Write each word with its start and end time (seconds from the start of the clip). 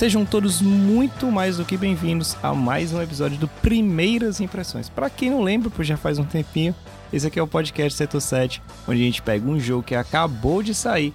Sejam 0.00 0.24
todos 0.24 0.62
muito 0.62 1.30
mais 1.30 1.58
do 1.58 1.64
que 1.66 1.76
bem-vindos 1.76 2.34
a 2.42 2.54
mais 2.54 2.90
um 2.90 3.02
episódio 3.02 3.36
do 3.36 3.46
Primeiras 3.46 4.40
Impressões. 4.40 4.88
Para 4.88 5.10
quem 5.10 5.28
não 5.28 5.42
lembra, 5.42 5.68
pois 5.68 5.86
já 5.86 5.94
faz 5.94 6.18
um 6.18 6.24
tempinho, 6.24 6.74
esse 7.12 7.26
aqui 7.26 7.38
é 7.38 7.42
o 7.42 7.46
podcast 7.46 7.98
Setor 7.98 8.22
7, 8.22 8.62
onde 8.88 9.02
a 9.02 9.04
gente 9.04 9.20
pega 9.20 9.46
um 9.46 9.60
jogo 9.60 9.82
que 9.82 9.94
acabou 9.94 10.62
de 10.62 10.74
sair, 10.74 11.12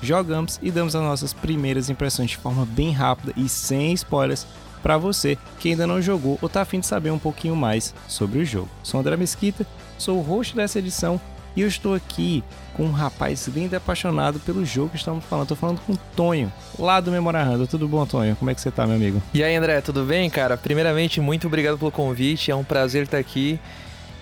jogamos 0.00 0.60
e 0.62 0.70
damos 0.70 0.94
as 0.94 1.02
nossas 1.02 1.32
primeiras 1.32 1.90
impressões 1.90 2.30
de 2.30 2.36
forma 2.36 2.64
bem 2.64 2.92
rápida 2.92 3.32
e 3.36 3.48
sem 3.48 3.92
spoilers 3.94 4.46
para 4.84 4.96
você 4.96 5.36
que 5.58 5.70
ainda 5.70 5.84
não 5.84 6.00
jogou 6.00 6.38
ou 6.40 6.48
tá 6.48 6.62
afim 6.62 6.78
de 6.78 6.86
saber 6.86 7.10
um 7.10 7.18
pouquinho 7.18 7.56
mais 7.56 7.92
sobre 8.06 8.38
o 8.38 8.44
jogo. 8.44 8.70
Sou 8.84 9.00
André 9.00 9.16
Mesquita, 9.16 9.66
sou 9.98 10.16
o 10.16 10.22
host 10.22 10.54
dessa 10.54 10.78
edição 10.78 11.20
e 11.58 11.60
eu 11.60 11.66
estou 11.66 11.92
aqui 11.92 12.44
com 12.74 12.84
um 12.84 12.92
rapaz 12.92 13.48
lindo 13.48 13.74
e 13.74 13.76
apaixonado 13.76 14.38
pelo 14.38 14.64
jogo 14.64 14.90
que 14.90 14.96
estamos 14.96 15.24
falando. 15.24 15.46
Estou 15.46 15.56
falando 15.56 15.80
com 15.80 15.92
o 15.92 15.98
Tonho, 16.14 16.52
lá 16.78 17.00
do 17.00 17.10
Memorando. 17.10 17.66
Tudo 17.66 17.88
bom, 17.88 18.06
Tonho? 18.06 18.36
Como 18.36 18.48
é 18.48 18.54
que 18.54 18.60
você 18.60 18.70
tá, 18.70 18.86
meu 18.86 18.94
amigo? 18.94 19.20
E 19.34 19.42
aí, 19.42 19.56
André, 19.56 19.80
tudo 19.80 20.04
bem, 20.04 20.30
cara? 20.30 20.56
Primeiramente, 20.56 21.20
muito 21.20 21.48
obrigado 21.48 21.76
pelo 21.76 21.90
convite. 21.90 22.52
É 22.52 22.54
um 22.54 22.62
prazer 22.62 23.02
estar 23.02 23.18
aqui. 23.18 23.58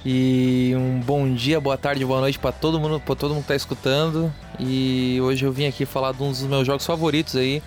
E 0.03 0.73
um 0.77 0.99
bom 0.99 1.31
dia, 1.31 1.61
boa 1.61 1.77
tarde, 1.77 2.07
boa 2.07 2.21
noite 2.21 2.39
para 2.39 2.53
todo 2.53 2.81
mundo, 2.81 2.99
para 3.01 3.15
todo 3.15 3.35
mundo 3.35 3.43
que 3.43 3.49
tá 3.49 3.57
escutando. 3.57 4.33
E 4.59 5.19
hoje 5.21 5.45
eu 5.45 5.53
vim 5.53 5.67
aqui 5.67 5.85
falar 5.85 6.13
de 6.13 6.23
um 6.23 6.31
dos 6.31 6.41
meus 6.45 6.67
jogos 6.67 6.87
favoritos 6.87 7.37
aí, 7.37 7.63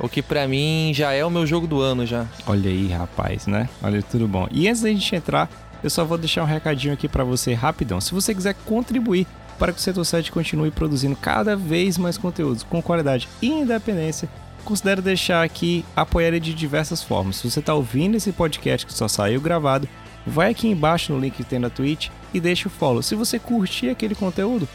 o 0.00 0.08
que 0.08 0.22
para 0.22 0.48
mim 0.48 0.92
já 0.94 1.12
é 1.12 1.22
o 1.22 1.28
meu 1.28 1.46
jogo 1.46 1.66
do 1.66 1.82
ano 1.82 2.06
já. 2.06 2.24
Olha 2.46 2.70
aí, 2.70 2.88
rapaz, 2.88 3.46
né? 3.46 3.68
Olha, 3.82 4.00
tudo 4.00 4.26
bom. 4.26 4.48
E 4.50 4.66
antes 4.68 4.80
da 4.80 4.88
gente 4.88 5.14
entrar, 5.14 5.50
eu 5.82 5.90
só 5.90 6.04
vou 6.04 6.16
deixar 6.16 6.42
um 6.42 6.46
recadinho 6.46 6.94
aqui 6.94 7.08
para 7.08 7.24
você 7.24 7.54
rapidão. 7.54 8.00
Se 8.00 8.14
você 8.14 8.34
quiser 8.34 8.54
contribuir 8.66 9.26
para 9.58 9.72
que 9.72 9.78
o 9.78 9.82
Setor 9.82 10.04
7 10.04 10.32
continue 10.32 10.70
produzindo 10.70 11.16
cada 11.16 11.56
vez 11.56 11.98
mais 11.98 12.16
conteúdos 12.16 12.62
com 12.62 12.82
qualidade 12.82 13.28
e 13.40 13.48
independência, 13.48 14.28
considere 14.64 15.00
deixar 15.00 15.44
aqui 15.44 15.84
apoiar 15.94 16.28
ele 16.28 16.40
de 16.40 16.54
diversas 16.54 17.02
formas. 17.02 17.36
Se 17.36 17.50
você 17.50 17.60
está 17.60 17.74
ouvindo 17.74 18.16
esse 18.16 18.32
podcast 18.32 18.86
que 18.86 18.92
só 18.92 19.08
saiu 19.08 19.40
gravado, 19.40 19.88
vai 20.26 20.50
aqui 20.50 20.68
embaixo 20.68 21.12
no 21.12 21.18
link 21.18 21.36
que 21.36 21.44
tem 21.44 21.58
na 21.58 21.70
Twitch 21.70 22.08
e 22.32 22.40
deixa 22.40 22.68
o 22.68 22.70
follow. 22.70 23.02
Se 23.02 23.14
você 23.14 23.38
curtir 23.38 23.90
aquele 23.90 24.14
conteúdo, 24.14 24.68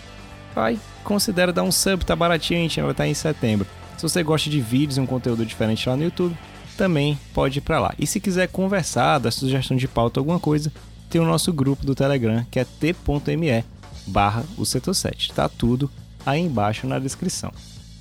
vai, 0.53 0.79
considere 1.03 1.51
dar 1.51 1.63
um 1.63 1.71
sub, 1.71 2.05
tá 2.05 2.15
baratinho, 2.15 2.59
a 2.59 2.63
gente 2.63 2.81
vai 2.81 2.91
estar 2.91 3.07
em 3.07 3.13
setembro. 3.13 3.67
Se 3.97 4.03
você 4.03 4.21
gosta 4.21 4.49
de 4.49 4.61
vídeos 4.61 4.97
e 4.97 5.01
um 5.01 5.05
conteúdo 5.05 5.45
diferente 5.45 5.89
lá 5.89 5.95
no 5.95 6.03
YouTube, 6.03 6.37
também 6.77 7.17
pode 7.33 7.57
ir 7.57 7.61
para 7.61 7.79
lá. 7.79 7.93
E 7.97 8.05
se 8.05 8.19
quiser 8.19 8.47
conversar, 8.47 9.17
dar 9.17 9.31
sugestão 9.31 9.75
de 9.75 9.87
pauta, 9.87 10.19
alguma 10.19 10.39
coisa, 10.39 10.71
tem 11.09 11.21
o 11.21 11.25
nosso 11.25 11.51
grupo 11.53 11.85
do 11.85 11.95
Telegram, 11.95 12.45
que 12.49 12.59
é 12.59 12.65
t.me 12.65 13.63
barra 14.07 14.43
o 14.57 14.65
setor 14.65 14.93
7. 14.93 15.33
Tá 15.33 15.49
tudo 15.49 15.89
aí 16.25 16.41
embaixo 16.41 16.87
na 16.87 16.99
descrição. 16.99 17.51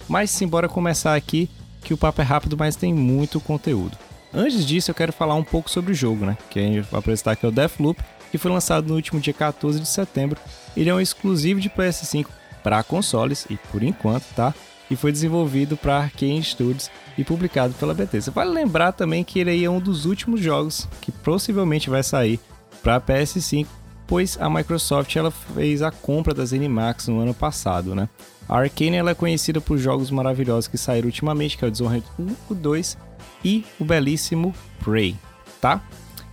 Mas 0.08 0.30
simbora 0.30 0.68
começar 0.68 1.14
aqui, 1.14 1.48
que 1.82 1.94
o 1.94 1.96
papo 1.96 2.20
é 2.20 2.24
rápido, 2.24 2.56
mas 2.56 2.76
tem 2.76 2.92
muito 2.92 3.40
conteúdo. 3.40 3.96
Antes 4.32 4.66
disso, 4.66 4.90
eu 4.90 4.94
quero 4.94 5.12
falar 5.12 5.34
um 5.34 5.44
pouco 5.44 5.70
sobre 5.70 5.92
o 5.92 5.94
jogo, 5.94 6.26
né? 6.26 6.36
Que 6.50 6.58
a 6.58 6.62
gente 6.62 6.80
vai 6.82 6.98
apresentar 6.98 7.32
aqui 7.32 7.46
é 7.46 7.48
o 7.48 7.52
Deathloop, 7.52 8.02
que 8.30 8.38
foi 8.38 8.50
lançado 8.50 8.88
no 8.88 8.94
último 8.94 9.20
dia 9.20 9.32
14 9.32 9.80
de 9.80 9.88
setembro. 9.88 10.38
Ele 10.76 10.90
é 10.90 10.94
um 10.94 11.00
exclusivo 11.00 11.60
de 11.60 11.70
PS5 11.70 12.26
para 12.62 12.82
consoles 12.82 13.46
e 13.48 13.56
por 13.56 13.82
enquanto, 13.82 14.24
tá? 14.34 14.54
E 14.90 14.96
foi 14.96 15.10
desenvolvido 15.10 15.76
para 15.76 15.98
Arkane 15.98 16.42
Studios 16.42 16.90
e 17.16 17.24
publicado 17.24 17.74
pela 17.74 17.94
Bethesda. 17.94 18.30
Vale 18.30 18.50
lembrar 18.50 18.92
também 18.92 19.24
que 19.24 19.38
ele 19.38 19.64
é 19.64 19.70
um 19.70 19.80
dos 19.80 20.04
últimos 20.04 20.40
jogos 20.40 20.88
que 21.00 21.10
possivelmente 21.10 21.88
vai 21.88 22.02
sair 22.02 22.38
para 22.86 23.00
PS5, 23.00 23.66
pois 24.06 24.38
a 24.40 24.48
Microsoft 24.48 25.16
ela 25.16 25.32
fez 25.32 25.82
a 25.82 25.90
compra 25.90 26.32
da 26.32 26.44
ZeniMax 26.44 27.08
no 27.08 27.18
ano 27.18 27.34
passado, 27.34 27.96
né? 27.96 28.08
A 28.48 28.58
Arkane 28.58 28.96
ela 28.96 29.10
é 29.10 29.14
conhecida 29.14 29.60
por 29.60 29.76
jogos 29.76 30.08
maravilhosos 30.08 30.68
que 30.68 30.78
saíram 30.78 31.06
ultimamente, 31.06 31.58
que 31.58 31.64
é 31.64 31.68
o 31.68 31.70
Dishonored 31.70 32.06
1, 32.16 32.36
o 32.48 32.54
2 32.54 32.96
e 33.44 33.64
o 33.80 33.84
belíssimo 33.84 34.54
Prey, 34.84 35.16
tá? 35.60 35.82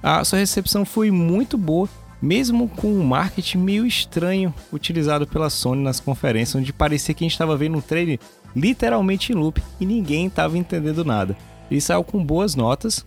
A 0.03 0.23
sua 0.23 0.37
recepção 0.37 0.85
foi 0.85 1.09
muito 1.09 1.57
boa, 1.57 1.89
mesmo 2.21 2.69
com 2.69 2.87
um 2.87 3.03
marketing 3.03 3.57
meio 3.57 3.83
estranho 3.83 4.53
utilizado 4.71 5.25
pela 5.25 5.49
Sony 5.49 5.81
nas 5.81 5.99
conferências, 5.99 6.61
onde 6.61 6.71
parecia 6.71 7.15
que 7.15 7.23
a 7.23 7.25
gente 7.25 7.31
estava 7.31 7.57
vendo 7.57 7.79
um 7.79 7.81
trailer 7.81 8.19
literalmente 8.55 9.31
em 9.31 9.35
loop 9.35 9.59
e 9.79 9.87
ninguém 9.87 10.27
estava 10.27 10.55
entendendo 10.55 11.03
nada. 11.03 11.35
Ele 11.71 11.81
saiu 11.81 12.03
com 12.03 12.23
boas 12.23 12.53
notas, 12.53 13.03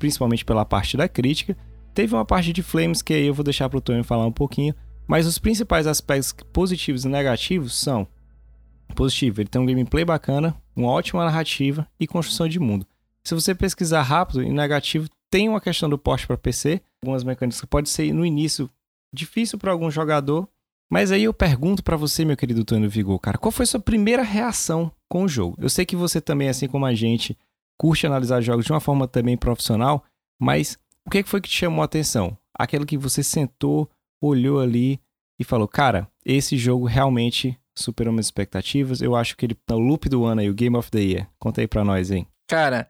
principalmente 0.00 0.44
pela 0.44 0.64
parte 0.64 0.96
da 0.96 1.06
crítica, 1.06 1.56
Teve 1.94 2.14
uma 2.14 2.24
parte 2.24 2.52
de 2.52 2.62
Flames 2.62 3.02
que 3.02 3.12
aí 3.12 3.26
eu 3.26 3.34
vou 3.34 3.44
deixar 3.44 3.68
para 3.68 3.78
o 3.78 3.80
Tony 3.80 4.02
falar 4.02 4.26
um 4.26 4.32
pouquinho, 4.32 4.74
mas 5.06 5.26
os 5.26 5.38
principais 5.38 5.86
aspectos 5.86 6.34
positivos 6.52 7.04
e 7.04 7.08
negativos 7.08 7.78
são: 7.78 8.06
positivo, 8.94 9.40
ele 9.40 9.48
tem 9.48 9.60
um 9.60 9.66
gameplay 9.66 10.04
bacana, 10.04 10.56
uma 10.74 10.90
ótima 10.90 11.24
narrativa 11.24 11.86
e 11.98 12.06
construção 12.06 12.48
de 12.48 12.58
mundo. 12.58 12.86
Se 13.24 13.34
você 13.34 13.54
pesquisar 13.54 14.02
rápido, 14.02 14.42
e 14.42 14.50
negativo, 14.50 15.08
tem 15.30 15.48
uma 15.48 15.60
questão 15.60 15.88
do 15.88 15.98
porte 15.98 16.26
para 16.26 16.36
PC, 16.36 16.80
algumas 17.02 17.24
mecânicas 17.24 17.60
que 17.60 17.66
pode 17.66 17.88
ser 17.88 18.12
no 18.12 18.24
início 18.24 18.68
difícil 19.12 19.58
para 19.58 19.70
algum 19.70 19.90
jogador, 19.90 20.48
mas 20.90 21.12
aí 21.12 21.24
eu 21.24 21.32
pergunto 21.32 21.82
para 21.82 21.96
você, 21.96 22.24
meu 22.24 22.36
querido 22.36 22.64
Tony 22.64 22.88
Vigor, 22.88 23.18
cara, 23.18 23.38
qual 23.38 23.52
foi 23.52 23.64
sua 23.64 23.80
primeira 23.80 24.22
reação 24.22 24.90
com 25.08 25.24
o 25.24 25.28
jogo? 25.28 25.56
Eu 25.58 25.70
sei 25.70 25.86
que 25.86 25.96
você 25.96 26.20
também, 26.20 26.48
assim 26.48 26.68
como 26.68 26.84
a 26.84 26.94
gente, 26.94 27.36
curte 27.78 28.06
analisar 28.06 28.40
jogos 28.40 28.64
de 28.64 28.72
uma 28.72 28.80
forma 28.80 29.08
também 29.08 29.36
profissional, 29.36 30.04
mas 30.38 30.76
o 31.06 31.10
que 31.10 31.22
foi 31.24 31.40
que 31.40 31.48
te 31.48 31.58
chamou 31.58 31.82
a 31.82 31.86
atenção? 31.86 32.36
Aquilo 32.54 32.86
que 32.86 32.98
você 32.98 33.22
sentou, 33.22 33.90
olhou 34.20 34.60
ali 34.60 35.00
e 35.38 35.44
falou: 35.44 35.66
Cara, 35.66 36.08
esse 36.24 36.56
jogo 36.56 36.86
realmente 36.86 37.58
superou 37.74 38.12
minhas 38.12 38.26
expectativas. 38.26 39.00
Eu 39.00 39.16
acho 39.16 39.36
que 39.36 39.46
ele 39.46 39.56
é 39.68 39.74
o 39.74 39.78
loop 39.78 40.08
do 40.08 40.24
ano 40.24 40.40
aí, 40.40 40.50
o 40.50 40.54
Game 40.54 40.76
of 40.76 40.90
the 40.90 41.00
Year. 41.00 41.28
Conta 41.38 41.60
aí 41.60 41.66
pra 41.66 41.84
nós, 41.84 42.10
hein? 42.10 42.26
Cara, 42.46 42.88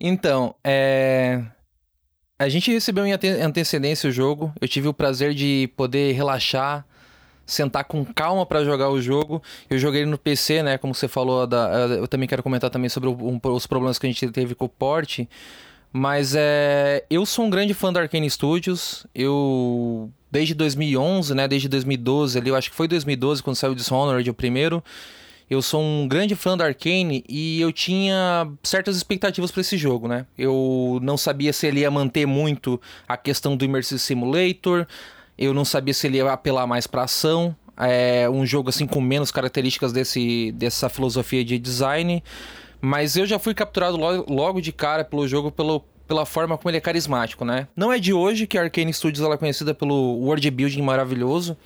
então, 0.00 0.54
é. 0.64 1.42
A 2.38 2.50
gente 2.50 2.70
recebeu 2.70 3.06
em 3.06 3.12
antecedência 3.12 4.08
o 4.10 4.12
jogo. 4.12 4.52
Eu 4.60 4.68
tive 4.68 4.88
o 4.88 4.92
prazer 4.92 5.32
de 5.32 5.70
poder 5.74 6.12
relaxar, 6.12 6.86
sentar 7.46 7.84
com 7.84 8.04
calma 8.04 8.44
para 8.44 8.62
jogar 8.62 8.90
o 8.90 9.00
jogo. 9.00 9.42
Eu 9.70 9.78
joguei 9.78 10.04
no 10.04 10.18
PC, 10.18 10.62
né? 10.62 10.76
Como 10.76 10.94
você 10.94 11.08
falou, 11.08 11.46
da... 11.46 11.86
eu 11.96 12.06
também 12.06 12.28
quero 12.28 12.42
comentar 12.42 12.68
também 12.68 12.90
sobre 12.90 13.08
os 13.08 13.66
problemas 13.66 13.98
que 13.98 14.06
a 14.06 14.10
gente 14.10 14.30
teve 14.30 14.54
com 14.54 14.66
o 14.66 14.68
porte. 14.68 15.26
Mas 15.96 16.34
é, 16.36 17.04
eu 17.08 17.24
sou 17.24 17.46
um 17.46 17.48
grande 17.48 17.72
fã 17.72 17.90
da 17.90 18.00
Arkane 18.00 18.28
Studios. 18.28 19.06
Eu 19.14 20.10
desde 20.30 20.52
2011, 20.52 21.34
né, 21.34 21.48
desde 21.48 21.70
2012 21.70 22.36
ali, 22.36 22.50
eu 22.50 22.54
acho 22.54 22.68
que 22.68 22.76
foi 22.76 22.86
2012 22.86 23.42
quando 23.42 23.56
saiu 23.56 23.74
Dishonored 23.74 24.28
o 24.28 24.34
primeiro. 24.34 24.84
Eu 25.48 25.62
sou 25.62 25.80
um 25.80 26.06
grande 26.06 26.34
fã 26.34 26.54
da 26.54 26.66
Arkane 26.66 27.24
e 27.26 27.58
eu 27.62 27.72
tinha 27.72 28.46
certas 28.62 28.94
expectativas 28.94 29.50
para 29.50 29.62
esse 29.62 29.78
jogo, 29.78 30.06
né? 30.06 30.26
Eu 30.36 30.98
não 31.02 31.16
sabia 31.16 31.50
se 31.50 31.66
ele 31.66 31.80
ia 31.80 31.90
manter 31.90 32.26
muito 32.26 32.78
a 33.08 33.16
questão 33.16 33.56
do 33.56 33.64
Immersive 33.64 33.98
Simulator, 33.98 34.86
eu 35.38 35.54
não 35.54 35.64
sabia 35.64 35.94
se 35.94 36.06
ele 36.06 36.18
ia 36.18 36.30
apelar 36.30 36.66
mais 36.66 36.86
para 36.86 37.04
ação, 37.04 37.56
é 37.74 38.28
um 38.28 38.44
jogo 38.44 38.68
assim 38.68 38.86
com 38.86 39.00
menos 39.00 39.30
características 39.30 39.94
desse, 39.94 40.52
dessa 40.52 40.90
filosofia 40.90 41.42
de 41.42 41.58
design. 41.58 42.22
Mas 42.80 43.16
eu 43.16 43.26
já 43.26 43.38
fui 43.38 43.54
capturado 43.54 43.96
logo, 43.96 44.32
logo 44.32 44.60
de 44.60 44.72
cara 44.72 45.04
pelo 45.04 45.26
jogo 45.26 45.50
pelo, 45.50 45.80
pela 46.06 46.26
forma 46.26 46.56
como 46.56 46.70
ele 46.70 46.78
é 46.78 46.80
carismático, 46.80 47.44
né? 47.44 47.66
Não 47.74 47.92
é 47.92 47.98
de 47.98 48.12
hoje 48.12 48.46
que 48.46 48.58
a 48.58 48.62
Arkane 48.62 48.92
Studios 48.92 49.24
ela 49.24 49.34
é 49.34 49.38
conhecida 49.38 49.74
pelo 49.74 49.94
world 49.94 50.50
building 50.50 50.82
maravilhoso 50.82 51.56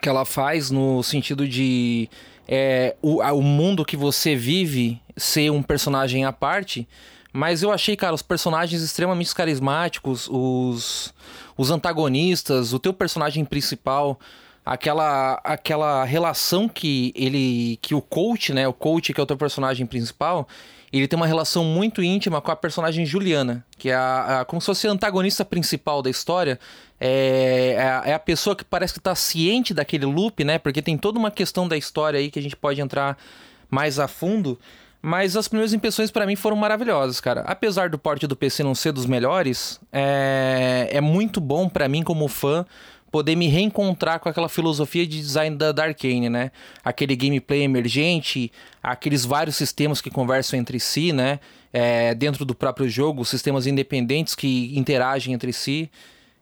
que 0.00 0.08
ela 0.08 0.24
faz 0.24 0.70
no 0.70 1.02
sentido 1.02 1.48
de 1.48 2.08
é, 2.46 2.94
o, 3.02 3.20
o 3.20 3.42
mundo 3.42 3.84
que 3.84 3.96
você 3.96 4.36
vive 4.36 5.00
ser 5.16 5.50
um 5.50 5.62
personagem 5.62 6.24
à 6.24 6.32
parte. 6.32 6.86
Mas 7.32 7.62
eu 7.62 7.70
achei, 7.70 7.96
cara, 7.96 8.14
os 8.14 8.22
personagens 8.22 8.80
extremamente 8.82 9.34
carismáticos, 9.34 10.28
os, 10.30 11.12
os 11.56 11.70
antagonistas, 11.70 12.72
o 12.72 12.78
teu 12.78 12.94
personagem 12.94 13.44
principal 13.44 14.18
aquela 14.66 15.40
aquela 15.44 16.04
relação 16.04 16.68
que 16.68 17.12
ele 17.14 17.78
que 17.80 17.94
o 17.94 18.02
coach, 18.02 18.52
né, 18.52 18.66
o 18.66 18.72
coach 18.72 19.14
que 19.14 19.20
é 19.20 19.22
o 19.22 19.26
teu 19.26 19.36
personagem 19.36 19.86
principal, 19.86 20.48
ele 20.92 21.06
tem 21.06 21.16
uma 21.16 21.26
relação 21.26 21.64
muito 21.64 22.02
íntima 22.02 22.40
com 22.40 22.50
a 22.50 22.56
personagem 22.56 23.06
Juliana, 23.06 23.64
que 23.78 23.90
é 23.90 23.94
a, 23.94 24.40
a 24.40 24.44
como 24.44 24.60
se 24.60 24.66
fosse 24.66 24.88
a 24.88 24.90
antagonista 24.90 25.44
principal 25.44 26.02
da 26.02 26.10
história. 26.10 26.58
É, 26.98 27.74
é, 27.76 27.82
a, 27.82 28.02
é 28.06 28.14
a 28.14 28.18
pessoa 28.18 28.56
que 28.56 28.64
parece 28.64 28.94
que 28.94 28.98
está 28.98 29.14
ciente 29.14 29.72
daquele 29.72 30.06
loop, 30.06 30.42
né? 30.42 30.58
Porque 30.58 30.82
tem 30.82 30.98
toda 30.98 31.18
uma 31.18 31.30
questão 31.30 31.68
da 31.68 31.76
história 31.76 32.18
aí 32.18 32.30
que 32.30 32.38
a 32.38 32.42
gente 32.42 32.56
pode 32.56 32.80
entrar 32.80 33.16
mais 33.70 33.98
a 33.98 34.08
fundo. 34.08 34.58
Mas 35.02 35.36
as 35.36 35.46
primeiras 35.46 35.72
impressões 35.72 36.10
para 36.10 36.26
mim 36.26 36.34
foram 36.34 36.56
maravilhosas, 36.56 37.20
cara. 37.20 37.42
Apesar 37.42 37.90
do 37.90 37.98
porte 37.98 38.26
do 38.26 38.34
PC 38.34 38.64
não 38.64 38.74
ser 38.74 38.92
dos 38.92 39.06
melhores, 39.06 39.78
é, 39.92 40.88
é 40.90 41.00
muito 41.00 41.40
bom 41.40 41.68
para 41.68 41.86
mim 41.88 42.02
como 42.02 42.26
fã 42.26 42.66
poder 43.16 43.34
me 43.34 43.48
reencontrar 43.48 44.20
com 44.20 44.28
aquela 44.28 44.46
filosofia 44.46 45.06
de 45.06 45.18
design 45.18 45.56
da, 45.56 45.72
da 45.72 45.84
Arcane, 45.84 46.28
né? 46.28 46.50
Aquele 46.84 47.16
gameplay 47.16 47.62
emergente, 47.62 48.52
aqueles 48.82 49.24
vários 49.24 49.56
sistemas 49.56 50.02
que 50.02 50.10
conversam 50.10 50.58
entre 50.58 50.78
si, 50.78 51.14
né? 51.14 51.40
É, 51.72 52.14
dentro 52.14 52.44
do 52.44 52.54
próprio 52.54 52.86
jogo, 52.90 53.24
sistemas 53.24 53.66
independentes 53.66 54.34
que 54.34 54.70
interagem 54.78 55.32
entre 55.32 55.50
si. 55.50 55.90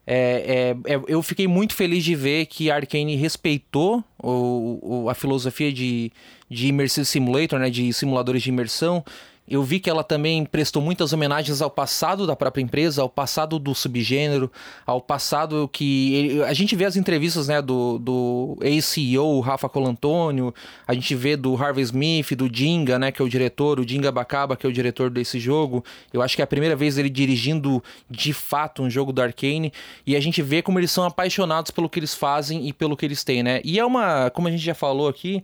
É, 0.05 0.75
é, 0.85 0.95
é, 0.95 1.01
eu 1.07 1.23
fiquei 1.23 1.47
muito 1.47 1.73
feliz 1.73 2.03
de 2.03 2.13
ver 2.13 2.45
que 2.47 2.69
a 2.69 2.75
Arkane 2.75 3.15
respeitou 3.15 4.03
o, 4.21 5.05
o, 5.05 5.09
a 5.09 5.15
filosofia 5.15 5.71
de, 5.71 6.11
de 6.49 6.67
Immersive 6.67 7.05
Simulator, 7.05 7.57
né, 7.57 7.69
de 7.69 7.93
simuladores 7.93 8.43
de 8.43 8.49
imersão, 8.49 9.01
Eu 9.47 9.61
vi 9.61 9.79
que 9.79 9.89
ela 9.89 10.03
também 10.03 10.43
prestou 10.43 10.81
muitas 10.81 11.13
homenagens 11.13 11.61
ao 11.61 11.69
passado 11.69 12.25
da 12.25 12.35
própria 12.35 12.63
empresa, 12.63 13.03
ao 13.03 13.09
passado 13.09 13.59
do 13.59 13.75
subgênero, 13.75 14.51
ao 14.85 14.99
passado 14.99 15.69
que. 15.71 16.41
A 16.47 16.53
gente 16.53 16.75
vê 16.75 16.85
as 16.85 16.95
entrevistas 16.95 17.47
né, 17.47 17.61
do, 17.61 17.99
do 17.99 18.57
ex-CEO, 18.61 19.39
Rafa 19.41 19.69
Colantônio, 19.69 20.53
a 20.87 20.95
gente 20.95 21.13
vê 21.13 21.37
do 21.37 21.55
Harvey 21.55 21.83
Smith, 21.83 22.33
do 22.35 22.49
Dinga, 22.49 22.97
né, 22.97 23.11
que 23.11 23.21
é 23.21 23.25
o 23.25 23.29
diretor, 23.29 23.79
o 23.79 23.85
Dinga 23.85 24.11
Bacaba, 24.11 24.55
que 24.55 24.65
é 24.65 24.69
o 24.69 24.73
diretor 24.73 25.11
desse 25.11 25.39
jogo. 25.39 25.85
Eu 26.11 26.23
acho 26.23 26.35
que 26.35 26.41
é 26.41 26.43
a 26.43 26.47
primeira 26.47 26.75
vez 26.75 26.97
ele 26.97 27.09
dirigindo 27.09 27.83
de 28.09 28.33
fato 28.33 28.81
um 28.81 28.89
jogo 28.89 29.13
do 29.13 29.21
Arkane. 29.21 29.71
E 30.07 30.15
a 30.15 30.19
gente 30.19 30.41
vê 30.41 30.63
como 30.63 30.79
eles 30.79 30.89
são 30.89 31.03
apaixonados 31.03 31.69
pelo 31.69 31.87
que 31.87 31.99
eles 31.99 32.15
fazem 32.15 32.67
e 32.67 32.73
pelo 32.73 32.97
que 32.97 33.05
eles 33.05 33.23
têm, 33.23 33.43
né? 33.43 33.61
E 33.63 33.77
é 33.77 33.85
uma, 33.85 34.31
como 34.31 34.47
a 34.47 34.51
gente 34.51 34.63
já 34.63 34.73
falou 34.73 35.07
aqui 35.07 35.43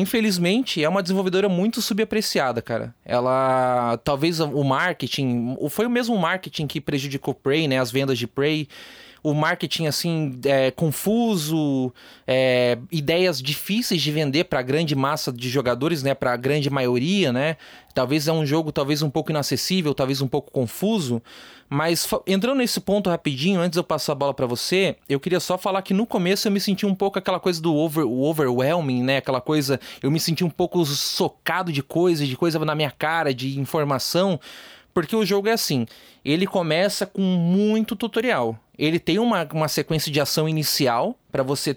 infelizmente, 0.00 0.82
é 0.82 0.88
uma 0.88 1.02
desenvolvedora 1.02 1.48
muito 1.48 1.80
subapreciada, 1.80 2.60
cara. 2.60 2.94
Ela. 3.04 3.98
Talvez 4.04 4.40
o 4.40 4.62
marketing. 4.62 5.56
Foi 5.70 5.86
o 5.86 5.90
mesmo 5.90 6.16
marketing 6.18 6.66
que 6.66 6.80
prejudicou 6.80 7.34
Prey, 7.34 7.66
né? 7.66 7.78
As 7.78 7.90
vendas 7.90 8.18
de 8.18 8.26
Prey 8.26 8.68
o 9.26 9.34
marketing 9.34 9.88
assim 9.88 10.38
é, 10.44 10.70
confuso, 10.70 11.92
é, 12.24 12.78
ideias 12.92 13.42
difíceis 13.42 14.00
de 14.00 14.12
vender 14.12 14.44
para 14.44 14.60
a 14.60 14.62
grande 14.62 14.94
massa 14.94 15.32
de 15.32 15.48
jogadores, 15.48 16.00
né, 16.00 16.14
para 16.14 16.32
a 16.32 16.36
grande 16.36 16.70
maioria, 16.70 17.32
né? 17.32 17.56
Talvez 17.92 18.28
é 18.28 18.32
um 18.32 18.46
jogo 18.46 18.70
talvez 18.70 19.02
um 19.02 19.10
pouco 19.10 19.32
inacessível, 19.32 19.92
talvez 19.94 20.20
um 20.22 20.28
pouco 20.28 20.52
confuso, 20.52 21.20
mas 21.68 22.08
entrando 22.26 22.58
nesse 22.58 22.80
ponto 22.80 23.10
rapidinho, 23.10 23.60
antes 23.60 23.76
eu 23.76 23.84
passar 23.84 24.12
a 24.12 24.14
bola 24.14 24.34
para 24.34 24.46
você, 24.46 24.96
eu 25.08 25.18
queria 25.18 25.40
só 25.40 25.58
falar 25.58 25.82
que 25.82 25.94
no 25.94 26.06
começo 26.06 26.46
eu 26.46 26.52
me 26.52 26.60
senti 26.60 26.86
um 26.86 26.94
pouco 26.94 27.18
aquela 27.18 27.40
coisa 27.40 27.60
do 27.60 27.74
over, 27.74 28.06
overwhelming, 28.06 29.02
né? 29.02 29.18
Aquela 29.18 29.40
coisa, 29.40 29.80
eu 30.02 30.10
me 30.10 30.20
senti 30.20 30.44
um 30.44 30.50
pouco 30.50 30.84
socado 30.84 31.72
de 31.72 31.82
coisas, 31.82 32.28
de 32.28 32.36
coisa 32.36 32.58
na 32.64 32.74
minha 32.74 32.90
cara, 32.90 33.34
de 33.34 33.58
informação, 33.58 34.38
porque 34.94 35.14
o 35.14 35.26
jogo 35.26 35.48
é 35.48 35.52
assim, 35.52 35.86
ele 36.24 36.46
começa 36.46 37.06
com 37.06 37.22
muito 37.22 37.94
tutorial 37.94 38.58
ele 38.78 38.98
tem 38.98 39.18
uma, 39.18 39.46
uma 39.52 39.68
sequência 39.68 40.12
de 40.12 40.20
ação 40.20 40.48
inicial 40.48 41.18
para 41.32 41.42
você 41.42 41.76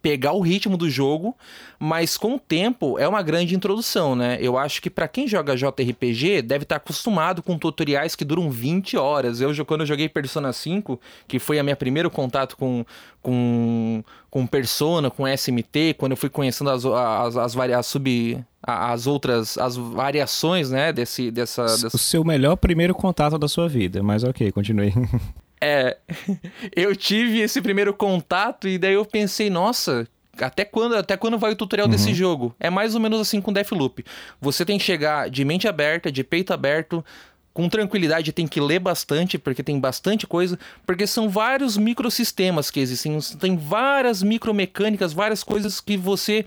pegar 0.00 0.32
o 0.32 0.40
ritmo 0.40 0.76
do 0.76 0.88
jogo, 0.88 1.36
mas 1.78 2.16
com 2.16 2.34
o 2.34 2.38
tempo 2.38 2.98
é 2.98 3.08
uma 3.08 3.22
grande 3.22 3.54
introdução, 3.54 4.14
né? 4.14 4.38
Eu 4.40 4.56
acho 4.56 4.80
que 4.80 4.90
para 4.90 5.08
quem 5.08 5.26
joga 5.26 5.56
JRPG 5.56 6.42
deve 6.42 6.64
estar 6.64 6.76
tá 6.78 6.84
acostumado 6.84 7.42
com 7.42 7.58
tutoriais 7.58 8.14
que 8.14 8.24
duram 8.24 8.50
20 8.50 8.96
horas. 8.96 9.40
Eu 9.40 9.48
quando 9.66 9.80
eu 9.80 9.86
joguei 9.86 10.08
Persona 10.08 10.52
5, 10.52 11.00
que 11.26 11.38
foi 11.38 11.58
a 11.58 11.62
minha 11.62 11.76
primeiro 11.76 12.10
contato 12.10 12.56
com 12.56 12.84
com, 13.20 14.02
com 14.30 14.46
Persona, 14.46 15.10
com 15.10 15.26
SMT, 15.26 15.94
quando 15.98 16.12
eu 16.12 16.16
fui 16.16 16.28
conhecendo 16.28 16.70
as 16.70 16.84
as, 16.84 17.36
as, 17.36 17.56
as 17.56 17.86
sub 17.86 18.44
as 18.62 19.06
outras 19.06 19.58
as 19.58 19.76
variações, 19.76 20.70
né, 20.70 20.92
desse 20.92 21.30
dessa, 21.30 21.64
dessa... 21.64 21.88
o 21.88 21.98
seu 21.98 22.24
melhor 22.24 22.56
primeiro 22.56 22.94
contato 22.94 23.38
da 23.38 23.48
sua 23.48 23.68
vida, 23.68 24.02
mas 24.02 24.22
OK, 24.24 24.52
continue. 24.52 24.92
É, 25.60 25.96
eu 26.74 26.94
tive 26.94 27.40
esse 27.40 27.60
primeiro 27.60 27.92
contato 27.92 28.68
e 28.68 28.78
daí 28.78 28.94
eu 28.94 29.04
pensei, 29.04 29.50
nossa, 29.50 30.06
até 30.40 30.64
quando, 30.64 30.96
até 30.96 31.16
quando 31.16 31.38
vai 31.38 31.52
o 31.52 31.56
tutorial 31.56 31.86
uhum. 31.86 31.92
desse 31.92 32.14
jogo? 32.14 32.54
É 32.60 32.70
mais 32.70 32.94
ou 32.94 33.00
menos 33.00 33.20
assim 33.20 33.40
com 33.40 33.52
Deathloop. 33.52 34.04
Você 34.40 34.64
tem 34.64 34.78
que 34.78 34.84
chegar 34.84 35.28
de 35.28 35.44
mente 35.44 35.66
aberta, 35.66 36.10
de 36.12 36.22
peito 36.22 36.52
aberto, 36.52 37.04
com 37.52 37.68
tranquilidade, 37.68 38.32
tem 38.32 38.46
que 38.46 38.60
ler 38.60 38.78
bastante, 38.78 39.36
porque 39.36 39.64
tem 39.64 39.80
bastante 39.80 40.28
coisa, 40.28 40.56
porque 40.86 41.08
são 41.08 41.28
vários 41.28 41.76
microsistemas 41.76 42.70
que 42.70 42.78
existem, 42.78 43.18
tem 43.40 43.56
várias 43.56 44.22
micromecânicas, 44.22 45.12
várias 45.12 45.42
coisas 45.42 45.80
que 45.80 45.96
você 45.96 46.46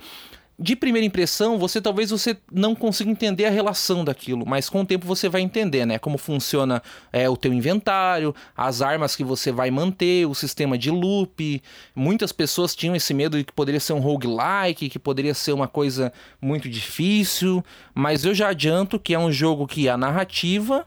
de 0.62 0.76
primeira 0.76 1.04
impressão, 1.04 1.58
você 1.58 1.82
talvez 1.82 2.12
você 2.12 2.38
não 2.52 2.76
consiga 2.76 3.10
entender 3.10 3.46
a 3.46 3.50
relação 3.50 4.06
daquilo, 4.06 4.46
mas 4.46 4.70
com 4.70 4.82
o 4.82 4.86
tempo 4.86 5.08
você 5.08 5.28
vai 5.28 5.42
entender, 5.42 5.88
né? 5.88 5.98
Como 5.98 6.20
funciona 6.20 6.84
é, 7.12 7.28
o 7.28 7.36
teu 7.36 7.52
inventário, 7.52 8.36
as 8.56 8.80
armas 8.80 9.16
que 9.16 9.24
você 9.24 9.52
vai 9.52 9.72
manter, 9.72 10.28
o 10.28 10.36
sistema 10.36 10.78
de 10.78 10.92
loop. 10.92 11.64
Muitas 11.96 12.32
pessoas 12.32 12.76
tinham 12.76 12.96
esse 12.96 13.12
medo 13.12 13.40
de 13.40 13.44
que 13.44 13.52
poderia 13.52 13.80
ser 13.80 13.94
um 13.94 14.00
roguelike, 14.00 14.88
que 14.88 15.00
poderia 15.00 15.34
ser 15.34 15.52
uma 15.52 15.68
coisa 15.68 16.14
muito 16.40 16.70
difícil, 16.70 17.66
mas 17.96 18.24
eu 18.24 18.36
já 18.36 18.50
adianto 18.50 19.00
que 19.00 19.16
é 19.16 19.20
um 19.20 19.32
jogo 19.32 19.66
que 19.66 19.90
a 19.90 19.98
narrativa 19.98 20.86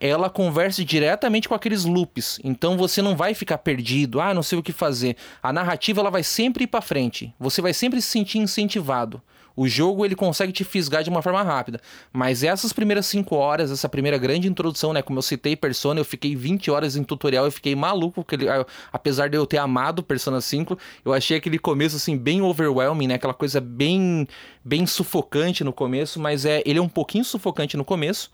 ela 0.00 0.30
conversa 0.30 0.82
diretamente 0.82 1.48
com 1.48 1.54
aqueles 1.54 1.84
loops. 1.84 2.40
Então 2.42 2.76
você 2.76 3.02
não 3.02 3.14
vai 3.14 3.34
ficar 3.34 3.58
perdido, 3.58 4.20
ah, 4.20 4.32
não 4.32 4.42
sei 4.42 4.58
o 4.58 4.62
que 4.62 4.72
fazer. 4.72 5.16
A 5.42 5.52
narrativa 5.52 6.00
ela 6.00 6.10
vai 6.10 6.22
sempre 6.22 6.64
ir 6.64 6.66
para 6.66 6.80
frente. 6.80 7.34
Você 7.38 7.60
vai 7.60 7.74
sempre 7.74 8.00
se 8.00 8.08
sentir 8.08 8.38
incentivado. 8.38 9.22
O 9.54 9.68
jogo 9.68 10.06
ele 10.06 10.14
consegue 10.14 10.52
te 10.52 10.64
fisgar 10.64 11.02
de 11.02 11.10
uma 11.10 11.20
forma 11.20 11.42
rápida, 11.42 11.80
mas 12.12 12.42
essas 12.42 12.72
primeiras 12.72 13.04
5 13.06 13.34
horas, 13.34 13.70
essa 13.70 13.88
primeira 13.88 14.16
grande 14.16 14.48
introdução, 14.48 14.92
né, 14.92 15.02
como 15.02 15.18
eu 15.18 15.22
citei 15.22 15.54
Persona, 15.54 16.00
eu 16.00 16.04
fiquei 16.04 16.34
20 16.34 16.70
horas 16.70 16.96
em 16.96 17.02
tutorial, 17.02 17.44
eu 17.44 17.52
fiquei 17.52 17.74
maluco, 17.74 18.24
porque 18.24 18.36
ele, 18.36 18.46
apesar 18.92 19.28
de 19.28 19.36
eu 19.36 19.44
ter 19.44 19.58
amado 19.58 20.02
Persona 20.02 20.40
5, 20.40 20.78
eu 21.04 21.12
achei 21.12 21.36
aquele 21.36 21.58
começo 21.58 21.96
assim 21.96 22.16
bem 22.16 22.40
overwhelming, 22.40 23.08
né, 23.08 23.14
aquela 23.14 23.34
coisa 23.34 23.60
bem 23.60 24.26
bem 24.64 24.86
sufocante 24.86 25.62
no 25.62 25.72
começo, 25.74 26.18
mas 26.18 26.46
é, 26.46 26.62
ele 26.64 26.78
é 26.78 26.82
um 26.82 26.88
pouquinho 26.88 27.24
sufocante 27.24 27.76
no 27.76 27.84
começo. 27.84 28.30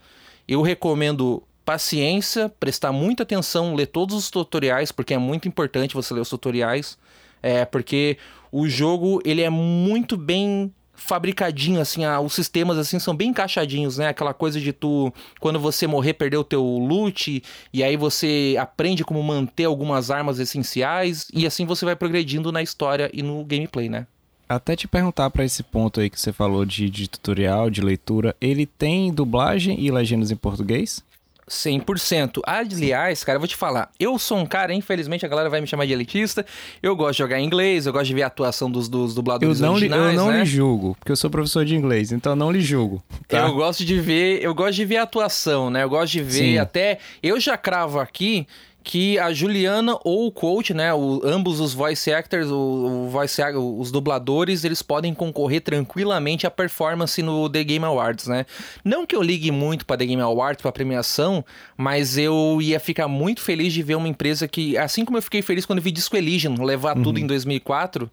Eu 0.47 0.61
recomendo 0.61 1.43
paciência, 1.67 2.47
prestar 2.47 2.93
muita 2.93 3.23
atenção, 3.23 3.75
ler 3.75 3.87
todos 3.87 4.15
os 4.15 4.29
tutoriais, 4.29 4.89
porque 4.89 5.13
é 5.13 5.17
muito 5.17 5.49
importante 5.49 5.93
você 5.93 6.13
ler 6.13 6.21
os 6.21 6.29
tutoriais, 6.29 6.97
é, 7.43 7.65
porque 7.65 8.17
o 8.49 8.69
jogo 8.69 9.21
ele 9.25 9.41
é 9.41 9.49
muito 9.49 10.15
bem 10.15 10.73
fabricadinho, 10.93 11.81
assim, 11.81 12.05
ah, 12.05 12.21
os 12.21 12.31
sistemas 12.31 12.77
assim 12.77 12.99
são 12.99 13.13
bem 13.13 13.31
encaixadinhos, 13.31 13.97
né? 13.97 14.07
Aquela 14.07 14.33
coisa 14.33 14.61
de 14.61 14.71
tu, 14.71 15.13
quando 15.41 15.59
você 15.59 15.85
morrer, 15.85 16.13
perder 16.13 16.37
o 16.37 16.43
teu 16.45 16.63
loot, 16.63 17.43
e 17.73 17.83
aí 17.83 17.97
você 17.97 18.55
aprende 18.57 19.03
como 19.03 19.21
manter 19.21 19.65
algumas 19.65 20.09
armas 20.09 20.39
essenciais, 20.39 21.27
e 21.33 21.45
assim 21.45 21.65
você 21.65 21.83
vai 21.83 21.97
progredindo 21.97 22.49
na 22.49 22.63
história 22.63 23.11
e 23.13 23.21
no 23.21 23.43
gameplay, 23.43 23.89
né? 23.89 24.07
Até 24.47 24.73
te 24.73 24.87
perguntar 24.87 25.29
para 25.31 25.43
esse 25.43 25.61
ponto 25.63 25.99
aí 25.99 26.09
que 26.09 26.17
você 26.17 26.31
falou 26.31 26.63
de, 26.63 26.89
de 26.89 27.09
tutorial, 27.09 27.69
de 27.69 27.81
leitura, 27.81 28.33
ele 28.39 28.65
tem 28.65 29.11
dublagem 29.11 29.77
e 29.77 29.91
legendas 29.91 30.31
em 30.31 30.37
português? 30.37 31.05
100%. 31.49 32.41
Aliás, 32.45 33.23
cara, 33.23 33.37
eu 33.37 33.39
vou 33.39 33.47
te 33.47 33.55
falar. 33.55 33.89
Eu 33.99 34.19
sou 34.19 34.37
um 34.37 34.45
cara, 34.45 34.73
infelizmente 34.73 35.25
a 35.25 35.29
galera 35.29 35.49
vai 35.49 35.61
me 35.61 35.67
chamar 35.67 35.85
de 35.85 35.93
elitista. 35.93 36.45
Eu 36.83 36.95
gosto 36.95 37.13
de 37.13 37.17
jogar 37.19 37.39
em 37.39 37.45
inglês, 37.45 37.85
eu 37.85 37.93
gosto 37.93 38.07
de 38.07 38.13
ver 38.13 38.23
a 38.23 38.27
atuação 38.27 38.69
dos, 38.69 38.89
dos 38.89 39.15
dubladores 39.15 39.59
eu 39.59 39.65
não 39.65 39.73
originais, 39.73 40.11
li, 40.11 40.15
Eu 40.15 40.21
não 40.25 40.31
né? 40.31 40.39
lhe 40.39 40.45
julgo, 40.45 40.95
porque 40.99 41.11
eu 41.11 41.15
sou 41.15 41.29
professor 41.29 41.63
de 41.65 41.75
inglês, 41.75 42.11
então 42.11 42.35
não 42.35 42.51
lhe 42.51 42.61
julgo. 42.61 43.01
Tá? 43.27 43.39
Eu 43.39 43.53
gosto 43.53 43.85
de 43.85 43.99
ver, 43.99 44.43
eu 44.43 44.53
gosto 44.53 44.73
de 44.73 44.85
ver 44.85 44.97
a 44.97 45.03
atuação, 45.03 45.69
né? 45.69 45.83
Eu 45.83 45.89
gosto 45.89 46.11
de 46.11 46.21
ver 46.21 46.31
Sim. 46.31 46.57
até. 46.57 46.99
Eu 47.23 47.39
já 47.39 47.57
cravo 47.57 47.99
aqui 47.99 48.45
que 48.87 49.19
a 49.19 49.33
Juliana 49.33 49.99
ou 50.05 50.27
o 50.27 50.31
coach, 50.31 50.73
né, 50.73 50.93
o, 50.93 51.19
ambos 51.25 51.59
os 51.59 51.73
voice 51.73 52.09
actors, 52.09 52.47
o, 52.49 52.55
o 52.55 53.09
voice, 53.09 53.41
os 53.53 53.91
dubladores, 53.91 54.63
eles 54.63 54.81
podem 54.81 55.13
concorrer 55.13 55.59
tranquilamente 55.59 56.47
à 56.47 56.49
performance 56.49 57.21
no 57.21 57.49
The 57.49 57.65
Game 57.65 57.83
Awards, 57.83 58.27
né? 58.27 58.45
Não 58.85 59.05
que 59.05 59.13
eu 59.13 59.21
ligue 59.21 59.51
muito 59.51 59.85
para 59.85 59.97
The 59.97 60.05
Game 60.05 60.21
Awards, 60.21 60.61
para 60.61 60.71
premiação, 60.71 61.43
mas 61.75 62.17
eu 62.17 62.59
ia 62.61 62.79
ficar 62.79 63.09
muito 63.09 63.41
feliz 63.41 63.73
de 63.73 63.83
ver 63.83 63.95
uma 63.95 64.07
empresa 64.07 64.47
que, 64.47 64.77
assim 64.77 65.03
como 65.03 65.17
eu 65.17 65.21
fiquei 65.21 65.41
feliz 65.41 65.65
quando 65.65 65.81
vi 65.81 65.91
Disco 65.91 66.15
Elysium 66.15 66.63
levar 66.63 66.95
uhum. 66.95 67.03
tudo 67.03 67.19
em 67.19 67.27
2004, 67.27 68.09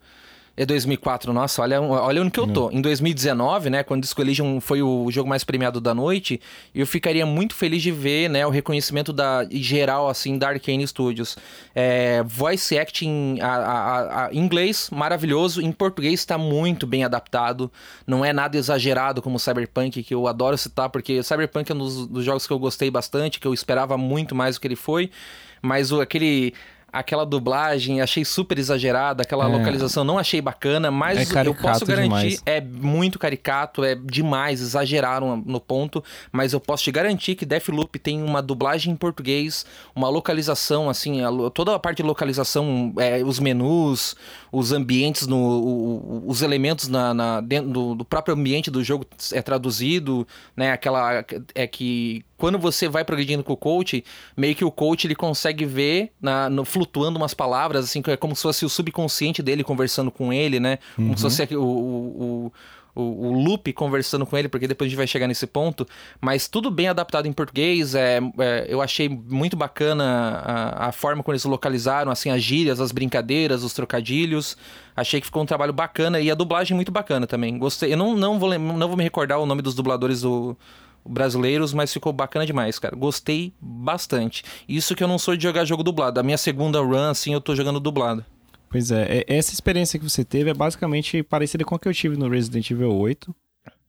é 0.56 0.64
2004, 0.64 1.32
nossa, 1.32 1.62
olha, 1.62 1.80
olha 1.80 2.22
onde 2.22 2.30
que 2.30 2.38
eu 2.38 2.46
tô. 2.46 2.70
Em 2.70 2.80
2019, 2.80 3.70
né, 3.70 3.82
quando 3.82 4.02
Disco 4.02 4.20
Elysium 4.20 4.60
foi 4.60 4.82
o 4.82 5.10
jogo 5.10 5.28
mais 5.28 5.42
premiado 5.42 5.80
da 5.80 5.92
noite, 5.92 6.40
eu 6.72 6.86
ficaria 6.86 7.26
muito 7.26 7.56
feliz 7.56 7.82
de 7.82 7.90
ver, 7.90 8.30
né, 8.30 8.46
o 8.46 8.50
reconhecimento 8.50 9.12
da 9.12 9.44
geral, 9.50 10.08
assim, 10.08 10.38
da 10.38 10.48
Arkane 10.48 10.86
Studios. 10.86 11.36
É, 11.74 12.22
voice 12.22 12.78
acting 12.78 13.38
a, 13.40 13.48
a, 13.48 14.26
a, 14.26 14.32
em 14.32 14.38
inglês, 14.38 14.90
maravilhoso. 14.92 15.60
Em 15.60 15.72
português 15.72 16.20
está 16.20 16.38
muito 16.38 16.86
bem 16.86 17.02
adaptado. 17.02 17.70
Não 18.06 18.24
é 18.24 18.32
nada 18.32 18.56
exagerado 18.56 19.20
como 19.20 19.40
Cyberpunk, 19.40 20.04
que 20.04 20.14
eu 20.14 20.28
adoro 20.28 20.56
citar, 20.56 20.88
porque 20.88 21.20
Cyberpunk 21.24 21.72
é 21.72 21.74
um 21.74 21.78
dos, 21.78 22.06
dos 22.06 22.24
jogos 22.24 22.46
que 22.46 22.52
eu 22.52 22.58
gostei 22.60 22.92
bastante, 22.92 23.40
que 23.40 23.46
eu 23.46 23.54
esperava 23.54 23.98
muito 23.98 24.36
mais 24.36 24.54
do 24.54 24.60
que 24.60 24.68
ele 24.68 24.76
foi. 24.76 25.10
Mas 25.60 25.90
o, 25.90 26.00
aquele 26.00 26.54
aquela 26.94 27.26
dublagem 27.26 28.00
achei 28.00 28.24
super 28.24 28.56
exagerada, 28.56 29.24
aquela 29.24 29.46
é. 29.46 29.48
localização 29.48 30.04
não 30.04 30.16
achei 30.16 30.40
bacana, 30.40 30.92
mas 30.92 31.34
é 31.34 31.46
eu 31.46 31.54
posso 31.54 31.84
garantir, 31.84 32.08
demais. 32.08 32.42
é 32.46 32.60
muito 32.60 33.18
caricato, 33.18 33.82
é 33.82 33.96
demais, 33.96 34.60
exageraram 34.60 35.36
no 35.44 35.60
ponto, 35.60 36.02
mas 36.30 36.52
eu 36.52 36.60
posso 36.60 36.84
te 36.84 36.92
garantir 36.92 37.34
que 37.34 37.44
Deathloop 37.44 37.98
tem 37.98 38.22
uma 38.22 38.40
dublagem 38.40 38.92
em 38.92 38.96
português, 38.96 39.66
uma 39.94 40.08
localização, 40.08 40.88
assim, 40.88 41.20
a, 41.22 41.50
toda 41.50 41.74
a 41.74 41.78
parte 41.80 41.96
de 41.96 42.04
localização, 42.04 42.94
é, 42.98 43.24
os 43.24 43.40
menus, 43.40 44.14
os 44.52 44.70
ambientes, 44.70 45.26
no, 45.26 45.36
o, 45.36 46.24
os 46.26 46.42
elementos 46.42 46.86
na, 46.86 47.12
na 47.12 47.40
dentro 47.40 47.70
do, 47.70 47.94
do, 47.96 48.04
próprio 48.04 48.36
ambiente 48.36 48.70
do 48.70 48.84
jogo 48.84 49.04
é 49.32 49.42
traduzido, 49.42 50.26
né? 50.56 50.70
Aquela 50.70 51.24
é 51.54 51.66
que 51.66 52.24
quando 52.36 52.58
você 52.58 52.88
vai 52.88 53.04
progredindo 53.04 53.44
com 53.44 53.52
o 53.52 53.56
coach, 53.56 54.04
meio 54.36 54.54
que 54.54 54.64
o 54.64 54.70
coach 54.70 55.06
ele 55.06 55.14
consegue 55.14 55.64
ver 55.64 56.12
na, 56.20 56.48
no, 56.50 56.64
flutuando 56.64 57.18
umas 57.18 57.34
palavras, 57.34 57.84
assim, 57.84 58.02
é 58.06 58.16
como 58.16 58.34
se 58.34 58.42
fosse 58.42 58.64
o 58.64 58.68
subconsciente 58.68 59.42
dele 59.42 59.62
conversando 59.62 60.10
com 60.10 60.32
ele, 60.32 60.58
né? 60.58 60.78
Como 60.96 61.08
uhum. 61.08 61.16
se 61.16 61.22
fosse 61.22 61.54
o, 61.54 61.62
o, 61.62 62.46
o 62.46 62.52
o, 62.94 63.32
loop 63.32 63.72
conversando 63.72 64.24
com 64.24 64.38
ele, 64.38 64.48
porque 64.48 64.68
depois 64.68 64.86
a 64.86 64.88
gente 64.90 64.96
vai 64.96 65.06
chegar 65.06 65.26
nesse 65.26 65.46
ponto. 65.46 65.86
Mas 66.20 66.46
tudo 66.46 66.70
bem 66.70 66.88
adaptado 66.88 67.26
em 67.26 67.32
português. 67.32 67.94
É, 67.94 68.20
é 68.38 68.66
eu 68.68 68.80
achei 68.80 69.08
muito 69.08 69.56
bacana 69.56 70.04
a, 70.44 70.88
a, 70.88 70.92
forma 70.92 71.22
como 71.22 71.32
eles 71.32 71.44
localizaram, 71.44 72.10
assim, 72.10 72.30
as 72.30 72.42
gírias, 72.42 72.80
as 72.80 72.92
brincadeiras, 72.92 73.64
os 73.64 73.72
trocadilhos. 73.72 74.56
Achei 74.96 75.20
que 75.20 75.26
ficou 75.26 75.42
um 75.42 75.46
trabalho 75.46 75.72
bacana 75.72 76.20
e 76.20 76.30
a 76.30 76.34
dublagem 76.34 76.74
muito 76.74 76.92
bacana 76.92 77.26
também. 77.26 77.58
Gostei. 77.58 77.92
Eu 77.92 77.96
não, 77.96 78.14
não, 78.14 78.38
vou, 78.38 78.56
não 78.58 78.86
vou 78.88 78.96
me 78.96 79.02
recordar 79.02 79.40
o 79.40 79.46
nome 79.46 79.60
dos 79.60 79.74
dubladores 79.74 80.20
do, 80.20 80.56
brasileiros, 81.06 81.72
mas 81.72 81.92
ficou 81.92 82.12
bacana 82.12 82.46
demais, 82.46 82.78
cara. 82.78 82.96
Gostei 82.96 83.52
bastante. 83.60 84.44
Isso 84.68 84.94
que 84.94 85.02
eu 85.02 85.08
não 85.08 85.18
sou 85.18 85.36
de 85.36 85.42
jogar 85.42 85.64
jogo 85.64 85.82
dublado. 85.82 86.18
A 86.18 86.22
minha 86.22 86.38
segunda 86.38 86.80
run, 86.80 87.10
assim, 87.10 87.34
eu 87.34 87.40
tô 87.40 87.54
jogando 87.54 87.80
dublado. 87.80 88.24
Pois 88.70 88.90
é, 88.90 89.24
essa 89.28 89.52
experiência 89.52 89.98
que 89.98 90.08
você 90.08 90.24
teve 90.24 90.50
é 90.50 90.54
basicamente 90.54 91.22
parecida 91.22 91.64
com 91.64 91.74
a 91.74 91.78
que 91.78 91.86
eu 91.86 91.94
tive 91.94 92.16
no 92.16 92.28
Resident 92.28 92.68
Evil 92.70 92.92
8. 92.92 93.34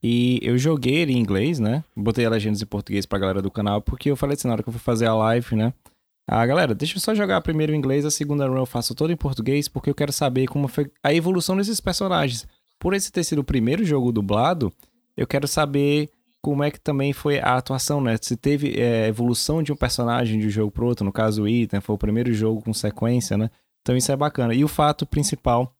E 0.03 0.39
eu 0.43 0.55
joguei 0.57 0.97
ele 0.97 1.13
em 1.13 1.17
inglês, 1.17 1.57
né? 1.57 1.83
Botei 1.95 2.25
a 2.25 2.29
legendas 2.29 2.61
em 2.61 2.65
português 2.67 3.05
pra 3.07 3.17
galera 3.17 3.41
do 3.41 3.49
canal, 3.49 3.81
porque 3.81 4.11
eu 4.11 4.15
falei 4.15 4.35
assim, 4.35 4.47
na 4.47 4.53
hora 4.53 4.61
que 4.61 4.69
eu 4.69 4.73
fui 4.73 4.81
fazer 4.81 5.07
a 5.07 5.15
live, 5.15 5.55
né? 5.55 5.73
Ah, 6.27 6.45
galera, 6.45 6.75
deixa 6.75 6.97
eu 6.97 7.01
só 7.01 7.15
jogar 7.15 7.41
primeiro 7.41 7.73
em 7.73 7.77
inglês, 7.77 8.05
a 8.05 8.11
segunda 8.11 8.47
run 8.47 8.57
eu 8.57 8.65
faço 8.65 8.93
toda 8.93 9.11
em 9.11 9.17
português, 9.17 9.67
porque 9.67 9.89
eu 9.89 9.95
quero 9.95 10.11
saber 10.11 10.47
como 10.47 10.67
foi 10.67 10.91
a 11.03 11.13
evolução 11.13 11.57
desses 11.57 11.79
personagens. 11.79 12.47
Por 12.79 12.93
esse 12.93 13.11
ter 13.11 13.23
sido 13.23 13.39
o 13.39 13.43
primeiro 13.43 13.83
jogo 13.83 14.11
dublado, 14.11 14.71
eu 15.17 15.25
quero 15.25 15.47
saber 15.47 16.09
como 16.45 16.63
é 16.63 16.69
que 16.69 16.79
também 16.79 17.11
foi 17.11 17.39
a 17.39 17.57
atuação, 17.57 17.99
né? 17.99 18.17
Se 18.21 18.37
teve 18.37 18.79
é, 18.79 19.07
evolução 19.07 19.63
de 19.63 19.73
um 19.73 19.75
personagem 19.75 20.39
de 20.39 20.45
um 20.45 20.49
jogo 20.51 20.69
pro 20.69 20.85
outro, 20.85 21.03
no 21.03 21.11
caso 21.11 21.41
o 21.41 21.47
Ethan, 21.47 21.81
foi 21.81 21.95
o 21.95 21.97
primeiro 21.97 22.31
jogo 22.31 22.61
com 22.61 22.71
sequência, 22.71 23.35
né? 23.35 23.49
Então 23.81 23.97
isso 23.97 24.11
é 24.11 24.15
bacana. 24.15 24.53
E 24.53 24.63
o 24.63 24.67
fato 24.67 25.07
principal, 25.07 25.73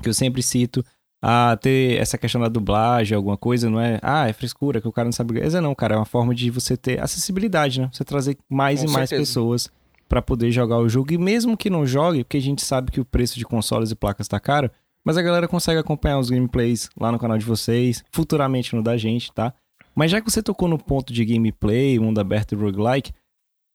que 0.00 0.08
eu 0.08 0.14
sempre 0.14 0.40
cito, 0.40 0.84
a 1.20 1.58
ter 1.60 2.00
essa 2.00 2.16
questão 2.16 2.40
da 2.40 2.46
dublagem, 2.46 3.16
alguma 3.16 3.36
coisa, 3.36 3.68
não 3.68 3.80
é, 3.80 3.98
ah, 4.00 4.28
é 4.28 4.32
frescura, 4.32 4.80
que 4.80 4.86
o 4.86 4.92
cara 4.92 5.06
não 5.06 5.12
sabe. 5.12 5.40
Mas 5.40 5.56
é 5.56 5.60
não, 5.60 5.74
cara, 5.74 5.96
é 5.96 5.98
uma 5.98 6.04
forma 6.04 6.32
de 6.32 6.48
você 6.48 6.76
ter 6.76 7.02
acessibilidade, 7.02 7.80
né? 7.80 7.90
Você 7.92 8.04
trazer 8.04 8.38
mais 8.48 8.84
Com 8.84 8.90
e 8.90 8.92
mais 8.92 9.10
pessoas 9.10 9.68
para 10.08 10.22
poder 10.22 10.52
jogar 10.52 10.78
o 10.78 10.88
jogo. 10.88 11.12
E 11.12 11.18
mesmo 11.18 11.56
que 11.56 11.68
não 11.68 11.84
jogue, 11.84 12.22
porque 12.22 12.36
a 12.36 12.40
gente 12.40 12.64
sabe 12.64 12.92
que 12.92 13.00
o 13.00 13.04
preço 13.04 13.36
de 13.36 13.44
consoles 13.44 13.90
e 13.90 13.96
placas 13.96 14.28
tá 14.28 14.38
caro, 14.38 14.70
mas 15.04 15.16
a 15.16 15.22
galera 15.22 15.48
consegue 15.48 15.80
acompanhar 15.80 16.20
os 16.20 16.30
gameplays 16.30 16.88
lá 16.96 17.10
no 17.10 17.18
canal 17.18 17.36
de 17.36 17.44
vocês, 17.44 18.04
futuramente 18.12 18.76
no 18.76 18.82
da 18.82 18.96
gente, 18.96 19.32
tá? 19.32 19.52
Mas 19.98 20.12
já 20.12 20.20
que 20.20 20.30
você 20.30 20.40
tocou 20.40 20.68
no 20.68 20.78
ponto 20.78 21.12
de 21.12 21.24
gameplay, 21.24 21.98
mundo 21.98 22.20
aberto 22.20 22.52
e 22.52 22.54
roguelike, 22.54 23.12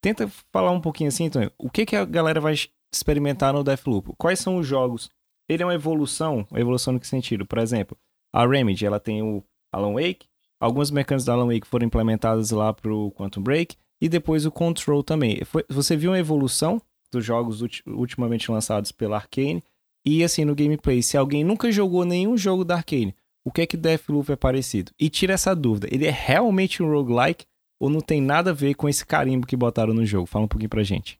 tenta 0.02 0.30
falar 0.54 0.72
um 0.72 0.80
pouquinho 0.80 1.10
assim, 1.10 1.26
então, 1.26 1.52
o 1.58 1.70
que, 1.70 1.86
que 1.86 1.98
a 1.98 2.06
galera 2.06 2.40
vai 2.40 2.56
experimentar 2.94 3.52
no 3.52 3.62
Deathloop. 3.62 4.14
Quais 4.18 4.40
são 4.40 4.58
os 4.58 4.66
jogos? 4.66 5.10
Ele 5.50 5.64
é 5.64 5.66
uma 5.66 5.74
evolução, 5.74 6.48
uma 6.50 6.62
evolução 6.62 6.94
no 6.94 7.00
que 7.02 7.08
sentido? 7.08 7.46
Por 7.46 7.58
exemplo, 7.58 7.98
a 8.32 8.48
Remedy, 8.48 8.86
ela 8.86 9.02
tem 9.02 9.22
o 9.22 9.44
Alan 9.70 9.94
Wake, 9.96 10.28
algumas 10.62 10.92
mecânicas 10.92 11.26
da 11.26 11.34
Alan 11.34 11.48
Wake 11.48 11.68
foram 11.68 11.86
implementadas 11.86 12.52
lá 12.52 12.72
pro 12.72 13.12
Quantum 13.12 13.42
Break, 13.42 13.76
e 14.00 14.08
depois 14.08 14.46
o 14.46 14.52
Control 14.52 15.04
também. 15.04 15.42
Você 15.70 15.98
viu 15.98 16.12
uma 16.12 16.20
evolução 16.20 16.82
dos 17.12 17.26
jogos 17.26 17.62
ultimamente 17.86 18.50
lançados 18.50 18.94
pela 18.94 19.18
Arkane, 19.18 19.62
e 20.06 20.24
assim, 20.24 20.46
no 20.46 20.56
gameplay, 20.56 21.02
se 21.02 21.18
alguém 21.18 21.44
nunca 21.44 21.70
jogou 21.70 22.06
nenhum 22.06 22.38
jogo 22.38 22.64
da 22.64 22.76
Arkane, 22.76 23.14
o 23.46 23.52
que 23.52 23.62
é 23.62 23.66
que 23.66 23.78
Deathloop 23.78 24.32
é 24.32 24.36
parecido? 24.36 24.92
E 25.00 25.10
tira 25.10 25.34
essa 25.34 25.56
dúvida, 25.56 25.88
ele 25.92 26.06
é 26.06 26.12
realmente 26.12 26.82
um 26.82 26.90
roguelike 26.90 27.46
ou 27.80 27.90
não 27.90 28.00
tem 28.00 28.22
nada 28.22 28.52
a 28.52 28.54
ver 28.54 28.76
com 28.76 28.88
esse 28.88 29.06
carimbo 29.06 29.46
que 29.46 29.58
botaram 29.58 29.94
no 29.94 30.06
jogo? 30.06 30.26
Fala 30.26 30.46
um 30.46 30.48
pouquinho 30.48 30.70
pra 30.70 30.84
gente. 30.84 31.20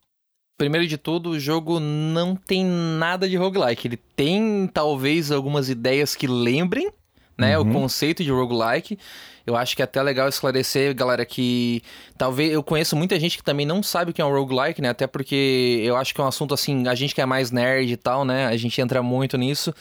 Primeiro 0.56 0.86
de 0.86 0.96
tudo, 0.96 1.30
o 1.30 1.38
jogo 1.38 1.80
não 1.80 2.36
tem 2.36 2.64
nada 2.64 3.28
de 3.28 3.36
roguelike. 3.36 3.88
Ele 3.88 3.96
tem 4.16 4.70
talvez 4.72 5.30
algumas 5.30 5.68
ideias 5.68 6.14
que 6.14 6.26
lembrem, 6.26 6.90
né, 7.36 7.58
uhum. 7.58 7.68
o 7.68 7.72
conceito 7.72 8.22
de 8.22 8.30
roguelike. 8.30 8.98
Eu 9.46 9.56
acho 9.56 9.76
que 9.76 9.82
é 9.82 9.84
até 9.84 10.02
legal 10.02 10.26
esclarecer, 10.26 10.94
galera, 10.94 11.26
que 11.26 11.82
talvez 12.16 12.52
eu 12.52 12.62
conheço 12.62 12.96
muita 12.96 13.20
gente 13.20 13.36
que 13.36 13.44
também 13.44 13.66
não 13.66 13.82
sabe 13.82 14.10
o 14.10 14.14
que 14.14 14.22
é 14.22 14.24
um 14.24 14.32
roguelike, 14.32 14.80
né? 14.80 14.88
Até 14.88 15.06
porque 15.06 15.82
eu 15.84 15.96
acho 15.96 16.14
que 16.14 16.20
é 16.20 16.24
um 16.24 16.28
assunto 16.28 16.54
assim, 16.54 16.88
a 16.88 16.94
gente 16.94 17.14
que 17.14 17.20
é 17.20 17.26
mais 17.26 17.50
nerd 17.50 17.92
e 17.92 17.96
tal, 17.96 18.24
né? 18.24 18.46
A 18.46 18.56
gente 18.56 18.80
entra 18.80 19.02
muito 19.02 19.36
nisso. 19.36 19.74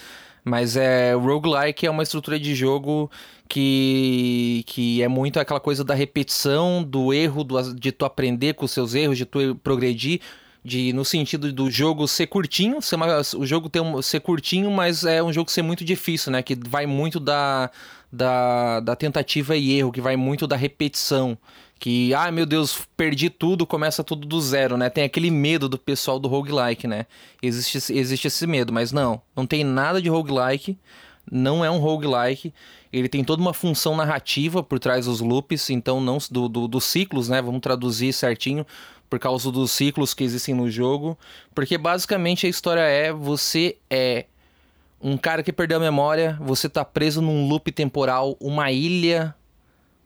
Mas 0.43 0.75
é, 0.75 1.15
o 1.15 1.19
roguelike 1.19 1.85
é 1.85 1.89
uma 1.89 2.03
estrutura 2.03 2.39
de 2.39 2.53
jogo 2.53 3.09
que, 3.47 4.63
que 4.67 5.01
é 5.01 5.07
muito 5.07 5.39
aquela 5.39 5.59
coisa 5.59 5.83
da 5.83 5.93
repetição, 5.93 6.83
do 6.83 7.13
erro, 7.13 7.43
do, 7.43 7.73
de 7.73 7.91
tu 7.91 8.03
aprender 8.03 8.53
com 8.53 8.65
os 8.65 8.71
seus 8.71 8.93
erros, 8.93 9.17
de 9.17 9.25
tu 9.25 9.55
progredir 9.63 10.19
de 10.65 10.93
no 10.93 11.03
sentido 11.03 11.51
do 11.51 11.69
jogo 11.69 12.07
ser 12.07 12.27
curtinho, 12.27 12.81
ser 12.81 12.95
uma, 12.95 13.21
o 13.37 13.45
jogo 13.45 13.69
ter 13.69 13.81
um, 13.81 14.01
ser 14.01 14.21
curtinho, 14.21 14.71
mas 14.71 15.03
é 15.03 15.21
um 15.21 15.33
jogo 15.33 15.51
ser 15.51 15.61
muito 15.61 15.83
difícil, 15.83 16.31
né? 16.31 16.41
Que 16.41 16.55
vai 16.55 16.85
muito 16.85 17.19
da, 17.19 17.69
da, 18.11 18.79
da 18.79 18.95
tentativa 18.95 19.57
e 19.57 19.73
erro, 19.73 19.91
que 19.91 19.99
vai 19.99 20.15
muito 20.15 20.47
da 20.47 20.55
repetição. 20.55 21.37
Que, 21.79 22.13
ah, 22.13 22.31
meu 22.31 22.45
Deus, 22.45 22.87
perdi 22.95 23.29
tudo, 23.29 23.67
começa 23.67 24.03
tudo 24.03 24.25
do 24.25 24.39
zero, 24.39 24.77
né? 24.77 24.89
Tem 24.89 25.03
aquele 25.03 25.29
medo 25.29 25.67
do 25.67 25.77
pessoal 25.77 26.17
do 26.17 26.29
roguelike, 26.29 26.87
né? 26.87 27.05
Existe, 27.41 27.93
existe 27.93 28.27
esse 28.27 28.47
medo, 28.47 28.71
mas 28.71 28.91
não, 28.91 29.21
não 29.35 29.45
tem 29.45 29.63
nada 29.63 30.01
de 30.01 30.09
roguelike, 30.09 30.77
não 31.29 31.63
é 31.63 31.69
um 31.69 31.79
roguelike. 31.79 32.53
Ele 32.91 33.09
tem 33.09 33.23
toda 33.23 33.41
uma 33.41 33.53
função 33.53 33.97
narrativa 33.97 34.63
por 34.63 34.79
trás 34.79 35.05
dos 35.05 35.19
loops, 35.19 35.69
então 35.69 35.99
não 35.99 36.19
do, 36.31 36.47
do, 36.47 36.67
dos 36.67 36.85
ciclos, 36.85 37.27
né? 37.27 37.41
Vamos 37.41 37.59
traduzir 37.59 38.13
certinho 38.13 38.65
por 39.09 39.19
causa 39.19 39.51
dos 39.51 39.71
ciclos 39.71 40.13
que 40.13 40.23
existem 40.23 40.55
no 40.55 40.69
jogo. 40.69 41.17
Porque 41.53 41.77
basicamente 41.77 42.45
a 42.45 42.49
história 42.49 42.81
é: 42.81 43.11
você 43.11 43.77
é 43.89 44.25
um 45.01 45.17
cara 45.17 45.43
que 45.43 45.51
perdeu 45.51 45.77
a 45.77 45.81
memória, 45.81 46.37
você 46.39 46.69
tá 46.69 46.85
preso 46.85 47.21
num 47.21 47.47
loop 47.47 47.71
temporal, 47.71 48.37
uma 48.39 48.71
ilha 48.71 49.35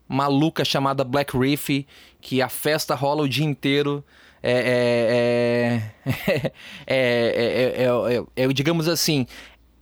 maluca 0.07 0.63
chamada 0.63 1.03
Black 1.03 1.37
Reef, 1.37 1.85
que 2.21 2.41
a 2.41 2.49
festa 2.49 2.95
rola 2.95 3.23
o 3.23 3.29
dia 3.29 3.45
inteiro. 3.45 4.03
É, 4.41 5.81
é, 6.05 6.51
é, 6.85 7.87
é, 8.43 8.47
digamos 8.49 8.87
assim, 8.87 9.25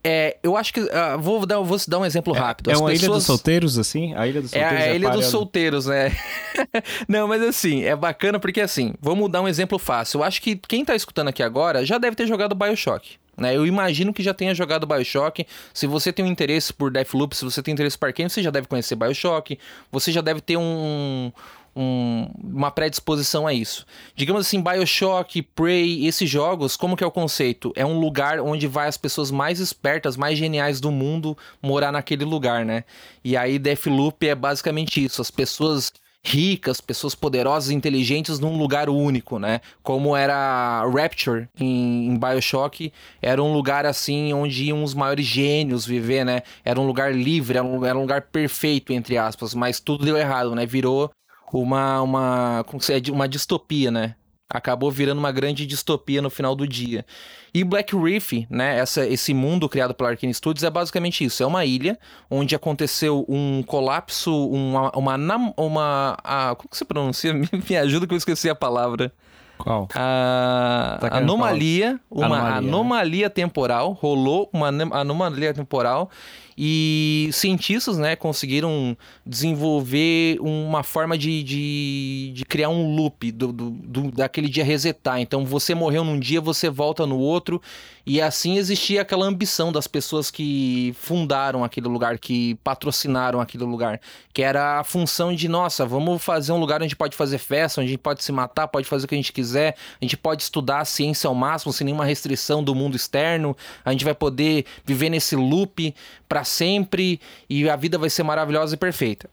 é, 0.07 0.37
eu 0.43 0.55
acho 0.55 0.71
que. 0.71 0.81
Uh, 0.81 1.17
vou, 1.19 1.47
dar, 1.47 1.59
vou 1.61 1.79
dar 1.87 1.97
um 1.97 2.05
exemplo 2.05 2.35
é, 2.35 2.39
rápido. 2.39 2.69
As 2.69 2.77
é 2.77 2.79
uma 2.79 2.91
pessoas... 2.91 3.03
ilha 3.07 3.13
dos 3.15 3.23
solteiros, 3.23 3.79
assim? 3.79 4.13
A 4.13 4.27
ilha 4.27 4.39
dos 4.39 4.51
solteiros. 4.51 4.79
É 4.79 4.89
a 4.91 4.95
ilha 4.95 5.09
dos 5.09 5.25
solteiros, 5.25 5.85
né? 5.87 6.15
Não, 7.09 7.27
mas 7.27 7.41
assim, 7.41 7.83
é 7.83 7.95
bacana 7.95 8.39
porque 8.39 8.61
assim, 8.61 8.93
vamos 9.01 9.31
dar 9.31 9.41
um 9.41 9.47
exemplo 9.47 9.79
fácil. 9.79 10.19
Eu 10.19 10.23
acho 10.23 10.39
que 10.43 10.55
quem 10.55 10.85
tá 10.85 10.95
escutando 10.95 11.29
aqui 11.29 11.41
agora 11.41 11.83
já 11.83 11.97
deve 11.97 12.15
ter 12.15 12.27
jogado 12.27 12.53
Bioshock. 12.53 13.17
Né? 13.37 13.55
Eu 13.55 13.65
imagino 13.65 14.13
que 14.13 14.23
já 14.23 14.33
tenha 14.33 14.55
jogado 14.55 14.87
Bioshock. 14.87 15.45
Se 15.73 15.87
você 15.87 16.11
tem 16.13 16.25
um 16.25 16.27
interesse 16.27 16.73
por 16.73 16.91
Deathloop, 16.91 17.35
se 17.35 17.43
você 17.43 17.61
tem 17.61 17.73
interesse 17.73 17.97
por 17.97 18.07
Arkane, 18.07 18.29
você 18.29 18.41
já 18.41 18.51
deve 18.51 18.67
conhecer 18.67 18.95
Bioshock. 18.95 19.57
Você 19.91 20.11
já 20.11 20.21
deve 20.21 20.41
ter 20.41 20.57
um, 20.57 21.31
um, 21.75 22.29
uma 22.41 22.71
predisposição 22.71 23.45
a 23.45 23.53
isso. 23.53 23.85
Digamos 24.15 24.45
assim, 24.45 24.61
Bioshock, 24.61 25.41
Prey, 25.41 26.07
esses 26.07 26.29
jogos, 26.29 26.77
como 26.77 26.95
que 26.95 27.03
é 27.03 27.07
o 27.07 27.11
conceito? 27.11 27.73
É 27.75 27.85
um 27.85 27.99
lugar 27.99 28.39
onde 28.39 28.67
vai 28.67 28.87
as 28.87 28.97
pessoas 28.97 29.29
mais 29.29 29.59
espertas, 29.59 30.15
mais 30.15 30.37
geniais 30.37 30.79
do 30.79 30.89
mundo 30.89 31.37
morar 31.61 31.91
naquele 31.91 32.23
lugar, 32.23 32.65
né? 32.65 32.85
E 33.23 33.35
aí 33.35 33.59
Deathloop 33.59 34.25
é 34.27 34.35
basicamente 34.35 35.03
isso, 35.03 35.21
as 35.21 35.29
pessoas 35.29 35.91
ricas, 36.25 36.81
pessoas 36.81 37.13
poderosas, 37.13 37.69
inteligentes 37.69 38.39
num 38.39 38.57
lugar 38.57 38.89
único, 38.89 39.37
né? 39.37 39.61
Como 39.83 40.15
era 40.15 40.83
Rapture 40.89 41.47
em, 41.59 42.07
em, 42.07 42.17
Bioshock, 42.17 42.91
era 43.21 43.41
um 43.41 43.53
lugar 43.53 43.85
assim 43.85 44.33
onde 44.33 44.65
iam 44.65 44.83
os 44.83 44.95
maiores 44.95 45.25
gênios 45.25 45.85
viver, 45.85 46.25
né? 46.25 46.41
Era 46.63 46.79
um 46.79 46.87
lugar 46.87 47.13
livre, 47.13 47.57
era 47.57 47.65
um, 47.65 47.85
era 47.85 47.97
um 47.97 48.01
lugar 48.01 48.23
perfeito, 48.23 48.91
entre 48.91 49.17
aspas, 49.17 49.53
mas 49.53 49.79
tudo 49.79 50.03
deu 50.03 50.17
errado, 50.17 50.55
né? 50.55 50.65
Virou 50.65 51.11
uma, 51.53 52.01
uma, 52.01 52.65
uma 53.11 53.27
distopia, 53.27 53.91
né? 53.91 54.15
Acabou 54.49 54.91
virando 54.91 55.17
uma 55.17 55.31
grande 55.31 55.65
distopia 55.65 56.21
no 56.21 56.29
final 56.29 56.55
do 56.55 56.67
dia. 56.67 57.05
E 57.53 57.63
Black 57.63 57.95
Reef, 57.95 58.33
né, 58.49 58.77
essa, 58.77 59.05
esse 59.07 59.33
mundo 59.33 59.67
criado 59.67 59.93
pela 59.93 60.09
Arkane 60.09 60.33
Studios 60.33 60.63
é 60.63 60.69
basicamente 60.69 61.23
isso. 61.23 61.41
É 61.41 61.45
uma 61.45 61.65
ilha 61.65 61.97
onde 62.29 62.55
aconteceu 62.55 63.25
um 63.27 63.63
colapso, 63.63 64.31
uma... 64.49 64.91
uma, 64.91 65.53
uma, 65.57 66.17
a, 66.23 66.55
como 66.55 66.69
que 66.69 66.77
se 66.77 66.85
pronuncia? 66.85 67.33
Me, 67.35 67.47
me 67.51 67.77
ajuda 67.77 68.05
que 68.05 68.13
eu 68.13 68.17
esqueci 68.17 68.49
a 68.49 68.55
palavra. 68.55 69.11
Qual? 69.57 69.87
A 69.95 70.97
tá 70.99 71.17
anomalia, 71.17 71.99
uma 72.11 72.25
anomalia, 72.25 72.57
anomalia 72.57 73.29
temporal, 73.29 73.93
rolou 73.93 74.49
uma 74.53 74.67
anomalia 74.67 75.53
temporal 75.53 76.09
e 76.57 77.29
cientistas 77.33 77.97
né, 77.97 78.15
conseguiram 78.15 78.97
desenvolver 79.25 80.37
uma 80.39 80.83
forma 80.83 81.17
de, 81.17 81.43
de, 81.43 82.31
de 82.33 82.45
criar 82.45 82.69
um 82.69 82.95
loop 82.95 83.31
do, 83.31 83.51
do, 83.51 83.69
do, 83.71 84.11
daquele 84.11 84.47
dia 84.47 84.63
resetar. 84.63 85.19
Então 85.19 85.45
você 85.45 85.75
morreu 85.75 86.03
num 86.03 86.19
dia, 86.19 86.39
você 86.39 86.69
volta 86.69 87.05
no 87.05 87.17
outro. 87.17 87.61
E 88.05 88.21
assim 88.21 88.57
existia 88.57 89.01
aquela 89.01 89.25
ambição 89.25 89.71
das 89.71 89.87
pessoas 89.87 90.29
que 90.29 90.95
fundaram 90.99 91.63
aquele 91.63 91.87
lugar, 91.87 92.19
que 92.19 92.55
patrocinaram 92.63 93.41
aquele 93.41 93.63
lugar. 93.63 93.99
Que 94.33 94.41
era 94.41 94.79
a 94.79 94.83
função 94.83 95.33
de, 95.33 95.47
nossa, 95.47 95.85
vamos 95.85 96.23
fazer 96.23 96.51
um 96.51 96.57
lugar 96.57 96.75
onde 96.75 96.85
a 96.85 96.87
gente 96.87 96.95
pode 96.95 97.15
fazer 97.15 97.37
festa, 97.37 97.81
onde 97.81 97.87
a 97.87 97.91
gente 97.91 98.01
pode 98.01 98.23
se 98.23 98.31
matar, 98.31 98.67
pode 98.67 98.87
fazer 98.87 99.05
o 99.05 99.07
que 99.07 99.15
a 99.15 99.17
gente 99.17 99.31
quiser 99.31 99.75
a 100.01 100.03
gente 100.03 100.17
pode 100.17 100.43
estudar 100.43 100.79
a 100.79 100.85
ciência 100.85 101.27
ao 101.27 101.35
máximo, 101.35 101.71
sem 101.71 101.85
nenhuma 101.85 102.05
restrição 102.05 102.63
do 102.63 102.75
mundo 102.75 102.95
externo, 102.95 103.55
a 103.83 103.91
gente 103.91 104.03
vai 104.03 104.13
poder 104.13 104.65
viver 104.85 105.09
nesse 105.09 105.35
loop 105.35 105.93
para 106.27 106.43
sempre 106.43 107.19
e 107.49 107.69
a 107.69 107.75
vida 107.75 107.97
vai 107.97 108.09
ser 108.09 108.23
maravilhosa 108.23 108.75
e 108.75 108.77
perfeita. 108.77 109.29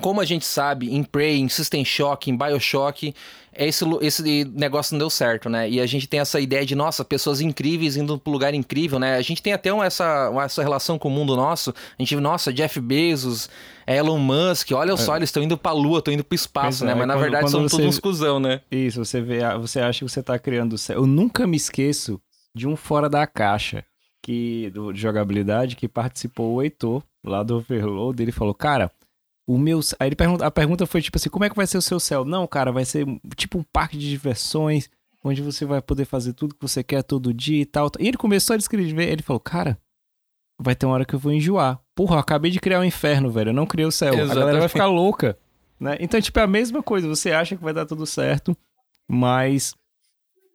Como 0.00 0.20
a 0.20 0.24
gente 0.24 0.44
sabe, 0.44 0.92
em 0.92 1.04
Prey, 1.04 1.38
em 1.38 1.48
System 1.48 1.84
Shock, 1.84 2.30
em 2.30 2.36
Bioshock, 2.36 3.14
esse, 3.56 3.84
esse 4.00 4.44
negócio 4.52 4.94
não 4.94 4.98
deu 4.98 5.10
certo, 5.10 5.48
né? 5.48 5.70
E 5.70 5.80
a 5.80 5.86
gente 5.86 6.08
tem 6.08 6.20
essa 6.20 6.40
ideia 6.40 6.66
de, 6.66 6.74
nossa, 6.74 7.04
pessoas 7.04 7.40
incríveis 7.40 7.96
indo 7.96 8.18
para 8.18 8.30
um 8.30 8.32
lugar 8.32 8.54
incrível, 8.54 8.98
né? 8.98 9.16
A 9.16 9.22
gente 9.22 9.40
tem 9.40 9.52
até 9.52 9.70
essa, 9.70 10.32
essa 10.44 10.62
relação 10.62 10.98
com 10.98 11.08
o 11.08 11.10
mundo 11.10 11.36
nosso. 11.36 11.70
A 11.70 12.02
gente, 12.02 12.16
nossa, 12.16 12.52
Jeff 12.52 12.80
Bezos, 12.80 13.48
Elon 13.86 14.18
Musk, 14.18 14.72
olha 14.72 14.96
só, 14.96 15.14
é. 15.14 15.18
eles 15.18 15.28
estão 15.28 15.42
indo 15.42 15.56
para 15.56 15.70
a 15.70 15.74
lua, 15.74 16.00
estão 16.00 16.12
indo 16.12 16.24
para 16.24 16.34
o 16.34 16.36
espaço, 16.36 16.84
né? 16.84 16.92
É, 16.92 16.94
Mas 16.94 17.06
na 17.06 17.14
quando, 17.14 17.22
verdade 17.22 17.44
quando 17.44 17.52
são 17.52 17.62
você... 17.62 17.76
todos 17.76 17.86
uns 17.86 18.00
cuzão, 18.00 18.40
né? 18.40 18.60
Isso, 18.70 19.04
você, 19.04 19.20
vê, 19.20 19.38
você 19.58 19.80
acha 19.80 20.04
que 20.04 20.10
você 20.10 20.20
está 20.20 20.38
criando... 20.38 20.74
Eu 20.88 21.06
nunca 21.06 21.46
me 21.46 21.56
esqueço 21.56 22.20
de 22.54 22.66
um 22.66 22.74
fora 22.74 23.08
da 23.08 23.26
caixa 23.26 23.84
que 24.20 24.70
do, 24.70 24.92
de 24.92 25.00
jogabilidade 25.00 25.76
que 25.76 25.86
participou 25.86 26.54
o 26.54 26.62
Heitor, 26.62 27.02
lá 27.24 27.42
do 27.42 27.56
Overload, 27.56 28.20
ele 28.20 28.32
falou, 28.32 28.54
cara 28.54 28.90
o 29.46 29.58
meu. 29.58 29.80
Aí 29.98 30.08
ele 30.08 30.16
pergunta, 30.16 30.46
a 30.46 30.50
pergunta 30.50 30.86
foi 30.86 31.02
tipo 31.02 31.16
assim: 31.16 31.28
como 31.28 31.44
é 31.44 31.50
que 31.50 31.56
vai 31.56 31.66
ser 31.66 31.78
o 31.78 31.82
seu 31.82 32.00
céu? 32.00 32.24
Não, 32.24 32.46
cara, 32.46 32.72
vai 32.72 32.84
ser 32.84 33.06
tipo 33.36 33.58
um 33.58 33.62
parque 33.62 33.96
de 33.96 34.08
diversões, 34.08 34.88
onde 35.22 35.42
você 35.42 35.64
vai 35.64 35.80
poder 35.80 36.04
fazer 36.04 36.32
tudo 36.32 36.54
que 36.54 36.62
você 36.62 36.82
quer 36.82 37.02
todo 37.02 37.34
dia 37.34 37.62
e 37.62 37.66
tal. 37.66 37.90
E 37.98 38.08
ele 38.08 38.16
começou 38.16 38.54
a 38.54 38.56
descrever, 38.56 39.10
ele 39.10 39.22
falou: 39.22 39.40
cara, 39.40 39.78
vai 40.58 40.74
ter 40.74 40.86
uma 40.86 40.94
hora 40.94 41.04
que 41.04 41.14
eu 41.14 41.18
vou 41.18 41.32
enjoar. 41.32 41.80
Porra, 41.94 42.16
eu 42.16 42.20
acabei 42.20 42.50
de 42.50 42.60
criar 42.60 42.78
o 42.78 42.82
um 42.82 42.84
inferno, 42.84 43.30
velho. 43.30 43.50
Eu 43.50 43.54
não 43.54 43.66
criei 43.66 43.86
o 43.86 43.92
céu. 43.92 44.14
Exatamente. 44.14 44.32
A 44.32 44.40
galera 44.40 44.58
vai 44.60 44.68
ficar 44.68 44.86
louca. 44.86 45.38
Né? 45.78 45.96
Então, 46.00 46.20
tipo, 46.20 46.38
é 46.38 46.42
a 46.42 46.46
mesma 46.46 46.82
coisa. 46.82 47.08
Você 47.08 47.32
acha 47.32 47.56
que 47.56 47.62
vai 47.62 47.72
dar 47.72 47.86
tudo 47.86 48.06
certo, 48.06 48.56
mas 49.08 49.74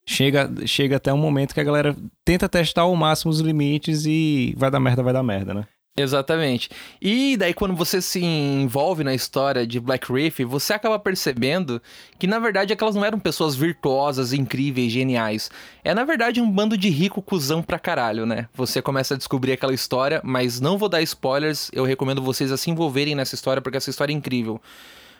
chega, 0.05 0.49
chega 0.65 0.95
até 0.97 1.13
um 1.13 1.17
momento 1.17 1.53
que 1.53 1.59
a 1.59 1.63
galera 1.63 1.95
tenta 2.25 2.49
testar 2.49 2.81
ao 2.81 2.95
máximo 2.95 3.31
os 3.31 3.39
limites 3.39 4.05
e 4.05 4.53
vai 4.57 4.71
dar 4.71 4.79
merda, 4.79 5.03
vai 5.03 5.13
dar 5.13 5.23
merda, 5.23 5.53
né? 5.53 5.67
Exatamente. 5.97 6.69
E 7.01 7.35
daí, 7.35 7.53
quando 7.53 7.75
você 7.75 8.01
se 8.01 8.23
envolve 8.23 9.03
na 9.03 9.13
história 9.13 9.67
de 9.67 9.81
Black 9.81 10.11
Reef, 10.11 10.39
você 10.41 10.73
acaba 10.73 10.97
percebendo 10.97 11.81
que, 12.17 12.25
na 12.25 12.39
verdade, 12.39 12.71
aquelas 12.71 12.95
não 12.95 13.03
eram 13.03 13.19
pessoas 13.19 13.53
virtuosas, 13.55 14.31
incríveis, 14.31 14.93
geniais. 14.93 15.51
É, 15.83 15.93
na 15.93 16.05
verdade, 16.05 16.39
um 16.39 16.49
bando 16.49 16.77
de 16.77 16.89
rico 16.89 17.21
cuzão 17.21 17.61
pra 17.61 17.77
caralho, 17.77 18.25
né? 18.25 18.47
Você 18.53 18.81
começa 18.81 19.15
a 19.15 19.17
descobrir 19.17 19.51
aquela 19.51 19.73
história, 19.73 20.21
mas 20.23 20.61
não 20.61 20.77
vou 20.77 20.87
dar 20.87 21.01
spoilers, 21.01 21.69
eu 21.73 21.83
recomendo 21.83 22.21
vocês 22.21 22.49
a 22.51 22.57
se 22.57 22.69
envolverem 22.69 23.13
nessa 23.15 23.35
história, 23.35 23.61
porque 23.61 23.77
essa 23.77 23.89
história 23.89 24.13
é 24.13 24.15
incrível. 24.15 24.61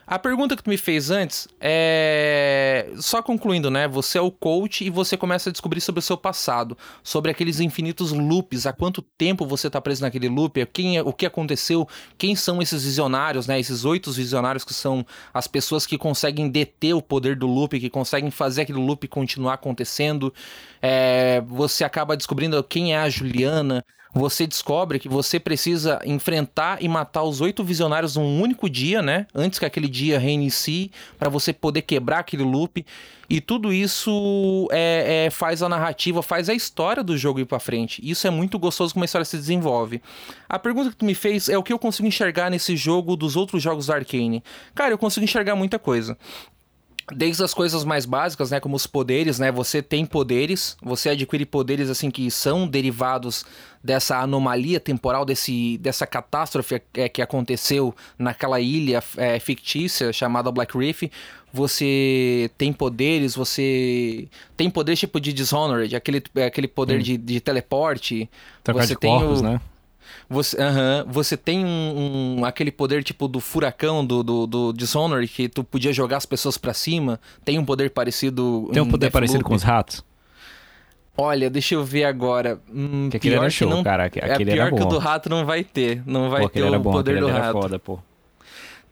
A 0.09 0.17
pergunta 0.17 0.55
que 0.55 0.63
tu 0.63 0.71
me 0.71 0.77
fez 0.77 1.11
antes 1.11 1.47
é. 1.61 2.89
Só 2.97 3.21
concluindo, 3.21 3.69
né? 3.69 3.87
Você 3.87 4.17
é 4.17 4.21
o 4.21 4.31
coach 4.31 4.83
e 4.83 4.89
você 4.89 5.15
começa 5.15 5.51
a 5.51 5.51
descobrir 5.51 5.79
sobre 5.81 5.99
o 5.99 6.01
seu 6.01 6.17
passado, 6.17 6.75
sobre 7.03 7.29
aqueles 7.29 7.59
infinitos 7.59 8.11
loops, 8.11 8.65
há 8.65 8.73
quanto 8.73 9.03
tempo 9.03 9.45
você 9.45 9.69
tá 9.69 9.79
preso 9.79 10.01
naquele 10.01 10.27
loop, 10.27 10.65
quem 10.73 10.97
é, 10.97 11.03
o 11.03 11.13
que 11.13 11.27
aconteceu, 11.27 11.87
quem 12.17 12.35
são 12.35 12.59
esses 12.59 12.83
visionários, 12.83 13.45
né? 13.45 13.59
Esses 13.59 13.85
oito 13.85 14.11
visionários 14.11 14.63
que 14.63 14.73
são 14.73 15.05
as 15.31 15.45
pessoas 15.45 15.85
que 15.85 15.95
conseguem 15.95 16.49
deter 16.49 16.95
o 16.95 17.03
poder 17.03 17.35
do 17.35 17.45
loop, 17.45 17.79
que 17.79 17.87
conseguem 17.87 18.31
fazer 18.31 18.63
aquele 18.63 18.79
loop 18.79 19.07
continuar 19.07 19.53
acontecendo. 19.53 20.33
É... 20.81 21.41
Você 21.41 21.83
acaba 21.83 22.17
descobrindo 22.17 22.63
quem 22.63 22.95
é 22.95 22.97
a 22.97 23.09
Juliana 23.09 23.85
você 24.13 24.47
descobre 24.47 24.97
que 24.97 25.07
você 25.07 25.39
precisa 25.39 25.99
enfrentar 26.03 26.81
e 26.81 26.87
matar 26.87 27.23
os 27.23 27.41
oito 27.41 27.63
visionários 27.63 28.15
num 28.15 28.41
único 28.41 28.69
dia, 28.69 29.01
né? 29.01 29.27
Antes 29.33 29.59
que 29.59 29.65
aquele 29.65 29.87
dia 29.87 30.17
reinicie, 30.17 30.91
para 31.17 31.29
você 31.29 31.53
poder 31.53 31.83
quebrar 31.83 32.19
aquele 32.19 32.43
loop. 32.43 32.85
E 33.29 33.39
tudo 33.39 33.71
isso 33.71 34.67
é, 34.71 35.25
é, 35.27 35.29
faz 35.29 35.61
a 35.61 35.69
narrativa, 35.69 36.23
faz 36.23 36.49
a 36.49 36.53
história 36.53 37.03
do 37.03 37.15
jogo 37.15 37.39
ir 37.39 37.45
pra 37.45 37.59
frente. 37.59 38.01
Isso 38.03 38.25
é 38.25 38.31
muito 38.31 38.57
gostoso 38.57 38.93
como 38.93 39.03
a 39.03 39.05
história 39.05 39.25
se 39.25 39.37
desenvolve. 39.37 40.01
A 40.47 40.57
pergunta 40.57 40.89
que 40.89 40.95
tu 40.95 41.05
me 41.05 41.13
fez 41.13 41.47
é 41.47 41.55
o 41.55 41.61
que 41.61 41.71
eu 41.71 41.77
consigo 41.77 42.07
enxergar 42.07 42.49
nesse 42.49 42.75
jogo 42.75 43.15
dos 43.15 43.35
outros 43.35 43.61
jogos 43.61 43.85
da 43.85 43.95
Arkane. 43.95 44.43
Cara, 44.73 44.91
eu 44.91 44.97
consigo 44.97 45.23
enxergar 45.23 45.55
muita 45.55 45.77
coisa 45.77 46.17
desde 47.15 47.43
as 47.43 47.53
coisas 47.53 47.83
mais 47.83 48.05
básicas, 48.05 48.51
né, 48.51 48.59
como 48.59 48.75
os 48.75 48.87
poderes, 48.87 49.39
né, 49.39 49.51
você 49.51 49.81
tem 49.81 50.05
poderes, 50.05 50.77
você 50.81 51.09
adquire 51.09 51.45
poderes 51.45 51.89
assim 51.89 52.09
que 52.11 52.29
são 52.29 52.67
derivados 52.67 53.45
dessa 53.83 54.17
anomalia 54.17 54.79
temporal, 54.79 55.25
desse, 55.25 55.77
dessa 55.77 56.05
catástrofe 56.05 56.81
é, 56.93 57.07
que 57.07 57.21
aconteceu 57.21 57.95
naquela 58.17 58.59
ilha 58.59 59.01
é, 59.17 59.39
fictícia 59.39 60.11
chamada 60.11 60.51
Black 60.51 60.77
Reef. 60.77 61.03
Você 61.51 62.51
tem 62.57 62.71
poderes, 62.71 63.35
você 63.35 64.27
tem 64.55 64.69
poderes 64.69 64.99
tipo 64.99 65.19
de 65.19 65.33
Dishonored, 65.33 65.95
aquele, 65.95 66.21
aquele 66.45 66.67
poder 66.67 66.99
hum. 66.99 67.03
de, 67.03 67.17
de 67.17 67.39
teleporte. 67.39 68.29
Trocar 68.63 68.85
você 68.85 68.93
de 68.93 68.99
tem 68.99 69.09
corpos, 69.09 69.41
o, 69.41 69.43
né? 69.43 69.61
Você, 70.29 70.55
uh 70.57 70.59
-huh, 70.59 71.05
você 71.07 71.35
tem 71.35 71.65
um, 71.65 72.37
um, 72.39 72.45
aquele 72.45 72.71
poder 72.71 73.03
tipo 73.03 73.27
do 73.27 73.39
furacão 73.39 74.05
do, 74.05 74.23
do, 74.23 74.47
do 74.47 74.73
Dishonored 74.73 75.27
que 75.27 75.49
tu 75.49 75.63
podia 75.63 75.91
jogar 75.91 76.17
as 76.17 76.25
pessoas 76.25 76.57
para 76.57 76.73
cima. 76.73 77.19
Tem 77.43 77.57
um 77.57 77.65
poder 77.65 77.89
parecido. 77.89 78.69
Tem 78.71 78.81
um 78.81 78.89
poder 78.89 79.11
parecido 79.11 79.43
com 79.43 79.55
os 79.55 79.63
ratos? 79.63 80.03
Olha, 81.21 81.49
deixa 81.49 81.75
eu 81.75 81.83
ver 81.83 82.05
agora. 82.05 82.61
Hum, 82.73 83.09
que 83.09 83.17
aquele 83.17 83.35
era 83.35 83.49
show, 83.49 83.69
não, 83.69 83.83
cara. 83.83 84.05
Aquele 84.05 84.51
é 84.51 84.53
pior 84.53 84.71
que 84.71 84.81
o 84.81 84.85
do 84.85 84.97
rato 84.97 85.29
não 85.29 85.45
vai 85.45 85.65
ter. 85.65 86.01
Não 86.05 86.29
vai 86.29 86.43
pô, 86.43 86.49
ter 86.49 86.63
o 86.63 86.79
bom, 86.79 86.91
poder 86.91 87.19
do 87.19 87.27
era 87.27 87.39
rato. 87.39 87.61
Foda, 87.61 87.77
pô. 87.77 87.99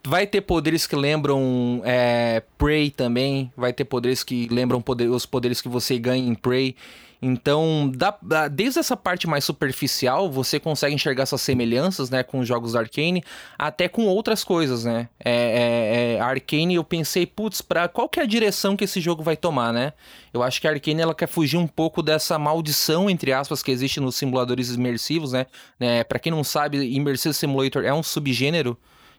Vai 0.05 0.27
ter 0.27 0.41
poderes 0.41 0.85
que 0.85 0.95
lembram 0.95 1.81
é, 1.85 2.43
Prey 2.57 2.91
também. 2.91 3.49
Vai 3.55 3.71
ter 3.71 3.85
poderes 3.85 4.25
que 4.25 4.47
lembram 4.51 4.81
poder, 4.81 5.09
os 5.09 5.25
poderes 5.25 5.61
que 5.61 5.69
você 5.69 5.97
ganha 5.97 6.27
em 6.27 6.35
Prey. 6.35 6.75
Então, 7.21 7.91
da, 7.95 8.15
da, 8.21 8.47
desde 8.47 8.79
essa 8.79 8.95
parte 8.95 9.27
mais 9.27 9.43
superficial, 9.43 10.29
você 10.29 10.59
consegue 10.59 10.93
enxergar 10.93 11.23
essas 11.23 11.41
semelhanças, 11.41 12.09
né, 12.09 12.21
com 12.23 12.39
os 12.39 12.47
jogos 12.47 12.73
da 12.73 12.79
Arkane, 12.79 13.23
até 13.57 13.87
com 13.87 14.05
outras 14.05 14.43
coisas, 14.43 14.85
né? 14.85 15.09
É, 15.23 15.31
é, 15.31 16.15
é, 16.15 16.19
a 16.19 16.27
Arkane, 16.27 16.75
eu 16.75 16.83
pensei, 16.83 17.25
putz, 17.25 17.61
pra 17.61 17.87
qual 17.87 18.07
que 18.07 18.19
é 18.19 18.23
a 18.23 18.27
direção 18.27 18.77
que 18.77 18.83
esse 18.83 19.01
jogo 19.01 19.23
vai 19.23 19.35
tomar, 19.35 19.73
né? 19.73 19.93
Eu 20.31 20.43
acho 20.43 20.61
que 20.61 20.67
a 20.67 20.71
Arkane, 20.71 21.01
ela 21.01 21.15
quer 21.15 21.27
fugir 21.27 21.57
um 21.57 21.67
pouco 21.67 22.03
dessa 22.03 22.37
maldição, 22.37 23.09
entre 23.09 23.33
aspas, 23.33 23.63
que 23.63 23.71
existe 23.71 23.99
nos 23.99 24.15
simuladores 24.15 24.69
imersivos, 24.69 25.31
né? 25.31 25.47
É, 25.79 26.03
para 26.03 26.19
quem 26.19 26.31
não 26.31 26.43
sabe, 26.43 26.95
Immersive 26.95 27.33
Simulator 27.33 27.83
é 27.83 27.93
um 27.93 28.03
subgênero 28.03 28.77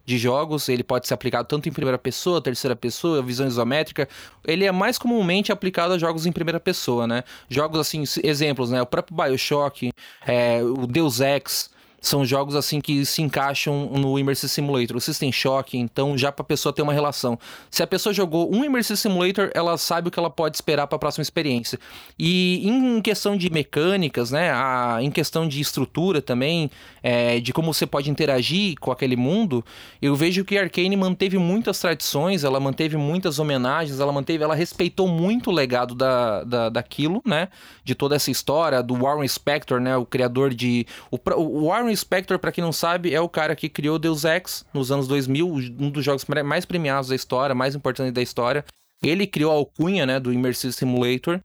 de 0.09 0.17
jogos, 0.17 0.71
ele 0.71 0.83
pode 0.83 1.07
ser 1.07 1.13
aplicado 1.13 1.47
tanto 1.47 1.69
em 1.69 1.73
primeira 1.73 1.99
pessoa, 1.99 2.41
terceira 2.41 2.75
pessoa, 2.75 3.23
visão 3.23 3.47
isométrica. 3.47 4.09
Ele 4.47 4.65
é 4.65 4.73
mais 4.73 4.97
comumente 4.97 5.53
aplicado 5.53 5.93
a 5.93 5.99
jogos 5.99 6.25
em 6.25 6.33
primeira 6.33 6.59
pessoa, 6.59 7.07
né? 7.07 7.23
Jogos 7.51 7.79
assim, 7.79 8.03
exemplos, 8.25 8.71
né? 8.71 8.81
O 8.81 8.87
próprio 8.87 9.15
BioShock, 9.15 9.93
é, 10.27 10.63
o 10.63 10.87
Deus 10.87 11.21
Ex, 11.21 11.69
são 12.01 12.25
jogos 12.25 12.55
assim 12.55 12.81
que 12.81 13.05
se 13.05 13.23
encaixam 13.23 13.91
no 13.93 14.19
Immersive 14.19 14.51
Simulator. 14.51 14.97
O 14.97 15.01
System 15.01 15.33
Shock, 15.33 15.77
então 15.77 16.17
já 16.17 16.31
para 16.31 16.43
a 16.43 16.47
pessoa 16.47 16.73
ter 16.73 16.83
uma 16.83 16.93
relação. 16.93 17.39
Se 17.71 17.83
a 17.83 17.87
pessoa 17.87 18.13
jogou 18.13 18.55
um 18.55 18.65
Immersive 18.65 18.97
Simulator, 18.97 19.51
ela 19.55 19.77
sabe 19.77 20.09
o 20.09 20.11
que 20.11 20.19
ela 20.19 20.31
pode 20.31 20.57
esperar 20.57 20.87
para 20.87 20.97
a 20.97 20.99
próxima 20.99 21.23
experiência. 21.23 21.79
E 22.19 22.69
em 22.69 23.01
questão 23.01 23.37
de 23.37 23.51
mecânicas, 23.51 24.31
né, 24.31 24.51
a, 24.53 24.99
em 25.01 25.11
questão 25.11 25.49
de 25.49 25.61
estrutura 25.61 26.23
também, 26.23 26.71
é, 27.03 27.41
de 27.41 27.53
como 27.53 27.73
você 27.73 27.87
pode 27.87 28.11
interagir 28.11 28.77
com 28.81 28.91
aquele 28.91 29.17
mundo, 29.17 29.65
eu 30.01 30.15
vejo 30.15 30.45
que 30.45 30.57
a 30.57 30.63
Arkane 30.63 30.97
manteve 30.97 31.39
muitas 31.39 31.81
tradições, 31.81 32.45
ela 32.45 32.61
manteve 32.61 32.97
muitas 32.97 33.39
homenagens, 33.39 34.01
ela 34.01 34.13
manteve, 34.13 34.45
ela 34.45 34.55
respeitou 34.55 35.09
muito 35.09 35.51
o 35.51 35.53
legado 35.53 35.95
da, 35.95 36.45
da, 36.45 36.69
daquilo, 36.69 37.23
né, 37.25 37.49
de 37.85 37.95
toda 37.95 38.17
essa 38.17 38.31
história, 38.31 38.83
do 38.83 38.95
Warren 38.95 39.27
Spector, 39.27 39.81
né, 39.81 39.97
o 39.97 40.07
criador 40.07 40.55
de... 40.55 40.87
O, 41.11 41.19
o 41.37 41.69
Warren 41.69 41.88
Warren 41.89 41.97
Spector, 41.97 42.39
para 42.39 42.53
quem 42.53 42.63
não 42.63 42.73
sabe, 42.73 43.15
é 43.15 43.21
o 43.21 43.29
cara 43.29 43.57
que 43.57 43.69
criou 43.69 43.99
Deus 43.99 44.25
Ex 44.25 44.65
nos 44.75 44.93
anos 44.93 45.09
2000, 45.09 45.49
um 45.79 45.91
dos 45.91 46.05
jogos 46.05 46.25
mais 46.45 46.65
premiados 46.65 47.09
da 47.09 47.17
história, 47.17 47.55
mais 47.55 47.75
importante 47.75 48.13
da 48.13 48.23
história. 48.23 48.65
Ele 49.03 49.27
criou 49.27 49.51
a 49.51 49.55
alcunha, 49.55 50.05
né, 50.05 50.21
do 50.21 50.33
Immersive 50.33 50.73
Simulator. 50.73 51.41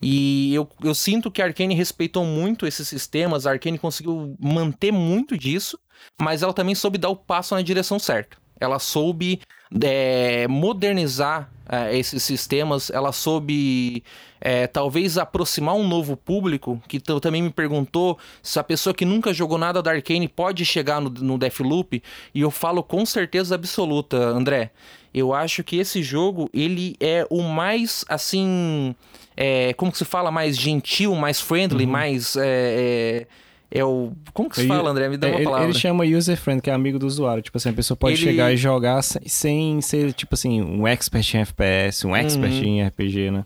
E 0.00 0.54
eu, 0.54 0.68
eu 0.84 0.94
sinto 0.94 1.30
que 1.30 1.42
a 1.42 1.46
Arkane 1.46 1.74
respeitou 1.74 2.24
muito 2.24 2.66
esses 2.66 2.86
sistemas, 2.86 3.46
a 3.46 3.50
Arkane 3.50 3.78
conseguiu 3.78 4.36
manter 4.38 4.92
muito 4.92 5.36
disso, 5.36 5.76
mas 6.20 6.42
ela 6.42 6.52
também 6.52 6.74
soube 6.74 6.98
dar 6.98 7.08
o 7.08 7.16
passo 7.16 7.54
na 7.56 7.62
direção 7.62 7.98
certa. 7.98 8.36
Ela 8.60 8.78
soube 8.78 9.40
é, 9.82 10.46
modernizar 10.48 11.50
é, 11.68 11.96
esses 11.96 12.22
sistemas, 12.22 12.90
ela 12.90 13.12
soube 13.12 14.02
é, 14.40 14.66
talvez 14.66 15.18
aproximar 15.18 15.74
um 15.74 15.86
novo 15.86 16.16
público, 16.16 16.80
que 16.88 16.98
também 16.98 17.42
me 17.42 17.50
perguntou 17.50 18.18
se 18.42 18.58
a 18.58 18.64
pessoa 18.64 18.94
que 18.94 19.04
nunca 19.04 19.34
jogou 19.34 19.58
nada 19.58 19.82
da 19.82 19.90
Arkane 19.90 20.28
pode 20.28 20.64
chegar 20.64 21.00
no, 21.00 21.10
no 21.10 21.36
Deathloop, 21.36 22.02
e 22.34 22.40
eu 22.40 22.50
falo 22.50 22.82
com 22.82 23.04
certeza 23.04 23.54
absoluta, 23.54 24.16
André. 24.16 24.70
Eu 25.12 25.34
acho 25.34 25.62
que 25.64 25.76
esse 25.76 26.02
jogo, 26.02 26.48
ele 26.54 26.96
é 27.00 27.26
o 27.28 27.42
mais, 27.42 28.04
assim, 28.08 28.94
é, 29.36 29.72
como 29.74 29.92
que 29.92 29.98
se 29.98 30.04
fala, 30.04 30.30
mais 30.30 30.56
gentil, 30.56 31.14
mais 31.14 31.40
friendly, 31.40 31.84
uhum. 31.84 31.90
mais... 31.90 32.36
É, 32.36 33.24
é 33.24 33.47
é 33.70 33.84
o. 33.84 34.12
Como 34.32 34.48
que 34.48 34.56
se 34.56 34.66
fala, 34.66 34.90
André? 34.90 35.08
Me 35.08 35.16
dá 35.16 35.28
uma 35.28 35.36
ele, 35.36 35.44
palavra. 35.44 35.66
Ele 35.66 35.74
chama 35.74 36.04
user 36.04 36.36
friend, 36.36 36.60
que 36.62 36.70
é 36.70 36.72
amigo 36.72 36.98
do 36.98 37.06
usuário. 37.06 37.42
Tipo 37.42 37.58
assim, 37.58 37.70
a 37.70 37.72
pessoa 37.72 37.96
pode 37.96 38.14
Ele- 38.14 38.22
chegar 38.24 38.52
e 38.52 38.56
jogar 38.56 39.02
sem, 39.02 39.22
sem 39.26 39.80
ser, 39.80 40.12
tipo 40.12 40.34
assim, 40.34 40.62
um 40.62 40.86
expert 40.86 41.34
em 41.34 41.38
FPS, 41.40 42.06
um 42.06 42.16
expert 42.16 42.52
Uhum. 42.54 42.64
em 42.64 42.82
RPG, 42.86 43.30
né? 43.30 43.44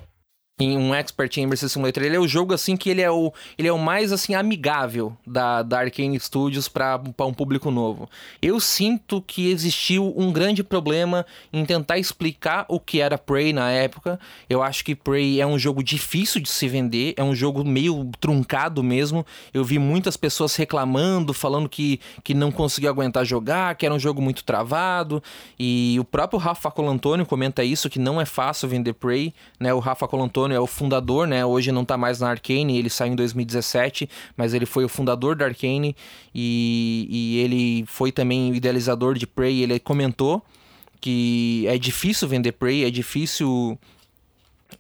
Em 0.62 0.78
um 0.78 0.94
expert 0.94 1.36
em 1.36 1.42
Immersive 1.42 1.70
Simulator. 1.70 2.02
Ele 2.02 2.16
é 2.16 2.20
o 2.20 2.28
jogo 2.28 2.54
assim 2.54 2.76
que 2.76 2.90
ele 2.90 3.00
é 3.00 3.10
o, 3.10 3.32
ele 3.58 3.68
é 3.68 3.72
o 3.72 3.78
mais 3.78 4.12
assim 4.12 4.34
amigável 4.34 5.16
da, 5.26 5.62
da 5.62 5.80
Arkane 5.80 6.18
Studios 6.18 6.68
para 6.68 7.00
um 7.20 7.34
público 7.34 7.70
novo. 7.70 8.08
Eu 8.40 8.60
sinto 8.60 9.22
que 9.22 9.50
existiu 9.50 10.12
um 10.16 10.32
grande 10.32 10.62
problema 10.62 11.26
em 11.52 11.64
tentar 11.64 11.98
explicar 11.98 12.64
o 12.68 12.78
que 12.78 13.00
era 13.00 13.18
Prey 13.18 13.52
na 13.52 13.70
época. 13.70 14.18
Eu 14.48 14.62
acho 14.62 14.84
que 14.84 14.94
Prey 14.94 15.40
é 15.40 15.46
um 15.46 15.58
jogo 15.58 15.82
difícil 15.82 16.40
de 16.40 16.48
se 16.48 16.68
vender, 16.68 17.14
é 17.16 17.22
um 17.22 17.34
jogo 17.34 17.64
meio 17.64 18.10
truncado 18.20 18.82
mesmo. 18.82 19.24
Eu 19.52 19.64
vi 19.64 19.78
muitas 19.78 20.16
pessoas 20.16 20.54
reclamando, 20.56 21.32
falando 21.32 21.68
que, 21.68 22.00
que 22.22 22.34
não 22.34 22.50
conseguiu 22.50 22.90
aguentar 22.90 23.24
jogar, 23.24 23.74
que 23.74 23.86
era 23.86 23.94
um 23.94 23.98
jogo 23.98 24.20
muito 24.20 24.44
travado. 24.44 25.22
E 25.58 25.96
o 25.98 26.04
próprio 26.04 26.38
Rafa 26.38 26.70
Colantônio 26.70 27.26
comenta 27.26 27.64
isso, 27.64 27.90
que 27.90 27.98
não 27.98 28.20
é 28.20 28.24
fácil 28.24 28.68
vender 28.68 28.92
Prey, 28.94 29.32
né? 29.58 29.72
O 29.72 29.78
Rafa 29.78 30.06
Colantônio 30.06 30.51
é 30.52 30.60
o 30.60 30.66
fundador, 30.66 31.26
né? 31.26 31.44
Hoje 31.44 31.72
não 31.72 31.84
tá 31.84 31.96
mais 31.96 32.20
na 32.20 32.30
Arcane, 32.30 32.78
ele 32.78 32.90
saiu 32.90 33.12
em 33.12 33.16
2017, 33.16 34.08
mas 34.36 34.54
ele 34.54 34.66
foi 34.66 34.84
o 34.84 34.88
fundador 34.88 35.36
da 35.36 35.46
Arcane 35.46 35.96
e, 36.34 37.06
e 37.10 37.38
ele 37.38 37.84
foi 37.86 38.12
também 38.12 38.50
o 38.52 38.54
idealizador 38.54 39.14
de 39.14 39.26
Prey. 39.26 39.62
Ele 39.62 39.78
comentou 39.78 40.42
que 41.00 41.64
é 41.66 41.76
difícil 41.76 42.28
vender 42.28 42.52
Prey, 42.52 42.84
é 42.84 42.90
difícil. 42.90 43.78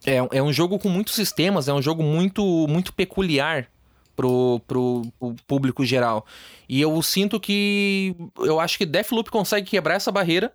É, 0.06 0.16
é 0.38 0.42
um 0.42 0.52
jogo 0.52 0.78
com 0.78 0.88
muitos 0.88 1.14
sistemas, 1.14 1.68
é 1.68 1.72
um 1.74 1.82
jogo 1.82 2.02
muito, 2.02 2.42
muito 2.68 2.92
peculiar 2.92 3.68
pro, 4.14 4.60
pro, 4.66 5.02
pro 5.18 5.34
público 5.46 5.84
geral. 5.84 6.24
E 6.68 6.80
eu 6.80 7.00
sinto 7.02 7.40
que. 7.40 8.14
Eu 8.38 8.60
acho 8.60 8.78
que 8.78 8.86
Deathloop 8.86 9.30
consegue 9.30 9.68
quebrar 9.68 9.94
essa 9.94 10.12
barreira, 10.12 10.52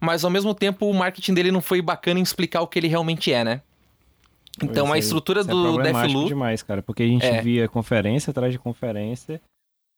mas 0.00 0.24
ao 0.24 0.30
mesmo 0.30 0.54
tempo 0.54 0.86
o 0.86 0.94
marketing 0.94 1.34
dele 1.34 1.52
não 1.52 1.60
foi 1.60 1.82
bacana 1.82 2.18
em 2.18 2.22
explicar 2.22 2.62
o 2.62 2.66
que 2.66 2.78
ele 2.78 2.88
realmente 2.88 3.32
é, 3.32 3.44
né? 3.44 3.60
Então 4.62 4.92
a 4.92 4.98
estrutura 4.98 5.40
isso 5.40 5.50
é 5.50 5.52
do 5.52 5.62
problemático 5.62 6.02
Deathloop. 6.06 6.28
demais, 6.28 6.62
cara, 6.62 6.82
porque 6.82 7.02
a 7.02 7.06
gente 7.06 7.24
É. 7.26 7.40
via 7.42 7.68
conferência 7.68 8.30
atrás 8.30 8.52
de 8.52 8.58
conferência 8.58 9.40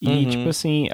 e, 0.01 0.09
Uhum. 0.09 0.29
tipo 0.31 0.49
assim, 0.49 0.89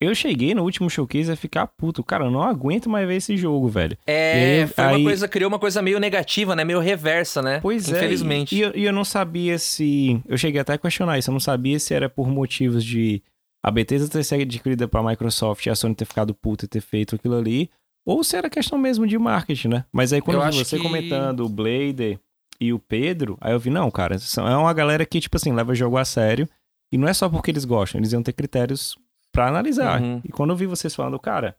eu 0.00 0.14
cheguei 0.14 0.54
no 0.54 0.62
último 0.62 0.90
showcase 0.90 1.30
a 1.32 1.36
ficar 1.36 1.66
puto. 1.66 2.04
Cara, 2.04 2.24
eu 2.26 2.30
não 2.30 2.42
aguento 2.42 2.88
mais 2.90 3.06
ver 3.08 3.16
esse 3.16 3.36
jogo, 3.36 3.68
velho. 3.68 3.96
É, 4.06 4.62
aí- 4.62 4.66
foi 4.66 4.84
uma 4.84 4.96
aí- 4.96 5.02
coisa, 5.04 5.28
criou 5.28 5.48
uma 5.48 5.58
coisa 5.58 5.80
meio 5.82 5.98
negativa, 5.98 6.54
né? 6.54 6.64
Meio 6.64 6.80
reversa, 6.80 7.40
né? 7.42 7.60
Pois 7.60 7.88
Infelizmente. 7.88 8.54
é. 8.54 8.58
E, 8.58 8.60
e 8.60 8.62
eu, 8.62 8.72
e 8.76 8.84
eu 8.84 8.92
não 8.92 9.04
sabia 9.04 9.58
se. 9.58 10.20
Eu 10.28 10.36
cheguei 10.36 10.60
até 10.60 10.74
a 10.74 10.78
questionar 10.78 11.18
isso. 11.18 11.30
Eu 11.30 11.32
não 11.32 11.40
sabia 11.40 11.78
se 11.78 11.94
era 11.94 12.08
por 12.10 12.28
motivos 12.28 12.84
de 12.84 13.22
a 13.64 13.70
Bethesda 13.70 14.08
ter 14.08 14.22
sido 14.22 14.42
adquirida 14.42 14.86
pra 14.86 15.02
Microsoft 15.02 15.64
e 15.66 15.70
a 15.70 15.74
Sony 15.74 15.94
ter 15.94 16.04
ficado 16.04 16.32
puta 16.34 16.66
e 16.66 16.68
ter 16.68 16.80
feito 16.80 17.16
aquilo 17.16 17.36
ali. 17.36 17.68
Ou 18.06 18.22
se 18.22 18.36
era 18.36 18.48
questão 18.48 18.78
mesmo 18.78 19.04
de 19.04 19.18
marketing, 19.18 19.66
né? 19.68 19.84
Mas 19.92 20.12
aí 20.12 20.20
quando 20.20 20.36
Eu 20.36 20.42
eu 20.44 20.52
vi 20.52 20.58
você 20.64 20.76
que- 20.76 20.82
comentando 20.82 21.40
o 21.44 21.48
Blader 21.48 22.20
e 22.60 22.72
o 22.72 22.78
Pedro, 22.78 23.36
aí 23.40 23.52
eu 23.52 23.58
vi, 23.58 23.70
não, 23.70 23.90
cara, 23.90 24.18
são- 24.18 24.46
é 24.48 24.56
uma 24.56 24.72
galera 24.72 25.04
que, 25.06 25.20
tipo 25.20 25.36
assim, 25.36 25.52
leva 25.52 25.72
o 25.72 25.74
jogo 25.74 25.96
a 25.96 26.04
sério. 26.04 26.48
E 26.92 26.96
não 26.96 27.08
é 27.08 27.12
só 27.12 27.28
porque 27.28 27.50
eles 27.50 27.64
gostam, 27.64 27.98
eles 28.00 28.12
iam 28.12 28.22
ter 28.22 28.32
critérios 28.32 28.96
pra 29.32 29.48
analisar. 29.48 30.00
Uhum. 30.00 30.20
E 30.24 30.28
quando 30.30 30.50
eu 30.50 30.56
vi 30.56 30.66
vocês 30.66 30.94
falando, 30.94 31.18
cara, 31.18 31.56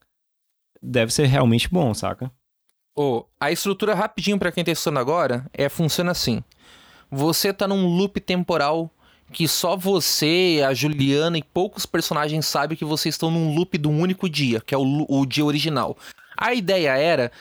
deve 0.82 1.12
ser 1.14 1.26
realmente 1.26 1.70
bom, 1.70 1.94
saca? 1.94 2.32
Ô, 2.96 3.26
a 3.40 3.52
estrutura 3.52 3.94
rapidinho 3.94 4.40
pra 4.40 4.52
quem 4.52 4.64
tá 4.64 4.72
estudando 4.72 5.00
agora 5.00 5.46
é 5.54 5.70
funciona 5.70 6.12
assim. 6.12 6.42
Você 7.12 7.54
tá 7.54 7.68
num 7.68 7.88
loop 7.96 8.20
temporal 8.20 8.90
que 9.32 9.48
só 9.48 9.76
você, 9.76 10.64
a 10.66 10.74
Juliana 10.74 11.38
e 11.38 11.44
poucos 11.44 11.86
personagens 11.86 12.46
sabem 12.46 12.78
que 12.78 12.86
vocês 12.86 13.14
estão 13.16 13.30
num 13.30 13.54
loop 13.54 13.78
de 13.78 13.88
um 13.88 14.00
único 14.00 14.30
dia, 14.30 14.62
que 14.62 14.74
é 14.74 14.78
o, 14.78 15.06
o 15.10 15.26
dia 15.26 15.44
original. 15.46 15.98
A 16.38 16.54
ideia 16.54 16.96
era, 16.98 17.32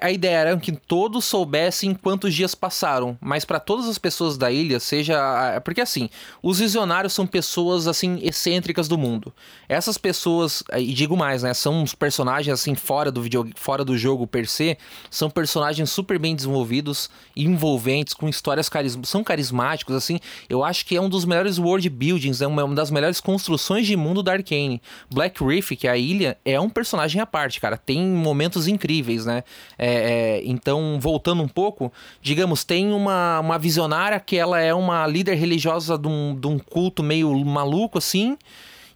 a 0.00 0.10
ideia 0.10 0.36
era 0.36 0.56
que 0.56 0.70
todos 0.70 1.24
soubessem 1.24 1.94
quantos 1.94 2.32
dias 2.32 2.54
passaram, 2.54 3.18
mas 3.20 3.44
para 3.44 3.58
todas 3.58 3.88
as 3.88 3.98
pessoas 3.98 4.38
da 4.38 4.52
ilha, 4.52 4.78
seja, 4.78 5.60
porque 5.64 5.80
assim, 5.80 6.08
os 6.40 6.60
visionários 6.60 7.12
são 7.12 7.26
pessoas 7.26 7.88
assim 7.88 8.20
excêntricas 8.22 8.86
do 8.86 8.96
mundo. 8.96 9.32
Essas 9.68 9.98
pessoas, 9.98 10.62
e 10.76 10.92
digo 10.92 11.16
mais, 11.16 11.42
né, 11.42 11.52
são 11.54 11.82
uns 11.82 11.92
personagens 11.92 12.52
assim 12.54 12.76
fora 12.76 13.10
do 13.10 13.20
vídeo, 13.20 13.50
fora 13.56 13.84
do 13.84 13.98
jogo 13.98 14.28
per 14.28 14.46
se, 14.46 14.78
são 15.10 15.28
personagens 15.28 15.90
super 15.90 16.20
bem 16.20 16.36
desenvolvidos, 16.36 17.10
envolventes, 17.36 18.14
com 18.14 18.28
histórias 18.28 18.68
caris 18.68 18.96
são 19.02 19.24
carismáticos 19.24 19.96
assim. 19.96 20.20
Eu 20.48 20.62
acho 20.62 20.86
que 20.86 20.96
é 20.96 21.00
um 21.00 21.08
dos 21.08 21.24
melhores 21.24 21.58
world 21.58 21.88
buildings, 21.88 22.40
é 22.40 22.46
uma, 22.46 22.72
das 22.74 22.92
melhores 22.92 23.20
construções 23.20 23.88
de 23.88 23.96
mundo 23.96 24.22
da 24.22 24.32
Arcane. 24.32 24.80
Black 25.10 25.42
Reef, 25.42 25.70
que 25.70 25.88
é 25.88 25.90
a 25.90 25.96
ilha, 25.96 26.38
é 26.44 26.60
um 26.60 26.70
personagem 26.70 27.20
à 27.20 27.26
parte, 27.26 27.60
cara. 27.60 27.76
Tem 27.76 28.06
momentos 28.06 28.68
incríveis, 28.68 29.26
né? 29.26 29.31
É, 29.38 29.44
é, 29.78 30.42
então, 30.44 30.98
voltando 31.00 31.42
um 31.42 31.48
pouco, 31.48 31.92
digamos, 32.20 32.64
tem 32.64 32.92
uma, 32.92 33.40
uma 33.40 33.58
visionária 33.58 34.18
que 34.20 34.36
ela 34.36 34.60
é 34.60 34.74
uma 34.74 35.06
líder 35.06 35.34
religiosa 35.34 35.96
de 35.98 36.08
um, 36.08 36.34
de 36.38 36.46
um 36.46 36.58
culto 36.58 37.02
meio 37.02 37.32
maluco, 37.44 37.98
assim. 37.98 38.36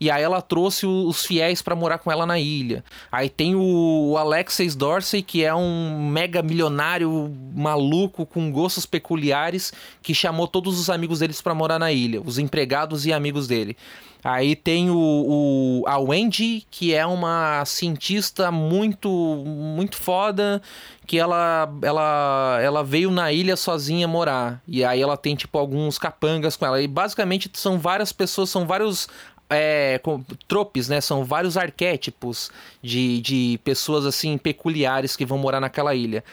E 0.00 0.10
aí 0.10 0.22
ela 0.22 0.42
trouxe 0.42 0.86
os 0.86 1.24
fiéis 1.24 1.62
pra 1.62 1.74
morar 1.74 1.98
com 1.98 2.12
ela 2.12 2.26
na 2.26 2.38
ilha. 2.38 2.84
Aí 3.10 3.28
tem 3.28 3.54
o, 3.54 4.16
Alexis 4.18 4.76
Dorsey, 4.76 5.22
que 5.22 5.44
é 5.44 5.54
um 5.54 6.08
mega 6.10 6.42
milionário 6.42 7.34
maluco 7.54 8.26
com 8.26 8.50
gostos 8.50 8.84
peculiares, 8.84 9.72
que 10.02 10.14
chamou 10.14 10.46
todos 10.46 10.78
os 10.78 10.90
amigos 10.90 11.20
deles 11.20 11.40
pra 11.40 11.54
morar 11.54 11.78
na 11.78 11.92
ilha, 11.92 12.20
os 12.20 12.38
empregados 12.38 13.06
e 13.06 13.12
amigos 13.12 13.46
dele. 13.46 13.76
Aí 14.24 14.56
tem 14.56 14.90
o, 14.90 14.96
o- 14.96 15.84
a 15.86 15.98
Wendy, 15.98 16.66
que 16.70 16.92
é 16.94 17.06
uma 17.06 17.64
cientista 17.64 18.50
muito 18.50 19.08
muito 19.46 19.96
foda, 19.96 20.60
que 21.06 21.18
ela, 21.18 21.68
ela 21.82 22.58
ela 22.60 22.82
veio 22.84 23.10
na 23.10 23.32
ilha 23.32 23.56
sozinha 23.56 24.08
morar. 24.08 24.60
E 24.66 24.84
aí 24.84 25.00
ela 25.00 25.16
tem 25.16 25.36
tipo 25.36 25.56
alguns 25.58 25.98
capangas 25.98 26.56
com 26.56 26.66
ela. 26.66 26.80
E 26.82 26.88
basicamente 26.88 27.50
são 27.54 27.78
várias 27.78 28.12
pessoas, 28.12 28.50
são 28.50 28.66
vários 28.66 29.08
é, 29.48 30.00
tropes, 30.48 30.88
né? 30.88 31.00
São 31.00 31.24
vários 31.24 31.56
arquétipos 31.56 32.50
de, 32.82 33.20
de 33.20 33.60
pessoas 33.64 34.04
assim 34.06 34.36
peculiares 34.38 35.14
que 35.16 35.24
vão 35.24 35.38
morar 35.38 35.60
naquela 35.60 35.94
ilha. 35.94 36.24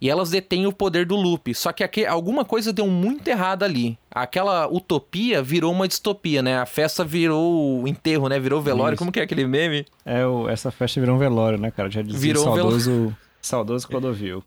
E 0.00 0.08
elas 0.08 0.30
detêm 0.30 0.66
o 0.66 0.72
poder 0.72 1.04
do 1.04 1.16
loop. 1.16 1.54
Só 1.54 1.72
que 1.72 1.84
aqui, 1.84 2.06
alguma 2.06 2.44
coisa 2.44 2.72
deu 2.72 2.86
muito 2.86 3.26
errado 3.28 3.64
ali. 3.64 3.98
Aquela 4.12 4.66
utopia 4.68 5.42
virou 5.42 5.72
uma 5.72 5.86
distopia, 5.86 6.42
né? 6.42 6.58
A 6.58 6.66
festa 6.66 7.04
virou 7.04 7.82
o 7.82 7.86
enterro, 7.88 8.28
né? 8.28 8.40
Virou 8.40 8.60
velório. 8.60 8.94
Isso. 8.94 8.98
Como 8.98 9.12
que 9.12 9.20
é 9.20 9.22
aquele 9.22 9.46
meme? 9.46 9.86
É, 10.04 10.26
o- 10.26 10.48
essa 10.48 10.70
festa 10.70 10.98
virou 11.00 11.14
um 11.14 11.18
velório, 11.18 11.58
né, 11.58 11.70
cara? 11.70 11.88
Já 11.90 12.02
dizia 12.02 12.18
Virou 12.20 12.48
um 12.48 12.54
velo- 12.54 12.70
saudoso, 12.70 13.16
saudoso 13.40 13.86
Clodovil. 13.88 14.42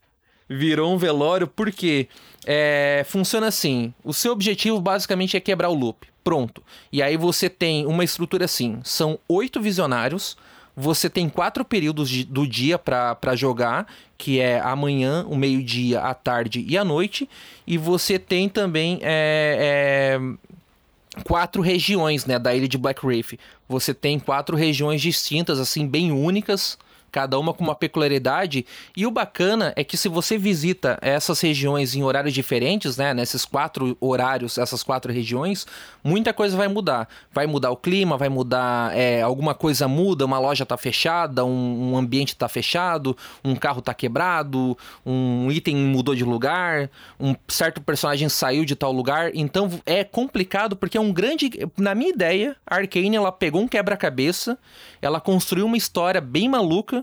virou 0.49 0.93
um 0.93 0.97
velório 0.97 1.47
porque 1.47 2.07
é, 2.45 3.05
funciona 3.07 3.47
assim: 3.47 3.93
o 4.03 4.13
seu 4.13 4.33
objetivo 4.33 4.81
basicamente 4.81 5.37
é 5.37 5.39
quebrar 5.39 5.69
o 5.69 5.73
loop. 5.73 6.07
Pronto. 6.23 6.61
E 6.91 7.01
aí 7.01 7.15
você 7.17 7.49
tem 7.49 7.85
uma 7.85 8.03
estrutura 8.03 8.45
assim: 8.45 8.79
são 8.83 9.17
oito 9.29 9.61
visionários. 9.61 10.37
Você 10.75 11.09
tem 11.09 11.29
quatro 11.29 11.63
períodos 11.63 12.09
de- 12.09 12.23
do 12.23 12.47
dia 12.47 12.79
pra 12.79 13.35
jogar, 13.35 13.85
que 14.17 14.39
é 14.39 14.59
amanhã, 14.59 15.25
o 15.29 15.35
meio-dia, 15.35 15.99
a 16.01 16.13
tarde 16.13 16.65
e 16.67 16.77
a 16.77 16.83
noite. 16.83 17.29
E 17.67 17.77
você 17.77 18.17
tem 18.17 18.49
também 18.49 18.99
é, 19.01 20.17
é, 20.17 21.23
quatro 21.23 21.61
regiões, 21.61 22.25
né, 22.25 22.39
da 22.39 22.55
ilha 22.55 22.67
de 22.67 22.77
Black 22.77 23.05
Reef. 23.05 23.33
Você 23.69 23.93
tem 23.93 24.19
quatro 24.19 24.57
regiões 24.57 25.01
distintas, 25.01 25.59
assim, 25.59 25.87
bem 25.87 26.11
únicas, 26.11 26.77
cada 27.13 27.37
uma 27.37 27.53
com 27.53 27.63
uma 27.63 27.75
peculiaridade. 27.75 28.65
E 28.97 29.05
o 29.05 29.11
bacana 29.11 29.71
é 29.75 29.83
que 29.83 29.95
se 29.95 30.09
você 30.09 30.35
visita 30.35 30.97
essas 30.99 31.39
regiões 31.39 31.93
em 31.93 32.01
horários 32.01 32.33
diferentes, 32.33 32.97
né, 32.97 33.13
nesses 33.13 33.45
quatro 33.45 33.95
horários, 34.01 34.57
essas 34.57 34.81
quatro 34.81 35.13
regiões, 35.13 35.67
muita 36.03 36.33
coisa 36.33 36.57
vai 36.57 36.67
mudar. 36.67 37.07
Vai 37.31 37.45
mudar 37.45 37.69
o 37.69 37.77
clima, 37.77 38.17
vai 38.17 38.29
mudar, 38.29 38.97
é, 38.97 39.21
alguma 39.21 39.53
coisa 39.53 39.87
muda, 39.87 40.25
uma 40.25 40.39
loja 40.39 40.65
tá 40.65 40.75
fechada, 40.75 41.45
um, 41.45 41.91
um 41.93 41.97
ambiente 41.97 42.35
tá 42.35 42.49
fechado, 42.49 43.15
um 43.45 43.55
carro 43.55 43.79
tá 43.79 43.93
quebrado, 43.93 44.75
um 45.05 45.51
item 45.51 45.75
mudou 45.75 46.15
de 46.15 46.23
lugar, 46.23 46.89
um 47.19 47.35
certo 47.47 47.79
personagem 47.79 48.27
saiu 48.27 48.65
de 48.65 48.75
tal 48.75 48.91
lugar. 48.91 49.29
Então 49.35 49.69
é 49.85 50.03
complicado 50.03 50.75
porque 50.75 50.97
é 50.97 51.01
um 51.01 51.13
grande, 51.13 51.51
na 51.77 51.93
minha 51.93 52.09
ideia, 52.09 52.55
a 52.65 52.77
Arcane 52.77 53.15
ela 53.15 53.31
pegou 53.31 53.61
um 53.61 53.67
quebra-cabeça, 53.67 54.57
ela 54.99 55.21
construiu 55.21 55.67
uma 55.67 55.77
história 55.77 56.19
bem 56.19 56.49
maluca 56.49 57.02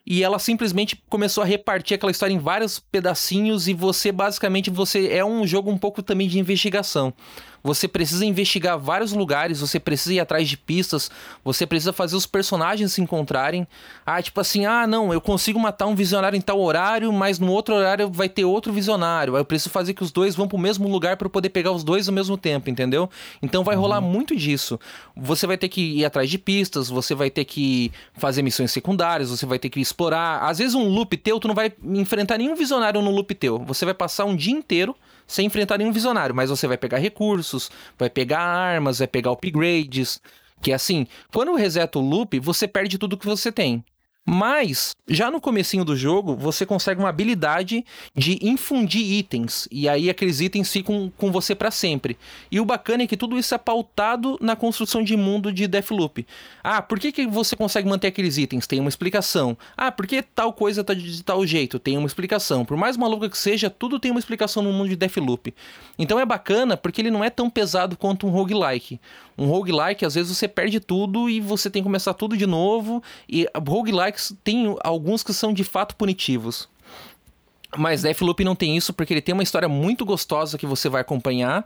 e 0.05 0.23
ela 0.23 0.39
simplesmente 0.39 1.01
começou 1.09 1.43
a 1.43 1.45
repartir 1.45 1.95
aquela 1.95 2.11
história 2.11 2.33
em 2.33 2.39
vários 2.39 2.79
pedacinhos 2.79 3.67
e 3.67 3.73
você 3.73 4.11
basicamente 4.11 4.69
você 4.69 5.09
é 5.09 5.23
um 5.23 5.45
jogo 5.45 5.69
um 5.69 5.77
pouco 5.77 6.01
também 6.01 6.27
de 6.27 6.39
investigação. 6.39 7.13
você 7.63 7.87
precisa 7.87 8.25
investigar 8.25 8.79
vários 8.79 9.13
lugares, 9.13 9.59
você 9.59 9.79
precisa 9.79 10.15
ir 10.15 10.19
atrás 10.19 10.49
de 10.49 10.57
pistas, 10.57 11.11
você 11.43 11.65
precisa 11.65 11.93
fazer 11.93 12.15
os 12.15 12.25
personagens 12.25 12.93
se 12.93 13.01
encontrarem. 13.01 13.67
Ah, 14.05 14.21
tipo 14.21 14.39
assim, 14.41 14.65
ah, 14.65 14.87
não, 14.87 15.13
eu 15.13 15.21
consigo 15.21 15.59
matar 15.59 15.85
um 15.85 15.95
visionário 15.95 16.35
em 16.35 16.41
tal 16.41 16.59
horário, 16.59 17.13
mas 17.13 17.37
no 17.39 17.51
outro 17.51 17.75
horário 17.75 18.09
vai 18.09 18.27
ter 18.27 18.45
outro 18.45 18.73
visionário. 18.73 19.35
Aí 19.35 19.41
eu 19.41 19.45
preciso 19.45 19.69
fazer 19.69 19.93
que 19.93 20.03
os 20.03 20.11
dois 20.11 20.35
vão 20.35 20.47
pro 20.47 20.57
mesmo 20.57 20.87
lugar 20.87 21.17
para 21.17 21.29
poder 21.29 21.49
pegar 21.49 21.71
os 21.71 21.83
dois 21.83 22.07
ao 22.07 22.15
mesmo 22.15 22.37
tempo, 22.37 22.69
entendeu? 22.69 23.09
Então 23.41 23.63
vai 23.63 23.75
uhum. 23.75 23.81
rolar 23.81 24.01
muito 24.01 24.35
disso. 24.35 24.79
Você 25.15 25.45
vai 25.45 25.57
ter 25.57 25.69
que 25.69 25.81
ir 25.99 26.05
atrás 26.05 26.29
de 26.29 26.37
pistas, 26.37 26.89
você 26.89 27.13
vai 27.13 27.29
ter 27.29 27.45
que 27.45 27.91
fazer 28.13 28.41
missões 28.41 28.71
secundárias, 28.71 29.29
você 29.29 29.45
vai 29.45 29.59
ter 29.59 29.69
que 29.69 29.79
explorar. 29.91 30.39
Às 30.43 30.57
vezes 30.57 30.73
um 30.73 30.87
loop 30.87 31.15
teu, 31.17 31.39
tu 31.39 31.47
não 31.47 31.55
vai 31.55 31.71
enfrentar 31.83 32.37
nenhum 32.37 32.55
visionário 32.55 33.01
no 33.01 33.11
loop 33.11 33.33
teu. 33.35 33.59
Você 33.59 33.85
vai 33.85 33.93
passar 33.93 34.25
um 34.25 34.35
dia 34.35 34.53
inteiro 34.53 34.95
sem 35.27 35.45
enfrentar 35.45 35.77
nenhum 35.77 35.91
visionário, 35.91 36.35
mas 36.35 36.49
você 36.49 36.67
vai 36.67 36.77
pegar 36.77 36.97
recursos, 36.97 37.69
vai 37.97 38.09
pegar 38.09 38.39
armas, 38.39 38.99
vai 38.99 39.07
pegar 39.07 39.31
upgrades, 39.31 40.21
que 40.61 40.71
é 40.71 40.75
assim, 40.75 41.07
quando 41.33 41.55
reseta 41.55 41.97
o 41.99 42.01
loop, 42.01 42.39
você 42.39 42.67
perde 42.67 42.97
tudo 42.97 43.17
que 43.17 43.25
você 43.25 43.51
tem. 43.51 43.83
Mas, 44.23 44.95
já 45.07 45.31
no 45.31 45.41
comecinho 45.41 45.83
do 45.83 45.95
jogo, 45.95 46.35
você 46.35 46.63
consegue 46.63 46.99
uma 46.99 47.09
habilidade 47.09 47.83
de 48.15 48.37
infundir 48.41 49.01
itens. 49.01 49.67
E 49.71 49.89
aí 49.89 50.11
aqueles 50.11 50.39
itens 50.39 50.71
ficam 50.71 51.11
com 51.17 51.31
você 51.31 51.55
para 51.55 51.71
sempre. 51.71 52.17
E 52.51 52.59
o 52.59 52.65
bacana 52.65 53.03
é 53.03 53.07
que 53.07 53.17
tudo 53.17 53.37
isso 53.37 53.55
é 53.55 53.57
pautado 53.57 54.37
na 54.39 54.55
construção 54.55 55.03
de 55.03 55.17
mundo 55.17 55.51
de 55.51 55.67
Deathloop. 55.67 56.25
Ah, 56.63 56.83
por 56.83 56.99
que, 56.99 57.11
que 57.11 57.25
você 57.25 57.55
consegue 57.55 57.89
manter 57.89 58.07
aqueles 58.07 58.37
itens? 58.37 58.67
Tem 58.67 58.79
uma 58.79 58.89
explicação. 58.89 59.57
Ah, 59.75 59.91
por 59.91 60.05
que 60.05 60.21
tal 60.21 60.53
coisa 60.53 60.83
tá 60.83 60.93
de 60.93 61.23
tal 61.23 61.45
jeito? 61.45 61.79
Tem 61.79 61.97
uma 61.97 62.07
explicação. 62.07 62.63
Por 62.63 62.77
mais 62.77 62.95
maluca 62.97 63.27
que 63.27 63.37
seja, 63.37 63.71
tudo 63.71 63.99
tem 63.99 64.11
uma 64.11 64.19
explicação 64.19 64.61
no 64.61 64.71
mundo 64.71 64.89
de 64.89 64.95
Deathloop. 64.95 65.51
Então 65.97 66.19
é 66.19 66.25
bacana 66.25 66.77
porque 66.77 67.01
ele 67.01 67.09
não 67.11 67.23
é 67.23 67.31
tão 67.31 67.49
pesado 67.49 67.97
quanto 67.97 68.27
um 68.27 68.29
roguelike. 68.29 68.99
Um 69.41 69.47
roguelike, 69.47 70.05
às 70.05 70.13
vezes 70.13 70.37
você 70.37 70.47
perde 70.47 70.79
tudo 70.79 71.27
e 71.27 71.41
você 71.41 71.67
tem 71.67 71.81
que 71.81 71.87
começar 71.87 72.13
tudo 72.13 72.37
de 72.37 72.45
novo. 72.45 73.01
E 73.27 73.47
roguelikes 73.67 74.33
tem 74.43 74.75
alguns 74.83 75.23
que 75.23 75.33
são 75.33 75.51
de 75.51 75.63
fato 75.63 75.95
punitivos. 75.95 76.69
Mas 77.75 78.03
Deathloop 78.03 78.43
não 78.43 78.55
tem 78.55 78.77
isso 78.77 78.93
porque 78.93 79.11
ele 79.11 79.21
tem 79.21 79.33
uma 79.33 79.41
história 79.41 79.67
muito 79.67 80.05
gostosa 80.05 80.59
que 80.59 80.67
você 80.67 80.87
vai 80.89 81.01
acompanhar. 81.01 81.65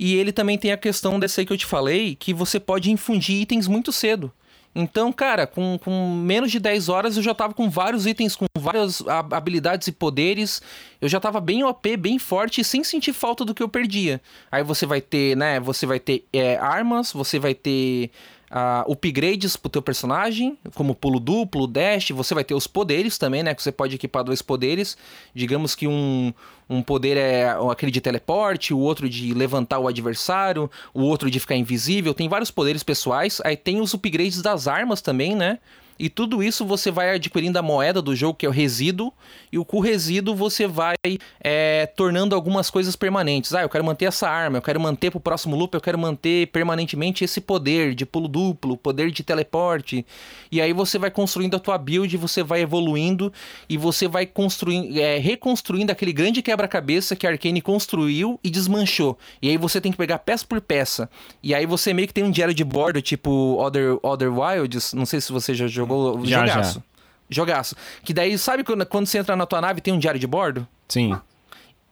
E 0.00 0.16
ele 0.16 0.32
também 0.32 0.58
tem 0.58 0.72
a 0.72 0.76
questão 0.76 1.20
dessa 1.20 1.40
aí 1.40 1.46
que 1.46 1.52
eu 1.52 1.56
te 1.56 1.64
falei, 1.64 2.16
que 2.16 2.34
você 2.34 2.58
pode 2.58 2.90
infundir 2.90 3.42
itens 3.42 3.68
muito 3.68 3.92
cedo. 3.92 4.32
Então, 4.74 5.12
cara, 5.12 5.46
com, 5.46 5.78
com 5.78 6.14
menos 6.14 6.50
de 6.50 6.58
10 6.58 6.88
horas 6.88 7.16
eu 7.16 7.22
já 7.22 7.34
tava 7.34 7.52
com 7.52 7.68
vários 7.68 8.06
itens, 8.06 8.34
com 8.34 8.46
várias 8.58 9.02
habilidades 9.30 9.88
e 9.88 9.92
poderes. 9.92 10.62
Eu 11.00 11.08
já 11.08 11.20
tava 11.20 11.40
bem 11.40 11.62
OP, 11.62 11.96
bem 11.96 12.18
forte, 12.18 12.64
sem 12.64 12.82
sentir 12.82 13.12
falta 13.12 13.44
do 13.44 13.54
que 13.54 13.62
eu 13.62 13.68
perdia. 13.68 14.20
Aí 14.50 14.62
você 14.62 14.86
vai 14.86 15.00
ter, 15.00 15.36
né? 15.36 15.60
Você 15.60 15.84
vai 15.84 16.00
ter 16.00 16.24
é, 16.32 16.56
armas, 16.56 17.12
você 17.12 17.38
vai 17.38 17.54
ter 17.54 18.10
uh, 18.52 18.90
upgrades 18.90 19.56
pro 19.56 19.70
teu 19.70 19.80
personagem, 19.80 20.58
como 20.74 20.94
pulo 20.94 21.18
duplo, 21.18 21.66
dash, 21.66 22.10
você 22.10 22.34
vai 22.34 22.44
ter 22.44 22.54
os 22.54 22.66
poderes 22.66 23.16
também, 23.16 23.42
né? 23.42 23.54
Que 23.54 23.62
você 23.62 23.72
pode 23.72 23.94
equipar 23.96 24.22
dois 24.22 24.42
poderes. 24.42 24.96
Digamos 25.34 25.74
que 25.74 25.88
um, 25.88 26.32
um 26.68 26.82
poder 26.82 27.16
é 27.16 27.56
aquele 27.70 27.90
de 27.90 28.00
teleporte, 28.00 28.74
o 28.74 28.78
outro 28.78 29.08
de 29.08 29.32
levantar 29.32 29.78
o 29.78 29.88
adversário, 29.88 30.70
o 30.92 31.00
outro 31.00 31.30
de 31.30 31.40
ficar 31.40 31.56
invisível. 31.56 32.12
Tem 32.12 32.28
vários 32.28 32.50
poderes 32.50 32.82
pessoais. 32.82 33.40
Aí 33.44 33.56
tem 33.56 33.80
os 33.80 33.94
upgrades 33.94 34.42
das 34.42 34.68
armas 34.68 35.00
também, 35.00 35.34
né? 35.34 35.58
E 36.02 36.08
tudo 36.08 36.42
isso 36.42 36.66
você 36.66 36.90
vai 36.90 37.14
adquirindo 37.14 37.56
a 37.56 37.62
moeda 37.62 38.02
do 38.02 38.16
jogo, 38.16 38.34
que 38.34 38.44
é 38.44 38.48
o 38.48 38.52
resíduo, 38.52 39.12
e 39.52 39.64
com 39.64 39.76
o 39.76 39.80
resíduo 39.80 40.34
você 40.34 40.66
vai 40.66 40.96
é, 41.40 41.86
tornando 41.86 42.34
algumas 42.34 42.68
coisas 42.70 42.96
permanentes. 42.96 43.54
Ah, 43.54 43.62
eu 43.62 43.68
quero 43.68 43.84
manter 43.84 44.06
essa 44.06 44.28
arma, 44.28 44.58
eu 44.58 44.62
quero 44.62 44.80
manter 44.80 45.12
pro 45.12 45.20
próximo 45.20 45.54
loop, 45.54 45.72
eu 45.74 45.80
quero 45.80 45.96
manter 45.96 46.48
permanentemente 46.48 47.22
esse 47.22 47.40
poder 47.40 47.94
de 47.94 48.04
pulo 48.04 48.26
duplo, 48.26 48.76
poder 48.76 49.12
de 49.12 49.22
teleporte. 49.22 50.04
E 50.50 50.60
aí 50.60 50.72
você 50.72 50.98
vai 50.98 51.08
construindo 51.08 51.54
a 51.54 51.60
tua 51.60 51.78
build, 51.78 52.16
você 52.16 52.42
vai 52.42 52.62
evoluindo 52.62 53.32
e 53.68 53.78
você 53.78 54.08
vai 54.08 54.26
construindo, 54.26 54.98
é, 54.98 55.18
reconstruindo 55.18 55.92
aquele 55.92 56.12
grande 56.12 56.42
quebra-cabeça 56.42 57.14
que 57.14 57.28
a 57.28 57.30
Arkane 57.30 57.62
construiu 57.62 58.40
e 58.42 58.50
desmanchou. 58.50 59.16
E 59.40 59.48
aí 59.48 59.56
você 59.56 59.80
tem 59.80 59.92
que 59.92 59.98
pegar 59.98 60.18
peça 60.18 60.44
por 60.44 60.60
peça. 60.60 61.08
E 61.40 61.54
aí 61.54 61.64
você 61.64 61.94
meio 61.94 62.08
que 62.08 62.14
tem 62.14 62.24
um 62.24 62.30
diário 62.32 62.52
de 62.52 62.64
bordo, 62.64 63.00
tipo 63.00 63.30
Other, 63.62 64.00
Other 64.02 64.36
Wilds, 64.36 64.92
não 64.94 65.06
sei 65.06 65.20
se 65.20 65.30
você 65.30 65.54
já 65.54 65.68
jogou 65.68 65.91
Já, 66.24 66.46
jogaço. 66.46 66.74
Já. 66.74 66.92
Jogaço. 67.32 67.76
Que 68.04 68.12
daí, 68.12 68.36
sabe 68.36 68.62
quando, 68.62 68.84
quando 68.86 69.06
você 69.06 69.18
entra 69.18 69.34
na 69.34 69.46
tua 69.46 69.60
nave 69.60 69.80
tem 69.80 69.92
um 69.92 69.98
diário 69.98 70.20
de 70.20 70.26
bordo? 70.26 70.66
Sim. 70.88 71.16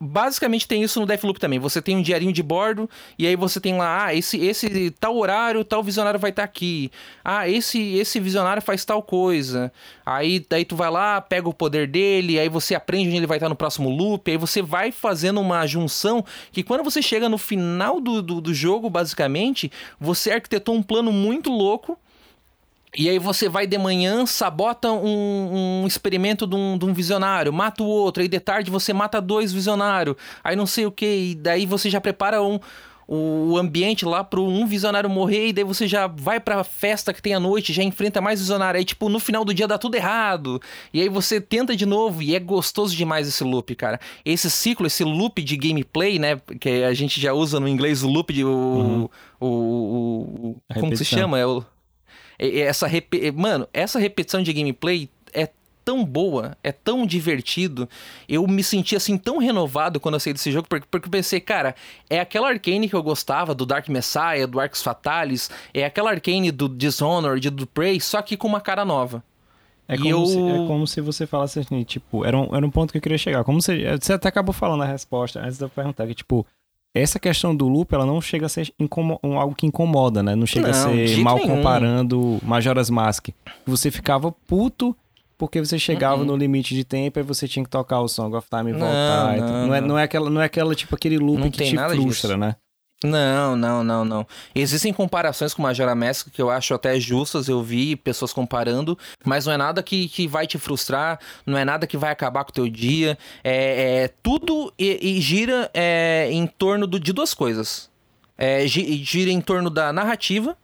Basicamente 0.03 0.67
tem 0.67 0.81
isso 0.81 0.99
no 0.99 1.05
Deathloop 1.05 1.39
também. 1.39 1.59
Você 1.59 1.79
tem 1.79 1.95
um 1.95 2.01
diarinho 2.01 2.33
de 2.33 2.41
bordo 2.41 2.89
e 3.19 3.27
aí 3.27 3.35
você 3.35 3.59
tem 3.59 3.77
lá, 3.77 4.05
ah, 4.05 4.15
esse, 4.15 4.43
esse 4.43 4.89
tal 4.99 5.15
horário, 5.15 5.63
tal 5.63 5.83
visionário 5.83 6.19
vai 6.19 6.31
estar 6.31 6.41
tá 6.41 6.45
aqui. 6.45 6.91
Ah, 7.23 7.47
esse 7.47 7.93
esse 7.93 8.19
visionário 8.19 8.63
faz 8.63 8.83
tal 8.83 9.03
coisa. 9.03 9.71
Aí 10.03 10.43
daí 10.49 10.65
tu 10.65 10.75
vai 10.75 10.89
lá, 10.89 11.21
pega 11.21 11.47
o 11.47 11.53
poder 11.53 11.87
dele, 11.87 12.39
aí 12.39 12.49
você 12.49 12.73
aprende 12.73 13.09
onde 13.09 13.17
ele 13.17 13.27
vai 13.27 13.37
estar 13.37 13.45
tá 13.45 13.49
no 13.51 13.55
próximo 13.55 13.91
loop, 13.91 14.31
aí 14.31 14.37
você 14.37 14.59
vai 14.59 14.91
fazendo 14.91 15.39
uma 15.39 15.67
junção 15.67 16.25
que 16.51 16.63
quando 16.63 16.83
você 16.83 16.99
chega 16.99 17.29
no 17.29 17.37
final 17.37 18.01
do, 18.01 18.23
do, 18.23 18.41
do 18.41 18.53
jogo, 18.55 18.89
basicamente, 18.89 19.71
você 19.99 20.31
arquitetou 20.31 20.73
um 20.73 20.81
plano 20.81 21.11
muito 21.11 21.51
louco 21.51 21.95
e 22.95 23.09
aí 23.09 23.17
você 23.17 23.47
vai 23.47 23.65
de 23.65 23.77
manhã, 23.77 24.25
sabota 24.25 24.91
um, 24.91 25.81
um 25.83 25.87
experimento 25.87 26.45
de 26.45 26.55
um, 26.55 26.77
de 26.77 26.85
um, 26.85 26.93
visionário, 26.93 27.53
mata 27.53 27.83
o 27.83 27.87
outro, 27.87 28.21
aí 28.21 28.27
de 28.27 28.39
tarde 28.39 28.69
você 28.69 28.91
mata 28.91 29.21
dois 29.21 29.53
visionários, 29.53 30.15
aí 30.43 30.55
não 30.55 30.65
sei 30.65 30.85
o 30.85 30.91
que, 30.91 31.05
e 31.05 31.35
daí 31.35 31.65
você 31.65 31.89
já 31.89 32.01
prepara 32.01 32.43
um, 32.43 32.59
o 33.07 33.57
ambiente 33.57 34.03
lá 34.03 34.25
pro 34.25 34.43
um 34.43 34.65
visionário 34.65 35.09
morrer, 35.09 35.47
e 35.47 35.53
daí 35.53 35.63
você 35.63 35.87
já 35.87 36.05
vai 36.05 36.37
pra 36.41 36.65
festa 36.65 37.13
que 37.13 37.21
tem 37.21 37.33
à 37.33 37.39
noite, 37.39 37.71
já 37.71 37.81
enfrenta 37.81 38.19
mais 38.19 38.41
visionário, 38.41 38.77
aí 38.77 38.83
tipo, 38.83 39.07
no 39.07 39.19
final 39.19 39.45
do 39.45 39.53
dia 39.53 39.69
dá 39.69 39.77
tudo 39.77 39.95
errado, 39.95 40.61
e 40.93 41.01
aí 41.01 41.07
você 41.07 41.39
tenta 41.39 41.73
de 41.73 41.85
novo, 41.85 42.21
e 42.21 42.35
é 42.35 42.39
gostoso 42.41 42.93
demais 42.93 43.25
esse 43.25 43.43
loop, 43.43 43.73
cara. 43.73 44.01
Esse 44.25 44.49
ciclo, 44.49 44.85
esse 44.85 45.05
loop 45.05 45.41
de 45.41 45.55
gameplay, 45.55 46.19
né, 46.19 46.41
que 46.59 46.83
a 46.83 46.93
gente 46.93 47.21
já 47.21 47.31
usa 47.31 47.57
no 47.57 47.69
inglês 47.69 48.03
o 48.03 48.09
loop 48.09 48.33
de... 48.33 48.43
o, 48.43 48.49
uhum. 48.49 49.09
o, 49.39 49.47
o, 49.47 50.49
o 50.49 50.79
como 50.79 50.95
se 50.97 51.05
chama? 51.05 51.39
É 51.39 51.45
o 51.45 51.63
essa 52.41 52.87
rep... 52.87 53.31
Mano, 53.31 53.67
essa 53.73 53.99
repetição 53.99 54.41
de 54.41 54.51
gameplay 54.51 55.09
é 55.33 55.49
tão 55.83 56.05
boa, 56.05 56.57
é 56.63 56.71
tão 56.71 57.05
divertido. 57.05 57.87
Eu 58.27 58.45
me 58.47 58.63
senti 58.63 58.95
assim 58.95 59.17
tão 59.17 59.37
renovado 59.37 59.99
quando 59.99 60.15
eu 60.15 60.19
saí 60.19 60.33
desse 60.33 60.51
jogo, 60.51 60.67
porque, 60.67 60.87
porque 60.89 61.07
eu 61.07 61.11
pensei, 61.11 61.39
cara, 61.39 61.75
é 62.09 62.19
aquela 62.19 62.49
arcane 62.49 62.87
que 62.87 62.95
eu 62.95 63.03
gostava 63.03 63.53
do 63.53 63.65
Dark 63.65 63.87
Messiah, 63.89 64.45
do 64.47 64.59
Arx 64.59 64.81
Fatalis, 64.81 65.49
é 65.73 65.83
aquela 65.83 66.11
arcane 66.11 66.51
do 66.51 66.69
Dishonored, 66.69 67.49
do 67.49 67.67
Prey, 67.67 67.99
só 67.99 68.21
que 68.21 68.37
com 68.37 68.47
uma 68.47 68.61
cara 68.61 68.85
nova. 68.85 69.23
É 69.87 69.97
como, 69.97 70.09
eu... 70.09 70.25
se, 70.25 70.39
é 70.39 70.67
como 70.67 70.87
se 70.87 71.01
você 71.01 71.27
falasse 71.27 71.59
assim, 71.59 71.83
tipo, 71.83 72.23
era 72.23 72.37
um, 72.37 72.55
era 72.55 72.65
um 72.65 72.71
ponto 72.71 72.91
que 72.91 72.97
eu 72.97 73.01
queria 73.01 73.17
chegar. 73.17 73.43
Como 73.43 73.61
se, 73.61 73.83
você 73.99 74.13
até 74.13 74.29
acabou 74.29 74.53
falando 74.53 74.83
a 74.83 74.85
resposta 74.85 75.41
antes 75.41 75.57
de 75.57 75.65
eu 75.65 75.69
perguntar, 75.69 76.07
que 76.07 76.15
tipo, 76.15 76.45
essa 76.93 77.19
questão 77.19 77.55
do 77.55 77.67
loop, 77.67 77.93
ela 77.93 78.05
não 78.05 78.19
chega 78.19 78.45
a 78.45 78.49
ser 78.49 78.73
algo 79.37 79.55
que 79.55 79.65
incomoda, 79.65 80.21
né? 80.21 80.35
Não 80.35 80.45
chega 80.45 80.69
não, 80.69 80.73
a 80.73 81.07
ser 81.07 81.17
mal 81.19 81.37
nenhum. 81.37 81.55
comparando 81.55 82.39
Majora's 82.43 82.89
Mask. 82.89 83.29
Você 83.65 83.89
ficava 83.89 84.31
puto 84.31 84.95
porque 85.37 85.59
você 85.59 85.79
chegava 85.79 86.21
uhum. 86.21 86.27
no 86.27 86.37
limite 86.37 86.75
de 86.75 86.83
tempo 86.83 87.19
e 87.19 87.23
você 87.23 87.47
tinha 87.47 87.63
que 87.63 87.69
tocar 87.69 87.99
o 88.01 88.07
Song 88.07 88.35
of 88.35 88.47
Time 88.47 88.69
e 88.69 88.73
voltar. 88.73 89.37
Não, 89.37 89.47
não, 89.47 89.67
não, 89.67 89.75
é, 89.75 89.81
não 89.81 89.97
é 89.97 90.03
aquela, 90.03 90.29
não 90.29 90.41
é 90.41 90.45
aquela 90.45 90.75
tipo 90.75 90.93
aquele 90.93 91.17
loop 91.17 91.49
que 91.49 91.63
te 91.63 91.75
frustra, 91.75 91.97
disso. 92.05 92.37
né? 92.37 92.55
Não, 93.03 93.55
não, 93.55 93.83
não, 93.83 94.05
não. 94.05 94.27
Existem 94.53 94.93
comparações 94.93 95.55
com 95.55 95.63
Majora 95.63 95.95
Mask 95.95 96.27
que 96.31 96.41
eu 96.41 96.51
acho 96.51 96.73
até 96.75 96.99
justas, 96.99 97.47
eu 97.47 97.63
vi 97.63 97.95
pessoas 97.95 98.31
comparando, 98.31 98.97
mas 99.25 99.47
não 99.47 99.53
é 99.53 99.57
nada 99.57 99.81
que, 99.81 100.07
que 100.07 100.27
vai 100.27 100.45
te 100.45 100.59
frustrar, 100.59 101.19
não 101.43 101.57
é 101.57 101.65
nada 101.65 101.87
que 101.87 101.97
vai 101.97 102.11
acabar 102.11 102.43
com 102.43 102.51
o 102.51 102.53
teu 102.53 102.69
dia. 102.69 103.17
É, 103.43 104.03
é 104.03 104.07
tudo 104.21 104.71
e, 104.77 105.17
e 105.17 105.19
gira 105.19 105.69
é, 105.73 106.29
em 106.31 106.45
torno 106.45 106.85
do, 106.85 106.99
de 106.99 107.11
duas 107.11 107.33
coisas. 107.33 107.89
É, 108.37 108.67
gira 108.67 109.31
em 109.31 109.41
torno 109.41 109.69
da 109.69 109.91
narrativa, 109.91 110.55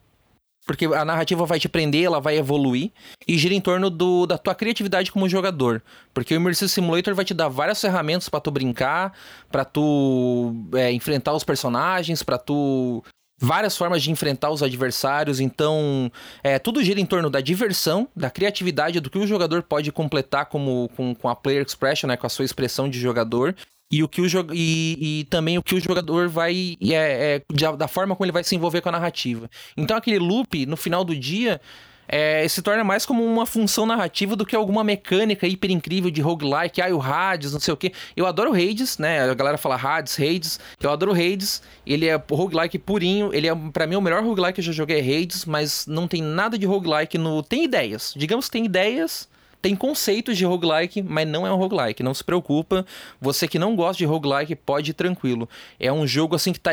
porque 0.68 0.84
a 0.84 1.02
narrativa 1.02 1.46
vai 1.46 1.58
te 1.58 1.66
prender, 1.66 2.04
ela 2.04 2.20
vai 2.20 2.36
evoluir 2.36 2.92
e 3.26 3.38
gira 3.38 3.54
em 3.54 3.60
torno 3.60 3.88
do, 3.88 4.26
da 4.26 4.36
tua 4.36 4.54
criatividade 4.54 5.10
como 5.10 5.26
jogador. 5.26 5.82
Porque 6.12 6.34
o 6.34 6.36
Immersive 6.36 6.68
Simulator 6.68 7.14
vai 7.14 7.24
te 7.24 7.32
dar 7.32 7.48
várias 7.48 7.80
ferramentas 7.80 8.28
para 8.28 8.38
tu 8.38 8.50
brincar, 8.50 9.14
para 9.50 9.64
tu 9.64 10.54
é, 10.74 10.92
enfrentar 10.92 11.32
os 11.32 11.42
personagens, 11.42 12.22
para 12.22 12.36
tu 12.36 13.02
várias 13.40 13.78
formas 13.78 14.02
de 14.02 14.10
enfrentar 14.10 14.50
os 14.50 14.62
adversários. 14.62 15.40
Então, 15.40 16.12
é, 16.44 16.58
tudo 16.58 16.84
gira 16.84 17.00
em 17.00 17.06
torno 17.06 17.30
da 17.30 17.40
diversão, 17.40 18.06
da 18.14 18.28
criatividade, 18.28 19.00
do 19.00 19.08
que 19.08 19.16
o 19.16 19.26
jogador 19.26 19.62
pode 19.62 19.90
completar 19.90 20.46
como, 20.46 20.90
com, 20.94 21.14
com 21.14 21.30
a 21.30 21.34
player 21.34 21.64
expression, 21.64 22.08
né, 22.08 22.16
com 22.18 22.26
a 22.26 22.30
sua 22.30 22.44
expressão 22.44 22.90
de 22.90 23.00
jogador 23.00 23.56
e 23.90 24.02
o 24.02 24.08
que 24.08 24.20
o 24.20 24.26
e, 24.52 25.20
e 25.20 25.24
também 25.24 25.56
o 25.56 25.62
que 25.62 25.74
o 25.74 25.80
jogador 25.80 26.28
vai 26.28 26.76
é, 26.82 27.42
é, 27.46 27.72
da 27.76 27.88
forma 27.88 28.14
como 28.14 28.24
ele 28.24 28.32
vai 28.32 28.44
se 28.44 28.54
envolver 28.54 28.80
com 28.80 28.90
a 28.90 28.92
narrativa. 28.92 29.50
Então 29.76 29.96
aquele 29.96 30.18
loop 30.18 30.66
no 30.66 30.76
final 30.76 31.04
do 31.04 31.16
dia 31.16 31.60
é, 32.08 32.48
se 32.48 32.62
torna 32.62 32.82
mais 32.82 33.04
como 33.04 33.24
uma 33.24 33.44
função 33.44 33.84
narrativa 33.84 34.34
do 34.34 34.46
que 34.46 34.56
alguma 34.56 34.82
mecânica 34.82 35.46
hiper 35.46 35.70
incrível 35.70 36.10
de 36.10 36.22
roguelike, 36.22 36.80
ah, 36.80 36.94
o 36.94 37.02
Hades, 37.02 37.52
não 37.52 37.60
sei 37.60 37.74
o 37.74 37.76
que. 37.76 37.92
Eu 38.16 38.26
adoro 38.26 38.52
Hades, 38.52 38.96
né? 38.96 39.30
A 39.30 39.34
galera 39.34 39.58
fala 39.58 39.76
Hades, 39.76 40.18
Hades. 40.18 40.58
Eu 40.80 40.90
adoro 40.90 41.12
Hades. 41.12 41.62
Ele 41.86 42.06
é 42.06 42.20
roguelike 42.30 42.78
purinho. 42.78 43.32
Ele 43.34 43.46
é, 43.46 43.54
para 43.54 43.86
mim, 43.86 43.96
o 43.96 44.00
melhor 44.00 44.22
roguelike 44.22 44.54
que 44.54 44.60
eu 44.60 44.64
já 44.64 44.72
joguei 44.72 44.98
é 44.98 45.00
Hades, 45.00 45.44
mas 45.44 45.86
não 45.86 46.08
tem 46.08 46.22
nada 46.22 46.56
de 46.58 46.64
roguelike 46.64 47.18
no. 47.18 47.42
Tem 47.42 47.64
ideias. 47.64 48.14
Digamos 48.16 48.46
que 48.46 48.52
tem 48.52 48.64
ideias 48.64 49.28
tem 49.60 49.74
conceitos 49.74 50.36
de 50.36 50.44
roguelike, 50.44 51.02
mas 51.02 51.26
não 51.26 51.46
é 51.46 51.52
um 51.52 51.56
roguelike. 51.56 52.02
Não 52.02 52.14
se 52.14 52.22
preocupa. 52.22 52.86
Você 53.20 53.48
que 53.48 53.58
não 53.58 53.74
gosta 53.74 53.98
de 53.98 54.04
roguelike, 54.04 54.54
pode 54.54 54.92
ir 54.92 54.94
tranquilo. 54.94 55.48
É 55.80 55.92
um 55.92 56.06
jogo 56.06 56.36
assim 56.36 56.52
que 56.52 56.60
tá 56.60 56.72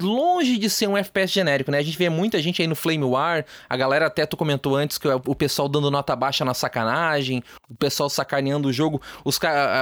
longe 0.00 0.56
de 0.58 0.68
ser 0.70 0.88
um 0.88 0.96
FPS 0.96 1.32
genérico, 1.32 1.70
né? 1.70 1.78
A 1.78 1.82
gente 1.82 1.96
vê 1.96 2.08
muita 2.08 2.40
gente 2.40 2.60
aí 2.62 2.66
no 2.68 2.74
Flame 2.74 3.04
War. 3.04 3.44
A 3.68 3.76
galera 3.76 4.06
até 4.06 4.24
tu 4.24 4.36
comentou 4.36 4.74
antes 4.74 4.98
que 4.98 5.06
o 5.08 5.34
pessoal 5.34 5.68
dando 5.68 5.90
nota 5.90 6.16
baixa 6.16 6.44
na 6.44 6.54
sacanagem, 6.54 7.42
o 7.68 7.74
pessoal 7.74 8.08
sacaneando 8.08 8.68
o 8.68 8.72
jogo. 8.72 9.00
Os, 9.24 9.38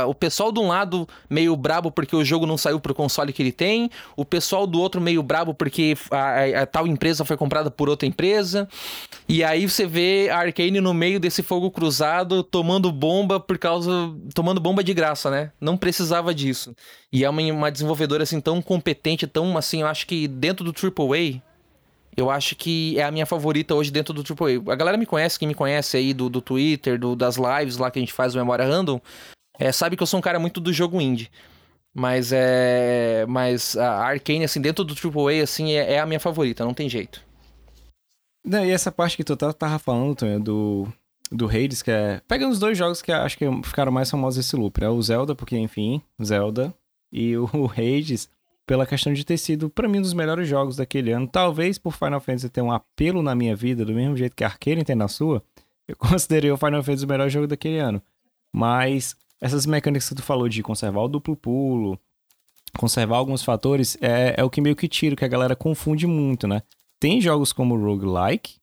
o 0.07 0.15
pessoal 0.15 0.51
de 0.51 0.59
um 0.59 0.69
lado 0.69 1.09
meio 1.29 1.57
brabo 1.57 1.91
porque 1.91 2.15
o 2.15 2.25
jogo 2.25 2.47
não 2.47 2.59
saiu 2.59 2.81
pro 2.81 2.95
console 2.95 3.33
que 3.33 3.43
ele 3.43 3.53
tem. 3.53 3.91
O 4.17 4.25
pessoal 4.25 4.67
do 4.67 4.81
outro 4.81 5.01
meio 5.01 5.23
brabo 5.23 5.55
porque 5.55 5.97
a, 6.11 6.17
a, 6.17 6.63
a 6.63 6.67
tal 6.67 6.87
empresa 6.87 7.25
foi 7.25 7.37
comprada 7.37 7.71
por 7.71 7.89
outra 7.89 8.07
empresa. 8.07 8.69
E 9.29 9.45
aí 9.45 9.69
você 9.69 9.87
vê 9.87 10.29
a 10.31 10.39
Arcane 10.39 10.81
no 10.81 10.93
meio 10.93 11.21
desse 11.21 11.43
fogo 11.43 11.71
cruzado 11.71 12.40
tomando 12.43 12.91
bomba 12.93 13.39
por 13.41 13.59
causa. 13.59 13.91
tomando 14.35 14.61
bomba 14.61 14.83
de 14.83 14.95
graça, 14.95 15.31
né? 15.31 15.53
Não 15.61 15.77
precisava 15.77 16.35
disso. 16.35 16.75
E 17.13 17.25
é 17.25 17.31
uma, 17.31 17.43
uma 17.53 17.71
desenvolvedora 17.71 18.23
assim 18.23 18.41
tão 18.41 18.61
competente, 18.63 19.27
tão 19.27 19.57
assim, 19.57 19.83
eu 19.83 19.87
acho 19.87 20.07
que 20.07 20.29
dentro 20.29 20.65
do 20.65 20.73
AAA. 20.73 21.43
Eu 22.17 22.29
acho 22.29 22.57
que 22.57 22.99
é 22.99 23.05
a 23.05 23.11
minha 23.11 23.25
favorita 23.25 23.75
hoje 23.75 23.91
dentro 23.91 24.13
do 24.13 24.23
AAA. 24.23 24.73
A 24.73 24.77
galera 24.77 24.97
me 24.99 25.07
conhece, 25.07 25.39
quem 25.39 25.47
me 25.47 25.55
conhece 25.55 25.97
aí 25.97 26.13
do, 26.13 26.29
do 26.29 26.43
Twitter, 26.43 26.99
do, 26.99 27.15
das 27.15 27.37
lives 27.37 27.77
lá 27.77 27.91
que 27.91 27.99
a 27.99 28.03
gente 28.03 28.13
faz 28.13 28.35
o 28.35 28.39
Memória 28.39 28.67
Random, 28.67 29.01
é, 29.59 29.71
sabe 29.71 29.97
que 29.97 30.03
eu 30.03 30.07
sou 30.07 30.19
um 30.19 30.23
cara 30.23 30.39
muito 30.39 30.61
do 30.61 30.73
jogo 30.73 31.01
indie. 31.01 31.31
Mas 31.95 32.33
é. 32.33 33.25
Mas 33.29 33.77
a 33.77 34.05
Arcane, 34.05 34.45
assim, 34.45 34.61
dentro 34.61 34.85
do 34.85 34.95
AAA, 34.95 35.43
assim, 35.43 35.73
é, 35.73 35.95
é 35.95 36.01
a 36.01 36.07
minha 36.07 36.21
favorita, 36.21 36.65
não 36.65 36.75
tem 36.75 36.89
jeito. 36.89 37.23
Não, 38.45 38.65
e 38.65 38.71
essa 38.71 38.91
parte 38.91 39.17
que 39.17 39.25
tu 39.25 39.37
tava 39.37 39.79
falando, 39.79 40.17
Tonho, 40.17 40.41
do, 40.41 40.93
do 41.31 41.47
Hades, 41.47 41.83
que 41.83 41.91
é. 41.91 42.21
Pega 42.27 42.49
os 42.49 42.59
dois 42.59 42.77
jogos 42.77 43.01
que 43.01 43.13
acho 43.13 43.39
que 43.39 43.45
ficaram 43.63 43.93
mais 43.93 44.11
famosos 44.11 44.45
esse 44.45 44.57
loop, 44.57 44.83
é 44.83 44.89
o 44.89 45.01
Zelda, 45.01 45.35
porque, 45.35 45.57
enfim, 45.57 46.03
Zelda, 46.23 46.75
e 47.13 47.37
o 47.37 47.49
Hades, 47.71 48.29
pela 48.67 48.87
questão 48.87 49.13
de 49.13 49.25
ter 49.25 49.39
sido, 49.39 49.71
para 49.71 49.89
mim, 49.89 49.99
um 49.99 50.03
dos 50.03 50.13
melhores 50.13 50.49
jogos 50.49 50.77
daquele 50.77 51.13
ano. 51.13 51.29
Talvez 51.29 51.79
por 51.79 51.93
Final 51.93 52.21
Fantasy 52.21 52.49
ter 52.49 52.63
um 52.63 52.73
apelo 52.73 53.23
na 53.23 53.35
minha 53.35 53.55
vida, 53.55 53.85
do 53.85 53.93
mesmo 53.93 54.17
jeito 54.17 54.35
que 54.35 54.45
Arcane 54.45 54.85
tem 54.85 54.97
na 54.97 55.09
sua, 55.09 55.43
eu 55.87 55.95
considerei 55.99 56.51
o 56.51 56.57
Final 56.57 56.83
Fantasy 56.83 57.05
o 57.05 57.09
melhor 57.09 57.29
jogo 57.29 57.47
daquele 57.47 57.79
ano. 57.79 58.03
Mas 58.53 59.17
essas 59.41 59.67
mecânicas 59.67 60.09
que 60.09 60.15
tu 60.15 60.23
falou 60.23 60.49
de 60.49 60.63
conservar 60.63 61.03
o 61.03 61.09
duplo 61.09 61.37
pulo, 61.37 61.99
conservar 62.77 63.17
alguns 63.17 63.43
fatores, 63.43 63.97
é, 64.01 64.35
é 64.37 64.45
o 64.45 64.51
que 64.51 64.61
meio 64.61 64.77
que 64.77 64.89
tiro, 64.89 65.17
que 65.17 65.25
a 65.25 65.29
galera 65.29 65.55
confunde 65.55 66.07
muito, 66.07 66.47
né? 66.47 66.63
Tem 66.99 67.21
jogos 67.21 67.53
como 67.53 67.77
Roguelike, 67.77 68.59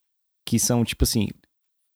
que 0.45 0.59
são, 0.59 0.83
tipo 0.85 1.03
assim, 1.03 1.29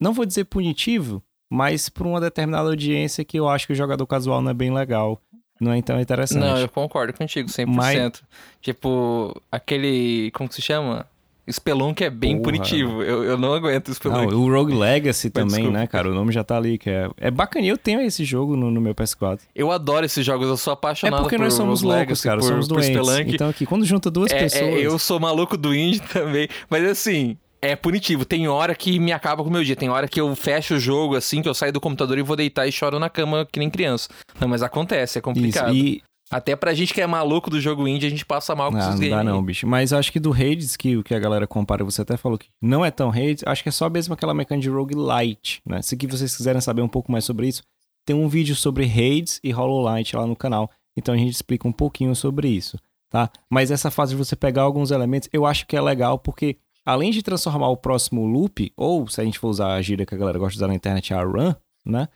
não 0.02 0.12
vou 0.14 0.26
dizer 0.26 0.46
punitivo, 0.46 1.24
mas 1.50 1.88
por 1.88 2.08
uma 2.08 2.20
determinada 2.20 2.68
audiência 2.68 3.24
que 3.24 3.40
eu 3.40 3.48
acho 3.48 3.68
que 3.68 3.74
o 3.74 3.76
jogador 3.76 4.08
casual 4.08 4.42
não 4.42 4.50
é 4.50 4.54
bem 4.54 4.74
legal. 4.74 5.22
Não 5.60 5.72
é 5.72 5.78
então 5.78 6.02
interessante. 6.02 6.40
Não, 6.40 6.58
eu 6.58 6.68
concordo 6.68 7.14
contigo, 7.14 7.48
100%. 7.48 7.68
Mas... 7.68 8.24
Tipo, 8.60 9.40
aquele. 9.52 10.32
Como 10.32 10.50
que 10.50 10.56
se 10.56 10.62
chama? 10.62 11.06
Spelunk 11.50 12.04
é 12.04 12.10
bem 12.10 12.38
Porra. 12.38 12.44
punitivo. 12.44 13.04
Eu, 13.04 13.24
eu 13.24 13.38
não 13.38 13.54
aguento 13.54 13.94
Spelunk. 13.94 14.32
Não, 14.32 14.40
o 14.40 14.52
Rogue 14.52 14.74
Legacy 14.74 15.30
também, 15.30 15.50
desculpa. 15.50 15.78
né, 15.78 15.88
cara? 15.88 16.10
O 16.10 16.14
nome 16.14 16.32
já 16.32 16.44
tá 16.44 16.58
ali, 16.58 16.78
que 16.78 16.90
é, 16.90 17.10
é 17.18 17.30
bacaninho. 17.30 17.74
Eu 17.74 17.78
tenho 17.78 18.02
esse 18.02 18.24
jogo 18.24 18.56
no, 18.56 18.72
no, 18.72 18.80
meu 18.80 18.96
PS4. 18.96 19.42
Eu 19.54 19.72
adoro 19.72 20.06
esses 20.06 20.26
jogos, 20.26 20.48
eu 20.48 20.58
sou 20.58 20.74
apaixonado 20.74 21.20
por 21.20 21.20
É 21.20 21.24
porque 21.24 21.38
nós 21.38 21.54
somos 21.54 21.82
Rogue 21.82 21.96
loucos, 21.96 22.24
Legacy, 22.24 22.24
cara. 22.24 22.40
Por, 22.40 22.48
somos 22.48 22.68
doentes. 22.68 23.34
Então 23.34 23.50
aqui, 23.50 23.66
quando 23.66 23.86
junta 23.86 24.10
duas 24.10 24.32
é, 24.32 24.38
é 24.38 24.40
pessoas... 24.40 24.64
É, 24.64 24.80
eu 24.80 24.98
sou 24.98 25.20
maluco 25.20 25.58
do 25.58 25.76
indie 25.76 26.02
também. 26.14 26.48
Mas 26.70 26.86
assim, 26.86 27.38
é 27.62 27.76
punitivo. 27.76 28.26
Tem 28.26 28.48
hora 28.48 28.74
que 28.74 29.00
me 29.00 29.12
acaba 29.12 29.44
com 29.44 29.50
o 29.50 29.52
meu 29.52 29.64
dia. 29.64 29.76
Tem 29.76 29.90
hora 29.90 30.08
que 30.08 30.20
eu 30.20 30.36
fecho 30.36 30.76
o 30.76 30.80
jogo 30.80 31.16
assim, 31.16 31.42
que 31.42 31.48
eu 31.48 31.54
saio 31.54 31.72
do 31.72 31.80
computador 31.80 32.18
e 32.18 32.24
vou 32.24 32.36
deitar 32.36 32.68
e 32.68 32.72
choro 32.72 33.00
na 33.00 33.10
cama 33.10 33.48
que 33.50 33.60
nem 33.60 33.70
criança. 33.70 34.10
Não, 34.40 34.48
mas 34.48 34.64
acontece, 34.64 35.20
é 35.20 35.22
complicado. 35.22 35.74
Isso, 35.74 35.86
e... 35.86 36.04
Até 36.32 36.56
pra 36.56 36.74
gente 36.74 36.94
que 36.94 37.02
é 37.02 37.06
maluco 37.06 37.50
do 37.50 37.60
jogo 37.60 37.86
indie, 37.86 38.08
a 38.08 38.10
gente 38.10 38.26
passa 38.26 38.56
mal 38.56 38.72
com 38.72 38.78
ah, 38.78 38.80
esses 38.80 38.96
games. 38.96 39.10
Não 39.10 39.18
dá 39.18 39.24
não, 39.24 39.44
bicho. 39.44 39.68
Mas 39.68 39.92
acho 39.92 40.14
que 40.14 40.20
do 40.20 40.32
Hades, 40.32 40.78
que 40.78 40.96
o 40.96 41.04
que 41.04 41.14
a 41.14 41.20
galera 41.20 41.46
compara, 41.46 41.84
você 41.84 42.04
até 42.04 42.16
falou 42.16 42.38
que 42.38 42.48
não 42.62 42.86
é 42.86 42.90
tão 42.90 43.10
Hades, 43.10 43.44
acho 43.46 43.62
que 43.62 43.68
é 43.68 43.72
só 43.72 43.90
mesmo 43.90 44.14
aquela 44.14 44.34
mecânica 44.34 44.64
de 44.64 44.70
roguelite, 44.70 45.62
né? 45.68 45.82
Se 45.82 45.98
que 45.98 46.08
vocês 46.08 46.34
quiserem 46.34 46.62
saber 46.62 46.82
um 46.82 46.88
pouco 46.88 47.12
mais 47.12 47.26
sobre 47.26 47.50
isso, 47.50 47.62
tem 48.06 48.16
um 48.16 48.30
vídeo 48.30 48.56
sobre 48.56 48.86
Hades 48.86 49.42
e 49.44 49.52
Hollow 49.52 49.82
Light 49.82 50.16
lá 50.16 50.26
no 50.26 50.36
canal. 50.36 50.72
Então 50.96 51.14
a 51.14 51.18
gente 51.18 51.34
explica 51.34 51.68
um 51.68 51.72
pouquinho 51.74 52.16
sobre 52.16 52.48
isso, 52.48 52.78
tá? 53.10 53.30
Mas 53.50 53.70
essa 53.70 53.92
fase 53.92 54.12
de 54.12 54.18
você 54.18 54.34
pegar 54.34 54.62
alguns 54.62 54.90
elementos, 54.90 55.28
eu 55.34 55.46
acho 55.46 55.68
que 55.68 55.76
é 55.76 55.82
legal 55.82 56.18
porque 56.18 56.58
além 56.86 57.12
de 57.12 57.22
transformar 57.22 57.70
o 57.70 57.78
próximo 57.78 58.26
loop, 58.26 58.72
ou 58.76 59.08
se 59.08 59.22
a 59.22 59.24
gente 59.24 59.40
for 59.40 59.50
usar 59.50 59.74
a 59.74 59.82
gíria 59.82 60.06
que 60.06 60.16
a 60.16 60.18
galera 60.18 60.40
gosta 60.40 60.54
de 60.54 60.58
usar 60.58 60.68
na 60.68 60.76
internet, 60.76 61.14
a 61.14 61.24
run, 61.24 61.54
né? 61.86 62.08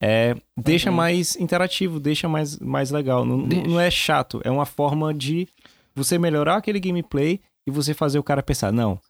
É, 0.00 0.36
deixa 0.56 0.90
uhum. 0.90 0.96
mais 0.96 1.34
interativo, 1.36 1.98
deixa 1.98 2.28
mais, 2.28 2.58
mais 2.58 2.90
legal. 2.90 3.24
Não, 3.24 3.38
não 3.38 3.80
é 3.80 3.90
chato, 3.90 4.40
é 4.44 4.50
uma 4.50 4.66
forma 4.66 5.12
de 5.12 5.48
você 5.94 6.18
melhorar 6.18 6.56
aquele 6.56 6.78
gameplay 6.78 7.40
e 7.66 7.70
você 7.70 7.92
fazer 7.92 8.18
o 8.18 8.22
cara 8.22 8.42
pensar, 8.42 8.72
não, 8.72 9.00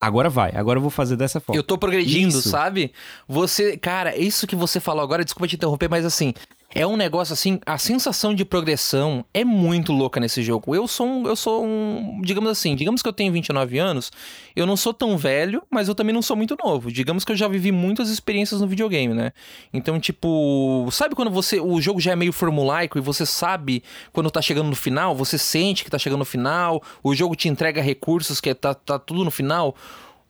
agora 0.00 0.30
vai, 0.30 0.52
agora 0.54 0.78
eu 0.78 0.82
vou 0.82 0.90
fazer 0.90 1.16
dessa 1.16 1.40
forma. 1.40 1.58
Eu 1.58 1.64
tô 1.64 1.76
progredindo, 1.76 2.38
isso. 2.38 2.48
sabe? 2.48 2.92
Você, 3.26 3.76
cara, 3.76 4.16
isso 4.16 4.46
que 4.46 4.54
você 4.54 4.78
falou 4.78 5.02
agora, 5.02 5.24
desculpa 5.24 5.48
te 5.48 5.56
interromper, 5.56 5.90
mas 5.90 6.04
assim, 6.04 6.32
é 6.76 6.86
um 6.86 6.94
negócio 6.94 7.32
assim, 7.32 7.58
a 7.64 7.78
sensação 7.78 8.34
de 8.34 8.44
progressão 8.44 9.24
é 9.32 9.42
muito 9.42 9.94
louca 9.94 10.20
nesse 10.20 10.42
jogo. 10.42 10.74
Eu 10.74 10.86
sou 10.86 11.06
um, 11.06 11.26
eu 11.26 11.34
sou 11.34 11.64
um, 11.64 12.20
digamos 12.22 12.50
assim, 12.50 12.76
digamos 12.76 13.00
que 13.00 13.08
eu 13.08 13.14
tenho 13.14 13.32
29 13.32 13.78
anos, 13.78 14.12
eu 14.54 14.66
não 14.66 14.76
sou 14.76 14.92
tão 14.92 15.16
velho, 15.16 15.62
mas 15.70 15.88
eu 15.88 15.94
também 15.94 16.12
não 16.12 16.20
sou 16.20 16.36
muito 16.36 16.54
novo. 16.62 16.92
Digamos 16.92 17.24
que 17.24 17.32
eu 17.32 17.36
já 17.36 17.48
vivi 17.48 17.72
muitas 17.72 18.10
experiências 18.10 18.60
no 18.60 18.66
videogame, 18.66 19.14
né? 19.14 19.32
Então, 19.72 19.98
tipo, 19.98 20.86
sabe 20.92 21.14
quando 21.14 21.30
você 21.30 21.58
o 21.58 21.80
jogo 21.80 21.98
já 21.98 22.12
é 22.12 22.16
meio 22.16 22.32
formulaico 22.32 22.98
e 22.98 23.00
você 23.00 23.24
sabe 23.24 23.82
quando 24.12 24.30
tá 24.30 24.42
chegando 24.42 24.68
no 24.68 24.76
final, 24.76 25.16
você 25.16 25.38
sente 25.38 25.82
que 25.82 25.90
tá 25.90 25.98
chegando 25.98 26.18
no 26.18 26.26
final, 26.26 26.82
o 27.02 27.14
jogo 27.14 27.34
te 27.34 27.48
entrega 27.48 27.80
recursos 27.80 28.38
que 28.38 28.54
tá, 28.54 28.74
tá 28.74 28.98
tudo 28.98 29.24
no 29.24 29.30
final. 29.30 29.74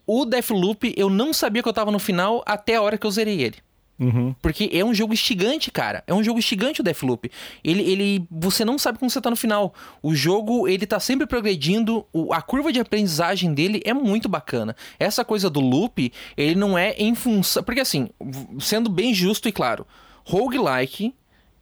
O 0.07 0.25
Deathloop, 0.25 0.95
eu 0.97 1.11
não 1.11 1.33
sabia 1.33 1.61
que 1.61 1.69
eu 1.69 1.73
tava 1.73 1.91
no 1.91 1.99
final 1.99 2.41
até 2.47 2.77
a 2.77 2.83
hora 2.83 2.97
que 2.97 3.05
eu 3.05 3.11
zerei 3.11 3.43
ele. 3.43 3.67
Uhum. 3.99 4.35
Porque 4.43 4.69
é 4.73 4.85
um 4.85 4.95
jogo 4.95 5.15
instigante, 5.15 5.71
cara. 5.71 6.05
É 6.07 6.13
um 6.13 6.23
jogo 6.23 6.39
instigante 6.39 6.81
o 6.81 6.85
Deathloop. 6.85 7.31
Ele, 7.65 7.83
ele, 7.83 8.27
você 8.31 8.65
não 8.65 8.79
sabe 8.79 8.99
como 8.99 9.11
você 9.11 9.21
tá 9.21 9.31
no 9.31 9.37
final. 9.37 9.75
O 10.03 10.15
jogo, 10.15 10.69
ele 10.69 10.87
tá 10.87 11.01
sempre 11.01 11.27
progredindo. 11.27 12.07
O, 12.13 12.33
a 12.33 12.43
curva 12.43 12.73
de 12.73 12.81
aprendizagem 12.81 13.55
dele 13.55 13.81
é 13.85 13.95
muito 13.95 14.29
bacana. 14.29 14.77
Essa 14.99 15.25
coisa 15.25 15.49
do 15.49 15.61
loop, 15.61 16.13
ele 16.37 16.55
não 16.55 16.77
é 16.77 16.95
em 16.99 17.15
função. 17.15 17.63
Porque 17.63 17.81
assim, 17.81 18.11
sendo 18.61 18.91
bem 18.91 19.15
justo 19.15 19.49
e 19.49 19.53
claro, 19.53 19.87
roguelike. 20.25 21.15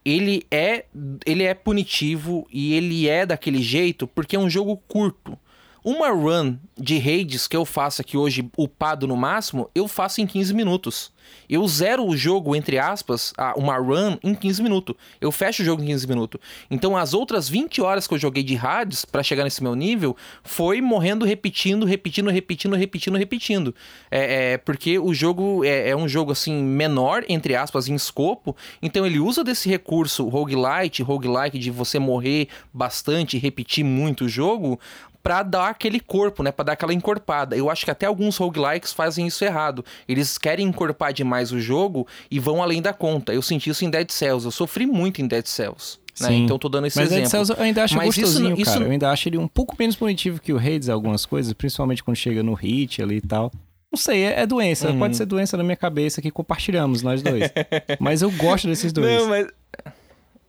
Ele 0.07 0.47
é, 0.51 0.85
ele 1.25 1.45
é 1.45 1.55
punitivo 1.55 2.47
e 2.53 2.75
ele 2.75 3.09
é 3.09 3.25
daquele 3.25 3.63
jeito 3.63 4.07
porque 4.07 4.37
é 4.37 4.39
um 4.39 4.51
jogo 4.51 4.77
curto. 4.87 5.39
Uma 5.85 6.09
run 6.09 6.57
de 6.79 6.99
raids 6.99 7.47
que 7.47 7.55
eu 7.55 7.67
faço 7.67 8.01
aqui 8.01 8.17
hoje, 8.17 8.49
upado 8.57 9.07
no 9.07 9.15
máximo, 9.15 9.69
eu 9.75 9.87
faço 9.87 10.19
em 10.23 10.27
15 10.27 10.55
minutos. 10.55 11.13
Eu 11.47 11.67
zero 11.69 12.07
o 12.07 12.17
jogo, 12.17 12.57
entre 12.57 12.79
aspas, 12.79 13.35
uma 13.55 13.77
run 13.77 14.17
em 14.23 14.35
15 14.35 14.63
minutos. 14.63 14.97
Eu 15.21 15.31
fecho 15.31 15.63
o 15.63 15.65
jogo 15.65 15.83
em 15.83 15.87
15 15.87 16.07
minutos. 16.07 16.41
Então, 16.71 16.97
as 16.97 17.13
outras 17.13 17.51
20 17.51 17.83
horas 17.83 18.07
que 18.07 18.15
eu 18.15 18.19
joguei 18.19 18.43
de 18.43 18.57
Hades 18.57 19.05
para 19.05 19.23
chegar 19.23 19.45
nesse 19.45 19.63
meu 19.63 19.75
nível 19.75 20.17
foi 20.43 20.81
morrendo, 20.81 21.27
repetindo, 21.27 21.85
repetindo, 21.85 22.31
repetindo, 22.31 22.77
repetindo, 22.77 23.19
repetindo. 23.19 23.75
É, 24.11 24.53
é 24.53 24.59
porque 24.59 24.99
o 24.99 25.13
jogo 25.13 25.65
é, 25.65 25.91
é, 25.91 25.97
um 25.97 26.09
jogo 26.09 26.33
assim 26.33 26.63
menor, 26.63 27.25
entre 27.29 27.55
aspas, 27.55 27.89
em 27.89 27.95
escopo. 27.95 28.57
Então, 28.81 29.05
ele 29.05 29.19
usa 29.19 29.45
desse 29.45 29.69
recurso 29.69 30.29
roguelite, 30.29 31.03
roguelike, 31.03 31.59
de 31.59 31.71
você 31.71 31.99
morrer 31.99 32.49
bastante, 32.73 33.37
repetir 33.37 33.85
muito 33.85 34.25
o 34.25 34.29
jogo, 34.29 34.81
para 35.25 35.43
dar 35.43 35.71
aquele 35.71 35.99
corpo, 35.99 36.43
né? 36.43 36.53
Para 36.53 36.67
dar 36.67 36.73
aquela 36.75 36.93
encorpada. 36.93 37.57
Eu 37.57 37.71
acho 37.71 37.83
que 37.87 37.91
até 37.91 38.05
alguns 38.05 38.37
roguelikes 38.37 38.93
fazem 38.93 39.27
isso 39.27 39.43
errado. 39.43 39.83
Eles 40.07 40.37
querem 40.37 40.67
encorpar 40.67 41.15
demais 41.15 41.51
o 41.51 41.59
jogo 41.59 42.07
e 42.31 42.39
vão 42.39 42.63
além 42.63 42.83
da 42.83 42.93
conta. 42.93 43.33
Eu 43.33 43.41
senti 43.41 43.71
isso 43.71 43.87
em 43.87 43.91
Dead 43.91 44.11
Cells. 44.11 44.45
Eu 44.45 44.51
sofri 44.51 44.85
muito 44.87 45.23
em 45.23 45.27
Dead 45.27 45.47
Cells. 45.47 45.99
Né? 46.21 46.35
Então 46.35 46.59
tô 46.59 46.69
dando 46.69 46.87
esse 46.87 46.99
Mas 46.99 47.07
exemplo. 47.07 47.23
Dead 47.23 47.31
Cells 47.31 47.51
eu 47.51 47.65
ainda 47.65 47.85
acho 47.85 47.97
Mas 47.97 48.07
gostosinho, 48.07 48.55
isso, 48.55 48.65
cara. 48.67 48.77
Isso... 48.77 48.87
Eu 48.87 48.93
ainda 48.93 49.11
acho 49.11 49.29
ele 49.31 49.39
um 49.39 49.49
pouco 49.49 49.75
menos 49.79 49.97
punitivo 49.97 50.39
que 50.39 50.53
o 50.53 50.59
Hades 50.59 50.91
algumas 50.91 51.25
coisas, 51.25 51.55
principalmente 51.55 52.05
quando 52.05 52.19
chega 52.19 52.43
no 52.43 52.53
hit 52.53 53.03
ali 53.03 53.17
e 53.17 53.23
tal. 53.23 53.51
Não 53.91 53.97
sei, 53.97 54.25
é, 54.25 54.41
é 54.41 54.47
doença. 54.47 54.91
Uhum. 54.91 54.99
Pode 54.99 55.17
ser 55.17 55.25
doença 55.25 55.57
na 55.57 55.65
minha 55.65 55.77
cabeça 55.77 56.21
que 56.21 56.31
compartilhamos 56.31 57.03
nós 57.03 57.23
dois. 57.23 57.51
mas 57.99 58.21
eu 58.21 58.31
gosto 58.31 58.69
desses 58.69 58.93
dois. 58.93 59.07
Não, 59.07 59.29
mas 59.29 59.47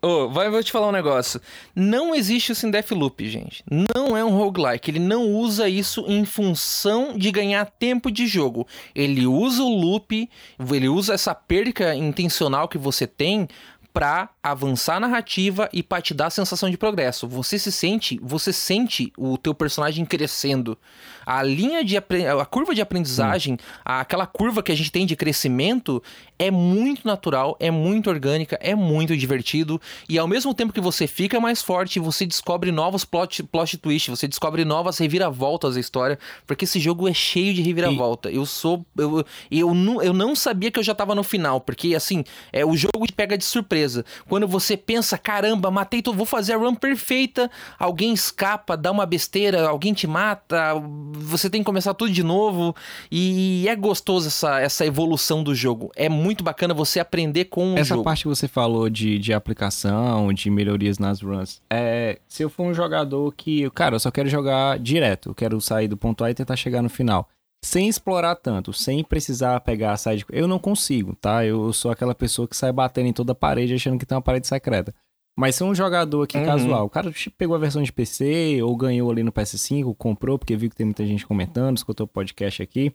Oh, 0.07 0.29
vai, 0.29 0.51
vou 0.51 0.61
te 0.61 0.71
falar 0.71 0.89
um 0.89 0.91
negócio. 0.91 1.41
Não 1.75 2.13
existe 2.13 2.51
isso 2.51 2.67
em 2.67 2.69
Deathloop, 2.69 3.27
gente. 3.27 3.63
Não 3.67 4.15
é 4.15 4.23
um 4.23 4.37
roguelike. 4.37 4.91
Ele 4.91 4.99
não 4.99 5.33
usa 5.33 5.67
isso 5.67 6.05
em 6.07 6.23
função 6.23 7.17
de 7.17 7.31
ganhar 7.31 7.65
tempo 7.65 8.11
de 8.11 8.27
jogo. 8.27 8.67
Ele 8.93 9.25
usa 9.25 9.63
o 9.63 9.75
loop, 9.75 10.29
ele 10.71 10.87
usa 10.87 11.15
essa 11.15 11.33
perca 11.33 11.95
intencional 11.95 12.67
que 12.67 12.77
você 12.77 13.07
tem 13.07 13.47
para 13.91 14.29
avançar 14.45 14.97
a 14.97 14.99
narrativa 14.99 15.67
e 15.73 15.81
para 15.81 16.03
te 16.03 16.13
dar 16.13 16.27
a 16.27 16.29
sensação 16.29 16.69
de 16.69 16.77
progresso. 16.77 17.27
Você 17.27 17.57
se 17.57 17.71
sente, 17.71 18.19
você 18.21 18.53
sente 18.53 19.11
o 19.17 19.39
teu 19.39 19.55
personagem 19.55 20.05
crescendo. 20.05 20.77
A 21.25 21.41
linha 21.41 21.83
de 21.83 21.97
a 21.97 22.45
curva 22.45 22.75
de 22.75 22.79
aprendizagem, 22.79 23.55
hum. 23.55 23.57
aquela 23.83 24.27
curva 24.27 24.61
que 24.61 24.71
a 24.71 24.75
gente 24.75 24.91
tem 24.91 25.07
de 25.07 25.15
crescimento 25.15 26.03
é 26.37 26.51
muito 26.51 27.07
natural, 27.07 27.57
é 27.59 27.71
muito 27.71 28.07
orgânica, 28.07 28.59
é 28.61 28.75
muito 28.75 29.17
divertido 29.17 29.81
e 30.07 30.19
ao 30.19 30.27
mesmo 30.27 30.53
tempo 30.53 30.71
que 30.71 30.81
você 30.81 31.07
fica 31.07 31.39
mais 31.39 31.63
forte, 31.63 31.99
você 31.99 32.23
descobre 32.27 32.71
novos 32.71 33.03
plot, 33.03 33.41
plot 33.41 33.77
twists, 33.79 34.15
você 34.15 34.27
descobre 34.27 34.63
novas 34.63 34.99
reviravoltas 34.99 35.73
da 35.73 35.79
história, 35.79 36.19
porque 36.45 36.65
esse 36.65 36.79
jogo 36.79 37.07
é 37.07 37.13
cheio 37.15 37.51
de 37.51 37.63
reviravolta. 37.63 38.29
E... 38.29 38.35
Eu 38.35 38.45
sou 38.45 38.85
eu, 38.95 39.25
eu, 39.49 39.73
eu, 39.73 40.03
eu 40.03 40.13
não 40.13 40.35
sabia 40.35 40.69
que 40.69 40.77
eu 40.77 40.83
já 40.83 40.93
tava 40.93 41.15
no 41.15 41.23
final, 41.23 41.59
porque 41.59 41.95
assim, 41.95 42.23
é 42.53 42.63
o 42.63 42.77
jogo 42.77 43.07
te 43.07 43.13
pega 43.13 43.35
de 43.35 43.43
surpresa 43.43 44.05
quando 44.34 44.34
você 44.47 44.75
pensa, 44.75 45.17
caramba, 45.17 45.71
matei, 45.71 46.01
tô, 46.01 46.13
vou 46.13 46.25
fazer 46.25 46.53
a 46.53 46.57
run 46.57 46.75
perfeita, 46.75 47.49
alguém 47.77 48.13
escapa, 48.13 48.75
dá 48.75 48.91
uma 48.91 49.05
besteira, 49.05 49.67
alguém 49.67 49.93
te 49.93 50.07
mata, 50.07 50.73
você 51.13 51.49
tem 51.49 51.61
que 51.61 51.65
começar 51.65 51.93
tudo 51.93 52.11
de 52.11 52.23
novo. 52.23 52.75
E 53.11 53.67
é 53.67 53.75
gostoso 53.75 54.27
essa, 54.27 54.59
essa 54.59 54.85
evolução 54.85 55.43
do 55.43 55.55
jogo. 55.55 55.91
É 55.95 56.09
muito 56.09 56.43
bacana 56.43 56.73
você 56.73 56.99
aprender 56.99 57.45
com 57.45 57.73
o 57.73 57.77
essa 57.77 57.89
jogo. 57.89 58.01
Essa 58.01 58.03
parte 58.03 58.23
que 58.23 58.29
você 58.29 58.47
falou 58.47 58.89
de, 58.89 59.17
de 59.19 59.33
aplicação, 59.33 60.33
de 60.33 60.49
melhorias 60.49 60.99
nas 60.99 61.21
runs. 61.21 61.61
É, 61.69 62.19
se 62.27 62.43
eu 62.43 62.49
for 62.49 62.63
um 62.63 62.73
jogador 62.73 63.33
que, 63.35 63.69
cara, 63.71 63.95
eu 63.95 63.99
só 63.99 64.11
quero 64.11 64.29
jogar 64.29 64.79
direto, 64.79 65.29
eu 65.29 65.35
quero 65.35 65.59
sair 65.61 65.87
do 65.87 65.97
ponto 65.97 66.23
A 66.23 66.31
e 66.31 66.33
tentar 66.33 66.55
chegar 66.55 66.81
no 66.81 66.89
final 66.89 67.27
sem 67.65 67.89
explorar 67.89 68.35
tanto, 68.35 68.71
sem 68.71 69.03
precisar 69.03 69.59
pegar 69.61 69.93
a 69.93 69.97
side. 69.97 70.23
Eu 70.29 70.47
não 70.47 70.59
consigo, 70.59 71.15
tá? 71.15 71.43
Eu 71.43 71.73
sou 71.73 71.89
aquela 71.89 72.13
pessoa 72.13 72.47
que 72.47 72.55
sai 72.55 72.71
batendo 72.71 73.07
em 73.07 73.13
toda 73.13 73.31
a 73.31 73.35
parede 73.35 73.73
achando 73.73 73.97
que 73.97 74.05
tem 74.05 74.15
uma 74.15 74.21
parede 74.21 74.45
secreta. 74.45 74.93
Mas 75.35 75.55
se 75.55 75.63
um 75.63 75.73
jogador 75.73 76.21
aqui 76.21 76.37
uhum. 76.37 76.45
casual, 76.45 76.85
o 76.85 76.89
cara 76.89 77.11
pegou 77.35 77.55
a 77.55 77.59
versão 77.59 77.81
de 77.81 77.91
PC 77.91 78.61
ou 78.61 78.75
ganhou 78.77 79.09
ali 79.09 79.23
no 79.23 79.31
PS5, 79.31 79.95
comprou 79.95 80.37
porque 80.37 80.55
viu 80.55 80.69
que 80.69 80.75
tem 80.75 80.85
muita 80.85 81.03
gente 81.07 81.25
comentando, 81.25 81.75
escutou 81.75 82.05
o 82.05 82.07
podcast 82.07 82.61
aqui. 82.61 82.93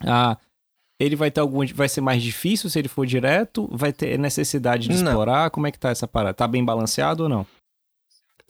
Ah, 0.00 0.36
ele 1.00 1.14
vai 1.14 1.30
ter 1.30 1.40
algum. 1.40 1.64
Vai 1.72 1.88
ser 1.88 2.00
mais 2.00 2.20
difícil 2.20 2.68
se 2.68 2.78
ele 2.78 2.88
for 2.88 3.06
direto? 3.06 3.68
Vai 3.70 3.92
ter 3.92 4.18
necessidade 4.18 4.88
de 4.88 5.02
não. 5.02 5.12
explorar? 5.12 5.50
Como 5.50 5.68
é 5.68 5.70
que 5.70 5.78
tá 5.78 5.90
essa 5.90 6.08
parada? 6.08 6.34
Tá 6.34 6.48
bem 6.48 6.64
balanceado 6.64 7.22
ou 7.22 7.28
não? 7.28 7.46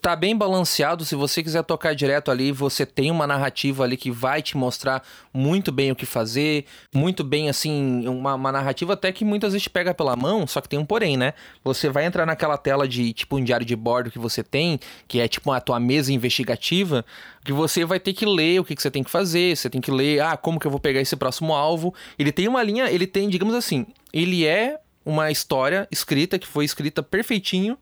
Tá 0.05 0.15
bem 0.15 0.37
balanceado. 0.37 1.03
Se 1.03 1.15
você 1.15 1.43
quiser 1.43 1.65
tocar 1.65 1.95
direto 1.95 2.31
ali, 2.31 2.53
você 2.53 2.85
tem 2.85 3.11
uma 3.11 3.27
narrativa 3.27 3.85
ali 3.85 3.97
que 3.97 4.11
vai 4.11 4.43
te 4.43 4.55
mostrar 4.55 5.03
muito 5.33 5.73
bem 5.73 5.91
o 5.91 5.97
que 5.97 6.05
fazer, 6.05 6.67
muito 6.95 7.25
bem, 7.25 7.49
assim, 7.49 8.07
uma, 8.07 8.35
uma 8.35 8.53
narrativa 8.53 8.93
até 8.93 9.11
que 9.11 9.25
muitas 9.25 9.55
vezes 9.55 9.67
pega 9.67 9.95
pela 9.95 10.15
mão, 10.15 10.47
só 10.47 10.61
que 10.61 10.69
tem 10.69 10.79
um 10.79 10.85
porém, 10.85 11.17
né? 11.17 11.33
Você 11.65 11.89
vai 11.89 12.05
entrar 12.05 12.27
naquela 12.27 12.59
tela 12.59 12.87
de, 12.87 13.15
tipo, 13.15 13.39
um 13.39 13.43
diário 13.43 13.65
de 13.65 13.75
bordo 13.75 14.11
que 14.11 14.19
você 14.19 14.45
tem, 14.45 14.79
que 15.09 15.21
é 15.21 15.27
tipo 15.27 15.51
a 15.51 15.59
tua 15.59 15.81
mesa 15.81 16.13
investigativa, 16.13 17.03
que 17.43 17.55
você 17.55 17.87
vai 17.87 17.99
ter 17.99 18.13
que 18.13 18.27
ler 18.27 18.61
o 18.61 18.65
que, 18.65 18.77
que 18.77 18.83
você 18.83 18.91
tem 18.91 19.03
que 19.03 19.11
fazer, 19.11 19.57
você 19.57 19.71
tem 19.71 19.81
que 19.81 19.91
ler, 19.91 20.21
ah, 20.21 20.37
como 20.37 20.61
que 20.61 20.67
eu 20.67 20.71
vou 20.71 20.81
pegar 20.81 21.01
esse 21.01 21.17
próximo 21.17 21.55
alvo. 21.55 21.95
Ele 22.19 22.31
tem 22.31 22.47
uma 22.47 22.63
linha, 22.63 22.91
ele 22.91 23.07
tem, 23.07 23.27
digamos 23.27 23.55
assim, 23.55 23.87
ele 24.13 24.45
é 24.45 24.79
uma 25.03 25.31
história 25.31 25.89
escrita, 25.91 26.39
que 26.39 26.47
foi 26.47 26.67
escrita 26.67 27.03
perfeitinho, 27.03 27.79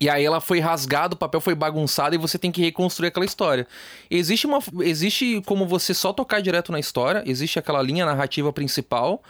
e 0.00 0.08
aí 0.08 0.24
ela 0.24 0.40
foi 0.40 0.60
rasgada, 0.60 1.14
o 1.14 1.18
papel 1.18 1.40
foi 1.40 1.54
bagunçado 1.54 2.14
e 2.14 2.18
você 2.18 2.38
tem 2.38 2.50
que 2.50 2.62
reconstruir 2.62 3.08
aquela 3.08 3.26
história. 3.26 3.66
Existe 4.10 4.46
uma 4.46 4.58
existe 4.80 5.42
como 5.44 5.66
você 5.66 5.92
só 5.92 6.12
tocar 6.12 6.40
direto 6.40 6.72
na 6.72 6.80
história, 6.80 7.22
existe 7.26 7.58
aquela 7.58 7.82
linha 7.82 8.06
narrativa 8.06 8.50
principal, 8.50 9.22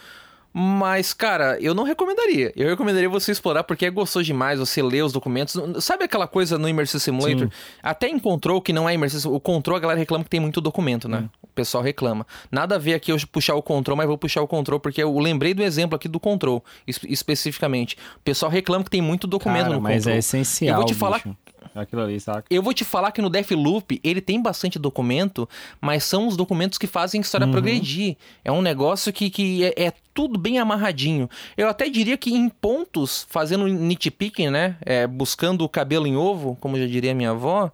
mas, 0.52 1.12
cara, 1.12 1.56
eu 1.60 1.74
não 1.74 1.84
recomendaria. 1.84 2.52
Eu 2.56 2.68
recomendaria 2.68 3.08
você 3.08 3.30
explorar 3.30 3.62
porque 3.62 3.86
é 3.86 3.90
gostoso 3.90 4.24
demais 4.24 4.58
você 4.58 4.82
ler 4.82 5.02
os 5.04 5.12
documentos. 5.12 5.56
Sabe 5.82 6.04
aquela 6.04 6.26
coisa 6.26 6.58
no 6.58 6.68
Immersive 6.68 7.00
Simulator? 7.00 7.46
Sim. 7.46 7.50
Até 7.82 8.08
encontrou 8.08 8.60
que 8.60 8.72
não 8.72 8.88
é 8.88 8.94
Immersive 8.94 9.28
O 9.28 9.38
Control, 9.38 9.76
a 9.76 9.80
galera 9.80 9.98
reclama 9.98 10.24
que 10.24 10.30
tem 10.30 10.40
muito 10.40 10.60
documento, 10.60 11.08
né? 11.08 11.20
Hum. 11.20 11.28
O 11.42 11.46
pessoal 11.48 11.82
reclama. 11.82 12.26
Nada 12.50 12.74
a 12.74 12.78
ver 12.78 12.94
aqui 12.94 13.12
eu 13.12 13.16
puxar 13.30 13.54
o 13.54 13.62
Control, 13.62 13.96
mas 13.96 14.06
vou 14.06 14.18
puxar 14.18 14.42
o 14.42 14.48
Control 14.48 14.80
porque 14.80 15.02
eu 15.02 15.16
lembrei 15.18 15.54
do 15.54 15.62
exemplo 15.62 15.94
aqui 15.94 16.08
do 16.08 16.18
Control, 16.18 16.64
especificamente. 16.86 17.96
O 18.16 18.20
pessoal 18.20 18.50
reclama 18.50 18.84
que 18.84 18.90
tem 18.90 19.02
muito 19.02 19.26
documento 19.26 19.64
Cara, 19.64 19.74
no 19.74 19.80
mas 19.80 19.98
Control. 19.98 20.14
Mas 20.14 20.16
é 20.16 20.18
essencial, 20.18 20.74
Eu 20.74 20.76
vou 20.76 20.84
te 20.86 20.94
bicho. 20.94 21.36
Aquilo 21.74 22.02
ali, 22.02 22.18
saca? 22.20 22.44
Eu 22.50 22.62
vou 22.62 22.72
te 22.72 22.84
falar 22.84 23.12
que 23.12 23.22
no 23.22 23.30
Deathloop 23.30 24.00
ele 24.02 24.20
tem 24.20 24.40
bastante 24.40 24.78
documento, 24.78 25.48
mas 25.80 26.04
são 26.04 26.26
os 26.26 26.36
documentos 26.36 26.78
que 26.78 26.86
fazem 26.86 27.20
a 27.20 27.22
história 27.22 27.46
uhum. 27.46 27.52
progredir. 27.52 28.16
É 28.44 28.50
um 28.50 28.62
negócio 28.62 29.12
que, 29.12 29.30
que 29.30 29.64
é, 29.64 29.86
é, 29.86 29.92
tudo 30.14 30.38
bem 30.38 30.58
amarradinho. 30.58 31.28
Eu 31.56 31.68
até 31.68 31.88
diria 31.88 32.16
que 32.16 32.34
em 32.34 32.48
pontos, 32.48 33.26
fazendo 33.28 33.66
nitpicking, 33.66 34.50
né? 34.50 34.76
É, 34.80 35.06
buscando 35.06 35.64
o 35.64 35.68
cabelo 35.68 36.06
em 36.06 36.16
ovo, 36.16 36.56
como 36.60 36.78
já 36.78 36.86
diria 36.86 37.14
minha 37.14 37.30
avó. 37.30 37.70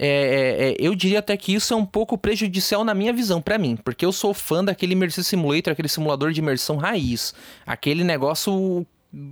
É, 0.00 0.06
é, 0.06 0.70
é, 0.70 0.76
eu 0.78 0.94
diria 0.94 1.18
até 1.18 1.36
que 1.36 1.52
isso 1.52 1.74
é 1.74 1.76
um 1.76 1.84
pouco 1.84 2.16
prejudicial 2.16 2.84
na 2.84 2.94
minha 2.94 3.12
visão, 3.12 3.42
para 3.42 3.58
mim, 3.58 3.76
porque 3.76 4.06
eu 4.06 4.12
sou 4.12 4.32
fã 4.32 4.64
daquele 4.64 4.92
Immersive 4.92 5.24
Simulator, 5.24 5.72
aquele 5.72 5.88
simulador 5.88 6.30
de 6.30 6.40
imersão 6.40 6.76
raiz, 6.76 7.34
aquele 7.66 8.04
negócio 8.04 8.86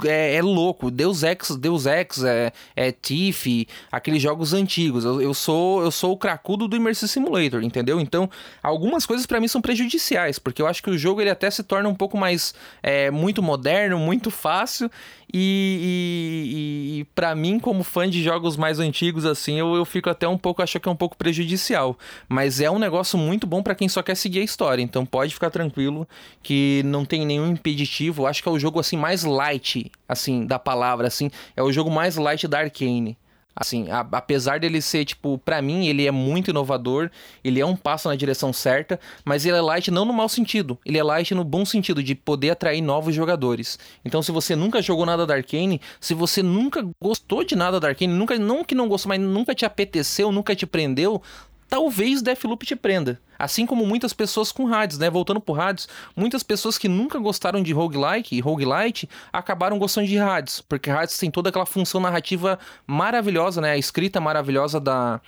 é, 0.04 0.36
é, 0.36 0.42
louco. 0.42 0.90
Deus 0.90 1.22
Ex, 1.22 1.56
Deus 1.56 1.86
Ex, 1.86 2.24
é, 2.24 2.52
é 2.74 2.92
Tiff, 2.92 3.68
aqueles 3.92 4.22
jogos 4.22 4.54
antigos. 4.54 5.04
Eu, 5.04 5.20
eu, 5.20 5.34
sou 5.34 5.82
eu 5.82 5.90
sou 5.90 6.12
o 6.12 6.16
cracudo 6.16 6.66
do 6.66 6.76
Immersive 6.76 7.08
Simulator, 7.08 7.62
entendeu? 7.62 8.00
Então, 8.00 8.30
algumas 8.62 9.04
coisas 9.04 9.26
para 9.26 9.40
mim 9.40 9.48
são 9.48 9.60
prejudiciais, 9.60 10.38
porque 10.38 10.62
eu 10.62 10.66
acho 10.66 10.82
que 10.82 10.90
o 10.90 10.98
jogo 10.98 11.20
ele 11.20 11.30
até 11.30 11.50
se 11.50 11.62
torna 11.62 11.88
um 11.88 11.94
pouco 11.94 12.16
mais 12.16 12.54
é, 12.82 13.10
muito 13.10 13.42
moderno, 13.42 13.98
muito 13.98 14.30
fácil 14.30 14.90
e, 15.38 16.96
e, 16.96 17.00
e 17.00 17.04
para 17.14 17.34
mim, 17.34 17.60
como 17.60 17.84
fã 17.84 18.08
de 18.08 18.22
jogos 18.22 18.56
mais 18.56 18.80
antigos, 18.80 19.26
assim, 19.26 19.58
eu, 19.58 19.74
eu 19.74 19.84
fico 19.84 20.08
até 20.08 20.26
um 20.26 20.38
pouco, 20.38 20.62
acho 20.62 20.80
que 20.80 20.88
é 20.88 20.90
um 20.90 20.96
pouco 20.96 21.14
prejudicial. 21.14 21.98
Mas 22.26 22.58
é 22.58 22.70
um 22.70 22.78
negócio 22.78 23.18
muito 23.18 23.46
bom 23.46 23.62
para 23.62 23.74
quem 23.74 23.86
só 23.86 24.02
quer 24.02 24.14
seguir 24.14 24.40
a 24.40 24.44
história. 24.44 24.80
Então 24.80 25.04
pode 25.04 25.34
ficar 25.34 25.50
tranquilo 25.50 26.08
que 26.42 26.80
não 26.86 27.04
tem 27.04 27.26
nenhum 27.26 27.48
impeditivo. 27.52 28.26
Acho 28.26 28.42
que 28.42 28.48
é 28.48 28.52
o 28.52 28.58
jogo 28.58 28.80
assim 28.80 28.96
mais 28.96 29.24
light, 29.24 29.92
assim, 30.08 30.46
da 30.46 30.58
palavra, 30.58 31.06
assim. 31.06 31.30
É 31.54 31.62
o 31.62 31.70
jogo 31.70 31.90
mais 31.90 32.16
light 32.16 32.48
da 32.48 32.60
Arcane. 32.60 33.18
Assim, 33.58 33.90
a, 33.90 34.00
apesar 34.12 34.60
dele 34.60 34.82
ser, 34.82 35.06
tipo, 35.06 35.38
para 35.38 35.62
mim, 35.62 35.86
ele 35.86 36.06
é 36.06 36.10
muito 36.10 36.50
inovador, 36.50 37.10
ele 37.42 37.58
é 37.58 37.64
um 37.64 37.74
passo 37.74 38.06
na 38.06 38.14
direção 38.14 38.52
certa, 38.52 39.00
mas 39.24 39.46
ele 39.46 39.56
é 39.56 39.60
light 39.62 39.90
não 39.90 40.04
no 40.04 40.12
mau 40.12 40.28
sentido, 40.28 40.78
ele 40.84 40.98
é 40.98 41.02
light 41.02 41.34
no 41.34 41.42
bom 41.42 41.64
sentido, 41.64 42.02
de 42.02 42.14
poder 42.14 42.50
atrair 42.50 42.82
novos 42.82 43.14
jogadores. 43.14 43.78
Então, 44.04 44.20
se 44.20 44.30
você 44.30 44.54
nunca 44.54 44.82
jogou 44.82 45.06
nada 45.06 45.24
da 45.24 45.34
Arkane, 45.34 45.80
se 45.98 46.12
você 46.12 46.42
nunca 46.42 46.86
gostou 47.00 47.42
de 47.42 47.56
nada 47.56 47.80
da 47.80 47.88
Arkane, 47.88 48.12
nunca, 48.12 48.38
não 48.38 48.62
que 48.62 48.74
não 48.74 48.88
gostou, 48.88 49.08
mas 49.08 49.20
nunca 49.20 49.54
te 49.54 49.64
apeteceu, 49.64 50.30
nunca 50.30 50.54
te 50.54 50.66
prendeu, 50.66 51.22
talvez 51.66 52.20
Deathloop 52.20 52.66
te 52.66 52.76
prenda. 52.76 53.18
Assim 53.38 53.66
como 53.66 53.86
muitas 53.86 54.12
pessoas 54.12 54.52
com 54.52 54.64
rádios, 54.64 54.98
né? 54.98 55.10
Voltando 55.10 55.40
por 55.40 55.54
rádios, 55.54 55.88
muitas 56.14 56.42
pessoas 56.42 56.78
que 56.78 56.88
nunca 56.88 57.18
gostaram 57.18 57.62
de 57.62 57.72
roguelike 57.72 58.36
e 58.36 58.40
roguelite 58.40 59.08
acabaram 59.32 59.78
gostando 59.78 60.06
de 60.06 60.16
rádios, 60.16 60.60
porque 60.60 60.90
rádios 60.90 61.18
tem 61.18 61.30
toda 61.30 61.48
aquela 61.48 61.66
função 61.66 62.00
narrativa 62.00 62.58
maravilhosa, 62.86 63.60
né? 63.60 63.72
A 63.72 63.78
escrita 63.78 64.20
maravilhosa 64.20 64.80
da, 64.80 65.20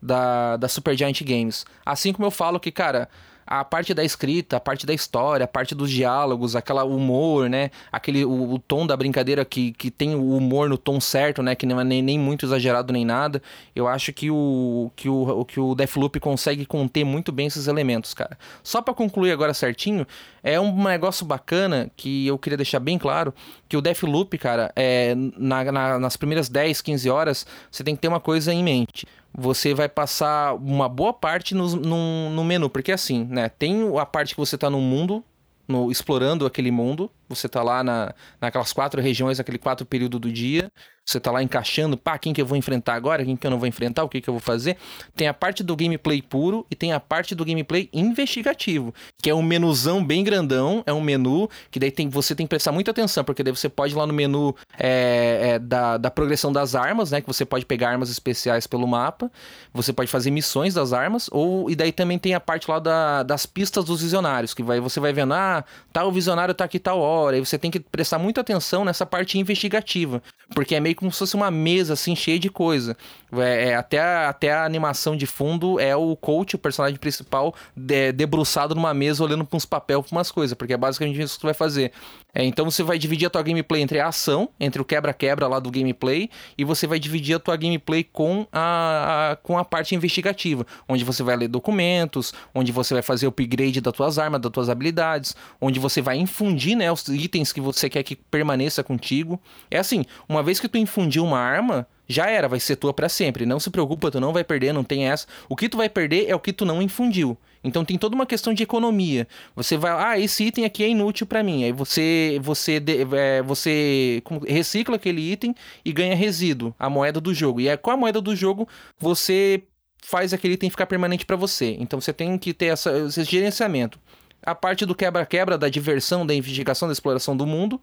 da, 0.00 0.56
da 0.56 0.68
Supergiant 0.68 1.22
Games. 1.22 1.64
Assim 1.84 2.12
como 2.12 2.26
eu 2.26 2.30
falo 2.30 2.60
que, 2.60 2.70
cara, 2.70 3.08
a 3.46 3.64
parte 3.64 3.92
da 3.92 4.04
escrita, 4.04 4.56
a 4.56 4.60
parte 4.60 4.86
da 4.86 4.94
história, 4.94 5.44
a 5.44 5.48
parte 5.48 5.74
dos 5.74 5.90
diálogos, 5.90 6.56
aquela 6.56 6.84
humor, 6.84 7.48
né? 7.48 7.70
Aquele 7.92 8.24
o, 8.24 8.54
o, 8.54 8.58
tom 8.58 8.86
da 8.86 8.96
brincadeira 8.96 9.44
que, 9.44 9.72
que 9.72 9.90
tem 9.90 10.14
o 10.14 10.36
humor 10.36 10.68
no 10.68 10.78
tom 10.78 11.00
certo, 11.00 11.42
né? 11.42 11.54
Que 11.54 11.66
não 11.66 11.80
é 11.80 11.84
nem, 11.84 12.02
nem 12.02 12.18
muito 12.18 12.46
exagerado 12.46 12.92
nem 12.92 13.04
nada. 13.04 13.42
Eu 13.74 13.86
acho 13.86 14.12
que 14.12 14.30
o 14.30 14.90
que 14.96 15.08
o, 15.08 15.44
que 15.44 15.60
o 15.60 15.74
Deathloop 15.74 16.18
consegue 16.20 16.64
conter 16.64 17.04
muito 17.04 17.32
bem 17.32 17.46
esses 17.46 17.66
elementos, 17.66 18.14
cara. 18.14 18.38
Só 18.62 18.80
para 18.80 18.94
concluir 18.94 19.32
agora 19.32 19.52
certinho, 19.52 20.06
é 20.42 20.58
um 20.60 20.84
negócio 20.84 21.24
bacana 21.26 21.90
que 21.96 22.26
eu 22.26 22.38
queria 22.38 22.56
deixar 22.56 22.80
bem 22.80 22.98
claro 22.98 23.34
que 23.68 23.76
o 23.76 23.82
Deathloop, 23.82 24.36
cara, 24.38 24.72
é 24.76 25.14
na, 25.36 25.64
na, 25.64 25.98
nas 25.98 26.16
primeiras 26.16 26.48
10, 26.48 26.80
15 26.80 27.10
horas, 27.10 27.46
você 27.70 27.82
tem 27.82 27.94
que 27.94 28.02
ter 28.02 28.08
uma 28.08 28.20
coisa 28.20 28.52
em 28.52 28.62
mente 28.62 29.06
você 29.36 29.74
vai 29.74 29.88
passar 29.88 30.54
uma 30.54 30.88
boa 30.88 31.12
parte 31.12 31.54
no, 31.54 31.74
no, 31.76 32.30
no, 32.30 32.44
menu, 32.44 32.70
porque 32.70 32.92
assim, 32.92 33.24
né? 33.24 33.48
Tem 33.48 33.82
a 33.98 34.06
parte 34.06 34.34
que 34.34 34.40
você 34.40 34.56
tá 34.56 34.70
no 34.70 34.80
mundo, 34.80 35.24
no, 35.66 35.90
explorando 35.90 36.46
aquele 36.46 36.70
mundo, 36.70 37.10
Você 37.28 37.48
tá 37.48 37.62
lá 37.62 37.82
na, 37.82 38.14
naquelas 38.40 38.72
quatro 38.72 39.00
regiões, 39.00 39.40
aquele 39.40 39.58
quatro 39.58 39.86
período 39.86 40.18
do 40.18 40.30
dia. 40.30 40.70
Você 41.06 41.20
tá 41.20 41.30
lá 41.30 41.42
encaixando, 41.42 41.98
pá, 41.98 42.16
quem 42.16 42.32
que 42.32 42.40
eu 42.40 42.46
vou 42.46 42.56
enfrentar 42.56 42.94
agora, 42.94 43.24
quem 43.24 43.36
que 43.36 43.46
eu 43.46 43.50
não 43.50 43.58
vou 43.58 43.68
enfrentar, 43.68 44.04
o 44.04 44.08
que 44.08 44.22
que 44.22 44.28
eu 44.28 44.32
vou 44.32 44.40
fazer. 44.40 44.78
Tem 45.14 45.28
a 45.28 45.34
parte 45.34 45.62
do 45.62 45.76
gameplay 45.76 46.22
puro 46.22 46.66
e 46.70 46.74
tem 46.74 46.94
a 46.94 47.00
parte 47.00 47.34
do 47.34 47.44
gameplay 47.44 47.90
investigativo, 47.92 48.94
que 49.22 49.28
é 49.28 49.34
um 49.34 49.42
menuzão 49.42 50.02
bem 50.02 50.24
grandão, 50.24 50.82
é 50.86 50.92
um 50.94 51.02
menu 51.02 51.50
que 51.70 51.78
daí 51.78 51.90
tem, 51.90 52.08
você 52.08 52.34
tem 52.34 52.46
que 52.46 52.48
prestar 52.48 52.72
muita 52.72 52.90
atenção, 52.90 53.22
porque 53.22 53.42
daí 53.42 53.54
você 53.54 53.68
pode 53.68 53.92
ir 53.92 53.96
lá 53.96 54.06
no 54.06 54.14
menu 54.14 54.56
é, 54.78 55.40
é, 55.42 55.58
da, 55.58 55.98
da 55.98 56.10
progressão 56.10 56.50
das 56.50 56.74
armas, 56.74 57.10
né, 57.10 57.20
que 57.20 57.26
você 57.26 57.44
pode 57.44 57.66
pegar 57.66 57.90
armas 57.90 58.08
especiais 58.08 58.66
pelo 58.66 58.86
mapa, 58.86 59.30
você 59.74 59.92
pode 59.92 60.10
fazer 60.10 60.30
missões 60.30 60.72
das 60.72 60.94
armas, 60.94 61.28
ou 61.30 61.70
e 61.70 61.76
daí 61.76 61.92
também 61.92 62.18
tem 62.18 62.32
a 62.32 62.40
parte 62.40 62.70
lá 62.70 62.78
da, 62.78 63.22
das 63.22 63.44
pistas 63.44 63.84
dos 63.84 64.00
visionários, 64.00 64.54
que 64.54 64.62
vai, 64.62 64.80
você 64.80 65.00
vai 65.00 65.12
vendo, 65.12 65.34
ah, 65.34 65.64
tal 65.92 66.10
visionário 66.10 66.54
tá 66.54 66.64
aqui 66.64 66.78
tal 66.78 66.98
hora, 66.98 67.13
e 67.36 67.40
você 67.40 67.58
tem 67.58 67.70
que 67.70 67.80
prestar 67.80 68.18
muita 68.18 68.40
atenção 68.40 68.84
nessa 68.84 69.06
parte 69.06 69.38
investigativa, 69.38 70.22
porque 70.54 70.74
é 70.74 70.80
meio 70.80 70.96
como 70.96 71.10
se 71.10 71.18
fosse 71.18 71.34
uma 71.34 71.50
mesa, 71.50 71.94
assim, 71.94 72.14
cheia 72.14 72.38
de 72.38 72.50
coisa. 72.50 72.96
É, 73.42 73.68
é, 73.68 73.74
até, 73.74 73.98
a, 73.98 74.28
até 74.28 74.52
a 74.52 74.64
animação 74.64 75.16
de 75.16 75.26
fundo 75.26 75.78
é 75.80 75.94
o 75.94 76.16
coach, 76.16 76.56
o 76.56 76.58
personagem 76.58 76.98
principal, 76.98 77.54
de, 77.76 78.12
debruçado 78.12 78.74
numa 78.74 78.92
mesa, 78.92 79.22
olhando 79.22 79.44
para 79.44 79.56
uns 79.56 79.64
papel, 79.64 80.02
para 80.02 80.12
umas 80.12 80.30
coisas, 80.30 80.56
porque 80.56 80.72
é 80.72 80.76
basicamente 80.76 81.20
isso 81.20 81.34
que 81.34 81.40
tu 81.40 81.46
vai 81.46 81.54
fazer. 81.54 81.92
É, 82.34 82.44
então 82.44 82.64
você 82.64 82.82
vai 82.82 82.98
dividir 82.98 83.26
a 83.26 83.30
tua 83.30 83.42
gameplay 83.42 83.80
entre 83.80 84.00
a 84.00 84.08
ação, 84.08 84.48
entre 84.58 84.82
o 84.82 84.84
quebra-quebra 84.84 85.46
lá 85.46 85.60
do 85.60 85.70
gameplay, 85.70 86.28
e 86.58 86.64
você 86.64 86.86
vai 86.86 86.98
dividir 86.98 87.36
a 87.36 87.38
tua 87.38 87.56
gameplay 87.56 88.02
com 88.02 88.46
a, 88.52 89.32
a, 89.32 89.36
com 89.36 89.56
a 89.56 89.64
parte 89.64 89.94
investigativa, 89.94 90.66
onde 90.88 91.04
você 91.04 91.22
vai 91.22 91.36
ler 91.36 91.48
documentos, 91.48 92.34
onde 92.54 92.72
você 92.72 92.94
vai 92.94 93.02
fazer 93.02 93.26
o 93.26 93.28
upgrade 93.28 93.80
das 93.80 93.92
tuas 93.92 94.18
armas, 94.18 94.40
das 94.40 94.50
tuas 94.50 94.68
habilidades, 94.68 95.36
onde 95.60 95.78
você 95.78 96.02
vai 96.02 96.16
infundir 96.16 96.76
né, 96.76 96.90
os 96.90 97.06
itens 97.08 97.52
que 97.52 97.60
você 97.60 97.88
quer 97.88 98.02
que 98.02 98.16
permaneça 98.16 98.82
contigo. 98.82 99.40
É 99.70 99.78
assim, 99.78 100.04
uma 100.28 100.42
vez 100.42 100.58
que 100.58 100.68
tu 100.68 100.76
infundiu 100.76 101.24
uma 101.24 101.38
arma, 101.38 101.86
já 102.08 102.28
era, 102.28 102.48
vai 102.48 102.60
ser 102.60 102.76
tua 102.76 102.92
para 102.92 103.08
sempre. 103.08 103.46
Não 103.46 103.58
se 103.58 103.70
preocupa, 103.70 104.10
tu 104.10 104.20
não 104.20 104.32
vai 104.32 104.44
perder, 104.44 104.72
não 104.72 104.84
tem 104.84 105.08
essa. 105.08 105.26
O 105.48 105.56
que 105.56 105.68
tu 105.68 105.76
vai 105.76 105.88
perder 105.88 106.28
é 106.28 106.34
o 106.34 106.40
que 106.40 106.52
tu 106.52 106.64
não 106.64 106.82
infundiu. 106.82 107.36
Então 107.62 107.82
tem 107.84 107.96
toda 107.96 108.14
uma 108.14 108.26
questão 108.26 108.52
de 108.52 108.62
economia. 108.62 109.26
Você 109.56 109.76
vai, 109.78 109.90
ah, 109.92 110.20
esse 110.20 110.44
item 110.44 110.66
aqui 110.66 110.84
é 110.84 110.88
inútil 110.88 111.26
para 111.26 111.42
mim. 111.42 111.64
Aí 111.64 111.72
você 111.72 112.38
você 112.42 112.82
é, 113.16 113.42
você 113.42 114.22
recicla 114.46 114.96
aquele 114.96 115.32
item 115.32 115.54
e 115.82 115.92
ganha 115.92 116.14
resíduo, 116.14 116.74
a 116.78 116.90
moeda 116.90 117.20
do 117.20 117.32
jogo. 117.32 117.60
E 117.60 117.68
é 117.68 117.76
com 117.76 117.90
a 117.90 117.96
moeda 117.96 118.20
do 118.20 118.36
jogo 118.36 118.68
você 118.98 119.62
faz 120.02 120.34
aquele 120.34 120.54
item 120.54 120.68
ficar 120.68 120.86
permanente 120.86 121.24
para 121.24 121.36
você. 121.36 121.74
Então 121.80 121.98
você 121.98 122.12
tem 122.12 122.36
que 122.36 122.52
ter 122.52 122.66
essa, 122.66 122.90
esse 122.98 123.24
gerenciamento. 123.24 123.98
A 124.42 124.54
parte 124.54 124.84
do 124.84 124.94
quebra-quebra, 124.94 125.56
da 125.56 125.70
diversão, 125.70 126.26
da 126.26 126.34
investigação, 126.34 126.86
da 126.86 126.92
exploração 126.92 127.34
do 127.34 127.46
mundo 127.46 127.80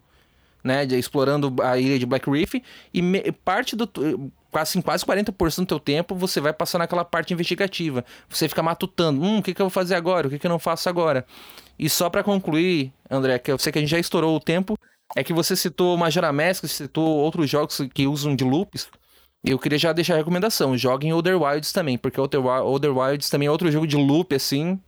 né, 0.62 0.86
de, 0.86 0.96
explorando 0.96 1.54
a 1.62 1.78
ilha 1.78 1.98
de 1.98 2.06
Black 2.06 2.30
Reef, 2.30 2.54
e 2.92 3.02
me, 3.02 3.32
parte 3.32 3.74
do 3.74 3.86
quase, 4.50 4.80
quase 4.82 5.04
40% 5.04 5.56
do 5.56 5.66
teu 5.66 5.80
tempo 5.80 6.14
você 6.14 6.40
vai 6.40 6.52
passar 6.52 6.78
naquela 6.78 7.04
parte 7.04 7.32
investigativa. 7.32 8.04
Você 8.28 8.48
fica 8.48 8.62
matutando, 8.62 9.20
hum, 9.22 9.38
o 9.38 9.42
que, 9.42 9.54
que 9.54 9.60
eu 9.60 9.66
vou 9.66 9.70
fazer 9.70 9.94
agora? 9.94 10.28
O 10.28 10.30
que, 10.30 10.38
que 10.38 10.46
eu 10.46 10.50
não 10.50 10.58
faço 10.58 10.88
agora? 10.88 11.26
E 11.78 11.88
só 11.88 12.08
para 12.10 12.22
concluir, 12.22 12.92
André, 13.10 13.38
que 13.38 13.50
eu 13.50 13.58
sei 13.58 13.72
que 13.72 13.78
a 13.78 13.82
gente 13.82 13.90
já 13.90 13.98
estourou 13.98 14.36
o 14.36 14.40
tempo, 14.40 14.78
é 15.16 15.24
que 15.24 15.32
você 15.32 15.56
citou 15.56 15.96
Majora 15.96 16.32
Mask, 16.32 16.64
citou 16.66 17.04
outros 17.04 17.48
jogos 17.50 17.80
que 17.92 18.06
usam 18.06 18.36
de 18.36 18.44
loops. 18.44 18.88
Eu 19.44 19.58
queria 19.58 19.78
já 19.78 19.92
deixar 19.92 20.14
a 20.14 20.18
recomendação, 20.18 20.78
joguem 20.78 21.12
Other 21.12 21.40
Wilds 21.40 21.72
também, 21.72 21.98
porque 21.98 22.20
Other 22.20 22.96
Wilds 22.96 23.28
também 23.28 23.48
é 23.48 23.50
outro 23.50 23.70
jogo 23.72 23.86
de 23.86 23.96
loop, 23.96 24.32
assim, 24.34 24.78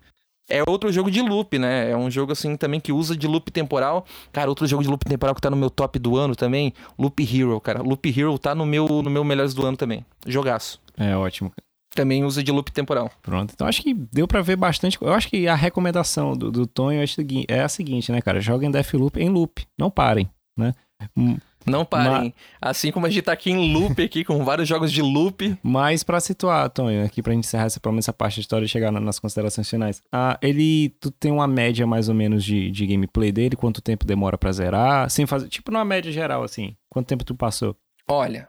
é 0.48 0.62
outro 0.68 0.92
jogo 0.92 1.10
de 1.10 1.22
loop, 1.22 1.58
né? 1.58 1.90
É 1.90 1.96
um 1.96 2.10
jogo 2.10 2.32
assim 2.32 2.56
também 2.56 2.80
que 2.80 2.92
usa 2.92 3.16
de 3.16 3.26
loop 3.26 3.50
temporal. 3.50 4.04
Cara, 4.32 4.48
outro 4.48 4.66
jogo 4.66 4.82
de 4.82 4.88
loop 4.88 5.04
temporal 5.04 5.34
que 5.34 5.40
tá 5.40 5.50
no 5.50 5.56
meu 5.56 5.70
top 5.70 5.98
do 5.98 6.16
ano 6.16 6.36
também, 6.36 6.72
Loop 6.98 7.22
Hero, 7.22 7.60
cara. 7.60 7.82
Loop 7.82 8.08
Hero 8.08 8.38
tá 8.38 8.54
no 8.54 8.66
meu 8.66 8.86
no 8.86 9.10
meu 9.10 9.24
melhores 9.24 9.54
do 9.54 9.64
ano 9.64 9.76
também. 9.76 10.04
Jogaço. 10.26 10.80
É 10.96 11.16
ótimo. 11.16 11.52
Também 11.94 12.24
usa 12.24 12.42
de 12.42 12.50
loop 12.50 12.72
temporal. 12.72 13.10
Pronto. 13.22 13.52
Então 13.54 13.66
acho 13.66 13.80
que 13.80 13.94
deu 13.94 14.26
para 14.26 14.42
ver 14.42 14.56
bastante. 14.56 14.98
Eu 15.00 15.12
acho 15.12 15.28
que 15.28 15.46
a 15.46 15.54
recomendação 15.54 16.36
do, 16.36 16.50
do 16.50 16.66
Tonho 16.66 17.00
é 17.48 17.60
a 17.60 17.68
seguinte, 17.68 18.10
né, 18.10 18.20
cara? 18.20 18.40
Joguem 18.40 18.70
Deathloop 18.70 19.20
em 19.20 19.28
loop. 19.28 19.64
Não 19.78 19.90
parem, 19.90 20.28
né? 20.58 20.74
Hum, 21.16 21.36
não 21.66 21.84
parem. 21.84 22.34
Mas... 22.60 22.70
Assim 22.74 22.90
como 22.90 23.06
a 23.06 23.10
gente 23.10 23.22
tá 23.22 23.32
aqui 23.32 23.50
em 23.50 23.72
loop, 23.72 24.02
aqui, 24.02 24.24
com 24.24 24.44
vários 24.44 24.68
jogos 24.68 24.92
de 24.92 25.02
loop. 25.02 25.56
Mas 25.62 26.02
para 26.02 26.20
situar, 26.20 26.68
Tonho, 26.70 27.04
aqui 27.04 27.22
pra 27.22 27.32
gente 27.32 27.44
encerrar 27.44 27.66
essa, 27.66 27.80
essa 27.98 28.12
parte 28.12 28.36
da 28.36 28.40
história 28.40 28.64
e 28.64 28.68
chegar 28.68 28.92
nas 28.92 29.18
considerações 29.18 29.68
finais. 29.68 30.02
Ah, 30.12 30.38
ele, 30.42 30.90
tu 31.00 31.10
tem 31.10 31.32
uma 31.32 31.46
média 31.46 31.86
mais 31.86 32.08
ou 32.08 32.14
menos 32.14 32.44
de, 32.44 32.70
de 32.70 32.86
gameplay 32.86 33.32
dele? 33.32 33.56
Quanto 33.56 33.80
tempo 33.80 34.04
demora 34.04 34.36
para 34.36 34.52
zerar? 34.52 35.10
Sem 35.10 35.26
fazer, 35.26 35.48
tipo 35.48 35.70
numa 35.70 35.84
média 35.84 36.10
geral, 36.12 36.42
assim. 36.42 36.76
Quanto 36.88 37.06
tempo 37.06 37.24
tu 37.24 37.34
passou? 37.34 37.76
Olha, 38.08 38.48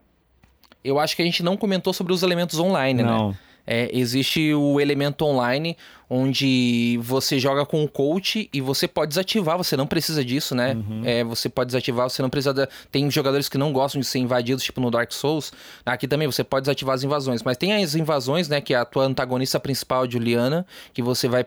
eu 0.84 1.00
acho 1.00 1.16
que 1.16 1.22
a 1.22 1.26
gente 1.26 1.42
não 1.42 1.58
comentou 1.58 1.94
sobre 1.94 2.14
os 2.14 2.22
elementos 2.22 2.60
online, 2.60 3.02
não. 3.02 3.30
né? 3.30 3.38
É, 3.66 3.90
existe 3.92 4.54
o 4.54 4.80
elemento 4.80 5.26
online 5.26 5.76
onde 6.10 7.00
você 7.02 7.40
joga 7.40 7.66
com 7.66 7.84
o 7.84 7.88
coach 7.88 8.50
e 8.54 8.62
você 8.62 8.88
pode 8.88 9.10
desativar, 9.10 9.58
você 9.58 9.76
não 9.76 9.88
precisa 9.88 10.24
disso, 10.24 10.54
né? 10.54 10.76
Uhum. 10.76 11.02
É, 11.04 11.24
você 11.24 11.50
pode 11.50 11.68
desativar, 11.68 12.10
você 12.10 12.22
não 12.22 12.30
precisa. 12.30 12.70
Tem 12.92 13.10
jogadores 13.10 13.50
que 13.50 13.58
não 13.58 13.74
gostam 13.74 14.00
de 14.00 14.06
ser 14.06 14.20
invadidos, 14.20 14.64
tipo 14.64 14.80
no 14.80 14.92
Dark 14.92 15.12
Souls. 15.12 15.52
Aqui 15.86 16.08
também 16.08 16.28
você 16.28 16.44
pode 16.44 16.64
desativar 16.64 16.96
as 16.96 17.04
invasões, 17.04 17.42
mas 17.42 17.58
tem 17.58 17.74
as 17.84 17.96
invasões, 17.96 18.48
né? 18.48 18.62
Que 18.62 18.74
é 18.74 18.78
a 18.78 18.86
tua 18.86 19.06
antagonista 19.06 19.60
principal, 19.60 20.10
Juliana, 20.10 20.66
que 20.94 21.02
você 21.02 21.28
vai, 21.28 21.46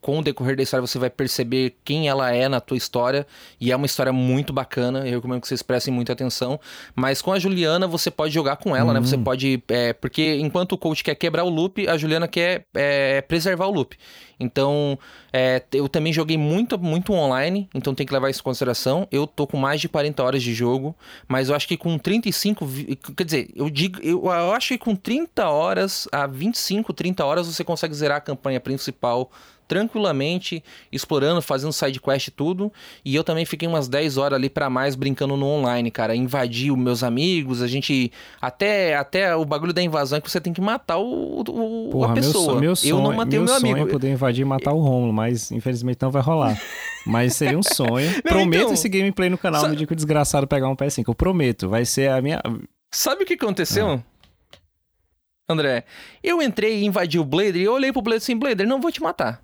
com 0.00 0.18
o 0.18 0.22
decorrer 0.22 0.56
da 0.56 0.62
história, 0.62 0.86
você 0.86 0.98
vai 0.98 1.10
perceber 1.10 1.76
quem 1.84 2.08
ela 2.08 2.32
é 2.32 2.48
na 2.48 2.60
tua 2.60 2.76
história. 2.76 3.26
E 3.60 3.72
é 3.72 3.76
uma 3.76 3.86
história 3.86 4.12
muito 4.12 4.52
bacana. 4.52 5.06
Eu 5.06 5.16
recomendo 5.16 5.40
que 5.40 5.48
vocês 5.48 5.62
prestem 5.62 5.92
muita 5.92 6.12
atenção. 6.12 6.58
Mas 6.94 7.20
com 7.22 7.32
a 7.32 7.38
Juliana, 7.38 7.86
você 7.86 8.10
pode 8.10 8.32
jogar 8.32 8.56
com 8.56 8.74
ela, 8.74 8.88
uhum. 8.88 8.94
né? 8.94 9.00
Você 9.00 9.16
hum. 9.16 9.24
pode. 9.24 9.62
É, 9.68 9.92
porque 9.92 10.36
enquanto 10.36 10.72
o 10.72 10.78
coach 10.78 11.02
quer 11.02 11.14
quebrar 11.14 11.44
o 11.44 11.48
loop, 11.48 11.86
a 11.88 11.96
Juliana 11.96 12.28
quer 12.28 12.64
é, 12.74 13.20
preservar 13.22 13.66
o 13.66 13.70
loop. 13.70 13.96
Então, 14.40 14.98
é, 15.32 15.62
eu 15.72 15.88
também 15.88 16.12
joguei 16.12 16.38
muito, 16.38 16.78
muito 16.78 17.12
online, 17.12 17.68
então 17.74 17.94
tem 17.94 18.06
que 18.06 18.12
levar 18.12 18.30
isso 18.30 18.40
em 18.40 18.44
consideração. 18.44 19.08
Eu 19.10 19.26
tô 19.26 19.46
com 19.46 19.56
mais 19.56 19.80
de 19.80 19.88
40 19.88 20.22
horas 20.22 20.42
de 20.42 20.54
jogo, 20.54 20.94
mas 21.26 21.48
eu 21.48 21.56
acho 21.56 21.66
que 21.66 21.76
com 21.76 21.98
35. 21.98 22.66
Quer 23.16 23.24
dizer, 23.24 23.50
eu 23.54 23.68
digo, 23.68 24.00
eu, 24.00 24.24
eu 24.24 24.52
acho 24.52 24.68
que 24.68 24.78
com 24.78 24.94
30 24.94 25.48
horas 25.48 26.06
a 26.12 26.26
25, 26.26 26.92
30 26.92 27.24
horas 27.24 27.46
você 27.46 27.64
consegue 27.64 27.94
zerar 27.94 28.18
a 28.18 28.20
campanha 28.20 28.60
principal 28.60 29.30
tranquilamente, 29.68 30.64
explorando, 30.90 31.42
fazendo 31.42 31.72
side 31.72 32.00
quest 32.00 32.28
e 32.28 32.30
tudo. 32.30 32.72
E 33.04 33.14
eu 33.14 33.22
também 33.22 33.44
fiquei 33.44 33.68
umas 33.68 33.86
10 33.86 34.16
horas 34.16 34.36
ali 34.36 34.48
para 34.48 34.70
mais 34.70 34.96
brincando 34.96 35.36
no 35.36 35.46
online, 35.46 35.90
cara. 35.90 36.16
Invadi 36.16 36.72
os 36.72 36.78
meus 36.78 37.02
amigos, 37.04 37.60
a 37.60 37.66
gente. 37.66 38.10
Até, 38.40 38.96
até 38.96 39.36
o 39.36 39.44
bagulho 39.44 39.74
da 39.74 39.82
invasão 39.82 40.18
é 40.18 40.20
que 40.20 40.30
você 40.30 40.40
tem 40.40 40.52
que 40.52 40.60
matar 40.60 40.96
o, 40.96 41.40
o 41.40 41.90
Porra, 41.90 42.12
a 42.12 42.14
pessoa. 42.14 42.58
Meu, 42.58 42.74
sonho, 42.74 42.96
eu 42.96 43.02
não 43.02 43.12
matei 43.12 43.38
meu 43.38 43.42
o 43.42 43.44
meu 43.44 43.54
amigo. 43.54 43.76
Sonho 43.76 43.88
é 43.88 43.92
poder 43.92 44.10
invadir 44.10 44.42
e 44.42 44.44
matar 44.46 44.72
o 44.72 44.80
Romulo, 44.80 45.12
mas 45.12 45.52
infelizmente 45.52 45.98
não 46.00 46.10
vai 46.10 46.22
rolar. 46.22 46.58
Mas 47.06 47.36
seria 47.36 47.58
um 47.58 47.62
sonho. 47.62 48.10
não, 48.16 48.20
prometo 48.22 48.60
então, 48.60 48.74
esse 48.74 48.86
gameplay 48.86 49.30
no 49.30 49.38
canal 49.38 49.66
no 49.66 49.74
dia 49.74 49.86
que 49.86 49.92
o 49.94 49.96
desgraçado 49.96 50.46
pegar 50.46 50.68
um 50.68 50.76
PS5. 50.76 51.04
Eu 51.08 51.14
prometo. 51.14 51.66
Vai 51.66 51.86
ser 51.86 52.10
a 52.10 52.20
minha. 52.20 52.38
Sabe 52.92 53.22
o 53.22 53.26
que 53.26 53.32
aconteceu? 53.32 53.92
Ah. 53.92 54.02
André, 55.48 55.84
eu 56.22 56.42
entrei 56.42 56.82
e 56.82 56.84
invadi 56.84 57.18
o 57.18 57.24
Blader 57.24 57.56
e 57.56 57.64
eu 57.64 57.72
olhei 57.72 57.90
pro 57.90 58.02
Blader 58.02 58.22
assim, 58.22 58.36
Blader, 58.36 58.66
não 58.66 58.82
vou 58.82 58.92
te 58.92 59.00
matar. 59.00 59.42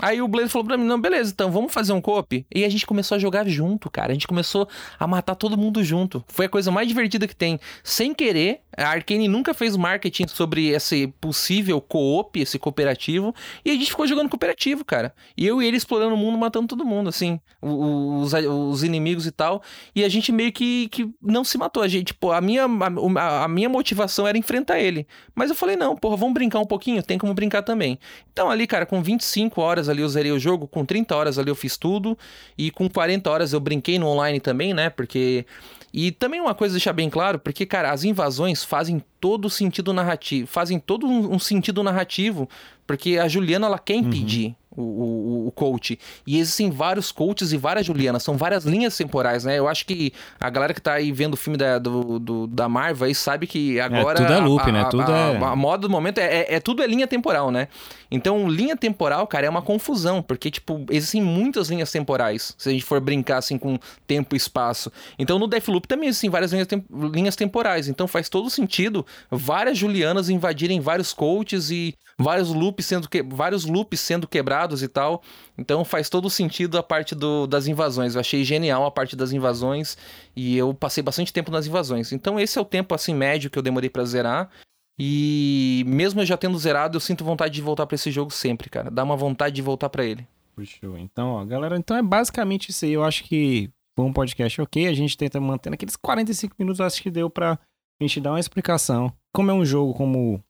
Aí 0.00 0.22
o 0.22 0.28
Blaze 0.28 0.48
falou 0.48 0.66
pra 0.66 0.76
mim, 0.76 0.84
não, 0.84 1.00
beleza, 1.00 1.32
então 1.32 1.50
vamos 1.50 1.72
fazer 1.72 1.92
um 1.92 2.00
coop. 2.00 2.46
E 2.54 2.64
a 2.64 2.68
gente 2.68 2.86
começou 2.86 3.16
a 3.16 3.18
jogar 3.18 3.48
junto, 3.48 3.90
cara. 3.90 4.12
A 4.12 4.14
gente 4.14 4.28
começou 4.28 4.68
a 4.98 5.06
matar 5.06 5.34
todo 5.34 5.58
mundo 5.58 5.82
junto. 5.82 6.24
Foi 6.28 6.46
a 6.46 6.48
coisa 6.48 6.70
mais 6.70 6.86
divertida 6.86 7.26
que 7.26 7.34
tem. 7.34 7.58
Sem 7.82 8.14
querer, 8.14 8.60
a 8.84 8.90
Arkane 8.90 9.26
nunca 9.26 9.52
fez 9.52 9.76
marketing 9.76 10.28
sobre 10.28 10.68
esse 10.68 11.08
possível 11.20 11.80
co-op, 11.80 12.38
esse 12.40 12.58
cooperativo. 12.58 13.34
E 13.64 13.70
a 13.70 13.74
gente 13.74 13.90
ficou 13.90 14.06
jogando 14.06 14.28
cooperativo, 14.28 14.84
cara. 14.84 15.12
E 15.36 15.46
eu 15.46 15.60
e 15.60 15.66
ele 15.66 15.76
explorando 15.76 16.14
o 16.14 16.16
mundo, 16.16 16.38
matando 16.38 16.68
todo 16.68 16.84
mundo, 16.84 17.08
assim. 17.08 17.40
Os, 17.60 18.32
os 18.32 18.82
inimigos 18.84 19.26
e 19.26 19.32
tal. 19.32 19.62
E 19.94 20.04
a 20.04 20.08
gente 20.08 20.30
meio 20.30 20.52
que, 20.52 20.88
que 20.88 21.10
não 21.20 21.42
se 21.42 21.58
matou. 21.58 21.82
A 21.82 21.88
gente, 21.88 22.08
tipo, 22.08 22.30
a 22.30 22.40
minha, 22.40 22.66
a, 22.66 23.44
a 23.44 23.48
minha 23.48 23.68
motivação 23.68 24.26
era 24.28 24.38
enfrentar 24.38 24.78
ele. 24.78 25.06
Mas 25.34 25.50
eu 25.50 25.56
falei, 25.56 25.74
não, 25.74 25.96
porra, 25.96 26.16
vamos 26.16 26.34
brincar 26.34 26.60
um 26.60 26.64
pouquinho? 26.64 27.02
Tem 27.02 27.18
como 27.18 27.34
brincar 27.34 27.62
também. 27.62 27.98
Então 28.32 28.48
ali, 28.48 28.66
cara, 28.66 28.86
com 28.86 29.02
25 29.02 29.60
horas 29.60 29.88
ali 29.88 30.02
eu 30.02 30.08
zerei 30.08 30.30
o 30.30 30.38
jogo, 30.38 30.68
com 30.68 30.84
30 30.84 31.16
horas 31.16 31.38
ali 31.38 31.50
eu 31.50 31.56
fiz 31.56 31.76
tudo, 31.76 32.16
e 32.56 32.70
com 32.70 32.88
40 32.88 33.28
horas 33.28 33.52
eu 33.52 33.58
brinquei 33.58 33.98
no 33.98 34.06
online 34.06 34.38
também, 34.38 34.72
né? 34.72 34.88
Porque. 34.88 35.44
E 35.92 36.10
também 36.12 36.40
uma 36.40 36.54
coisa 36.54 36.74
deixar 36.74 36.92
bem 36.92 37.08
claro, 37.08 37.38
porque, 37.38 37.64
cara, 37.64 37.90
as 37.90 38.04
invasões 38.04 38.62
fazem 38.62 39.02
todo 39.20 39.46
o 39.46 39.50
sentido 39.50 39.92
narrativo, 39.92 40.46
fazem 40.46 40.78
todo 40.78 41.06
um 41.06 41.38
sentido 41.38 41.82
narrativo, 41.82 42.48
porque 42.86 43.18
a 43.18 43.26
Juliana 43.26 43.66
ela 43.66 43.78
quer 43.78 43.94
uhum. 43.94 44.00
impedir. 44.00 44.46
Uhum. 44.48 44.54
O, 44.70 44.82
o, 44.82 45.46
o, 45.48 45.52
coach. 45.52 45.98
E 46.26 46.38
existem 46.38 46.70
vários 46.70 47.10
coaches 47.10 47.52
e 47.52 47.56
várias 47.56 47.86
Julianas, 47.86 48.22
são 48.22 48.36
várias 48.36 48.64
linhas 48.64 48.96
temporais, 48.96 49.44
né? 49.44 49.58
Eu 49.58 49.66
acho 49.66 49.86
que 49.86 50.12
a 50.38 50.50
galera 50.50 50.74
que 50.74 50.80
tá 50.80 50.94
aí 50.94 51.10
vendo 51.10 51.34
o 51.34 51.36
filme 51.36 51.56
da, 51.56 51.78
do, 51.78 52.18
do 52.18 52.46
da 52.46 52.68
Marvel 52.68 53.06
aí 53.06 53.14
sabe 53.14 53.46
que 53.46 53.78
é, 53.78 53.82
agora. 53.82 54.20
É, 54.20 54.22
tudo 54.22 54.32
é 54.32 54.38
loop, 54.38 54.62
a, 54.62 54.72
né? 54.72 54.84
Tudo 54.90 55.12
a, 55.12 55.16
é. 55.16 55.36
A, 55.36 55.48
a 55.50 55.56
moda 55.56 55.82
do 55.82 55.90
momento 55.90 56.18
é, 56.18 56.24
é, 56.24 56.54
é, 56.54 56.60
tudo 56.60 56.82
é 56.82 56.86
linha 56.86 57.06
temporal, 57.06 57.50
né? 57.50 57.68
Então, 58.10 58.48
linha 58.48 58.76
temporal, 58.76 59.26
cara, 59.26 59.46
é 59.46 59.50
uma 59.50 59.62
confusão, 59.62 60.22
porque, 60.22 60.50
tipo, 60.50 60.84
existem 60.90 61.22
muitas 61.22 61.68
linhas 61.68 61.90
temporais, 61.90 62.54
se 62.56 62.68
a 62.68 62.72
gente 62.72 62.84
for 62.84 63.00
brincar 63.00 63.38
assim 63.38 63.58
com 63.58 63.78
tempo 64.06 64.34
e 64.34 64.38
espaço. 64.38 64.90
Então, 65.18 65.38
no 65.38 65.46
Deathloop 65.46 65.86
também 65.86 66.08
existem 66.08 66.30
várias 66.30 66.52
linhas, 66.52 66.66
tem 66.66 66.84
linhas 67.12 67.36
temporais. 67.36 67.88
Então, 67.88 68.06
faz 68.06 68.28
todo 68.28 68.48
sentido 68.48 69.04
várias 69.30 69.76
Julianas 69.76 70.28
invadirem 70.28 70.80
vários 70.80 71.12
coaches 71.12 71.70
e 71.70 71.94
vários 72.18 72.48
loops 72.48 72.84
sendo, 72.84 73.08
que... 73.08 73.22
vários 73.22 73.64
loops 73.64 74.00
sendo 74.00 74.26
quebrados 74.26 74.57
e 74.82 74.88
tal. 74.88 75.22
Então 75.56 75.84
faz 75.84 76.08
todo 76.08 76.28
sentido 76.28 76.78
a 76.78 76.82
parte 76.82 77.14
do, 77.14 77.46
das 77.46 77.66
invasões. 77.66 78.14
Eu 78.14 78.20
achei 78.20 78.44
genial 78.44 78.84
a 78.84 78.90
parte 78.90 79.14
das 79.14 79.32
invasões 79.32 79.96
e 80.34 80.56
eu 80.56 80.74
passei 80.74 81.02
bastante 81.02 81.32
tempo 81.32 81.50
nas 81.50 81.66
invasões. 81.66 82.12
Então 82.12 82.38
esse 82.38 82.58
é 82.58 82.60
o 82.60 82.64
tempo 82.64 82.94
assim 82.94 83.14
médio 83.14 83.50
que 83.50 83.58
eu 83.58 83.62
demorei 83.62 83.90
para 83.90 84.04
zerar. 84.04 84.50
E 84.98 85.84
mesmo 85.86 86.20
eu 86.20 86.26
já 86.26 86.36
tendo 86.36 86.58
zerado, 86.58 86.96
eu 86.96 87.00
sinto 87.00 87.24
vontade 87.24 87.54
de 87.54 87.62
voltar 87.62 87.86
para 87.86 87.94
esse 87.94 88.10
jogo 88.10 88.32
sempre, 88.32 88.68
cara. 88.68 88.90
Dá 88.90 89.04
uma 89.04 89.16
vontade 89.16 89.54
de 89.54 89.62
voltar 89.62 89.88
para 89.88 90.04
ele. 90.04 90.26
Puxou. 90.56 90.98
Então, 90.98 91.34
ó, 91.34 91.44
galera, 91.44 91.76
então 91.76 91.96
é 91.96 92.02
basicamente 92.02 92.70
isso 92.70 92.84
aí. 92.84 92.92
Eu 92.92 93.04
acho 93.04 93.22
que 93.22 93.70
foi 93.96 94.04
um 94.04 94.12
podcast 94.12 94.60
ok. 94.60 94.88
A 94.88 94.92
gente 94.92 95.16
tenta 95.16 95.40
manter 95.40 95.70
naqueles 95.70 95.94
45 95.94 96.56
minutos, 96.58 96.80
acho 96.80 97.00
que 97.00 97.12
deu 97.12 97.30
pra 97.30 97.56
gente 98.02 98.20
dar 98.20 98.32
uma 98.32 98.40
explicação. 98.40 99.12
Como 99.32 99.52
é 99.52 99.54
um 99.54 99.64
jogo, 99.64 99.94
como 99.94 100.42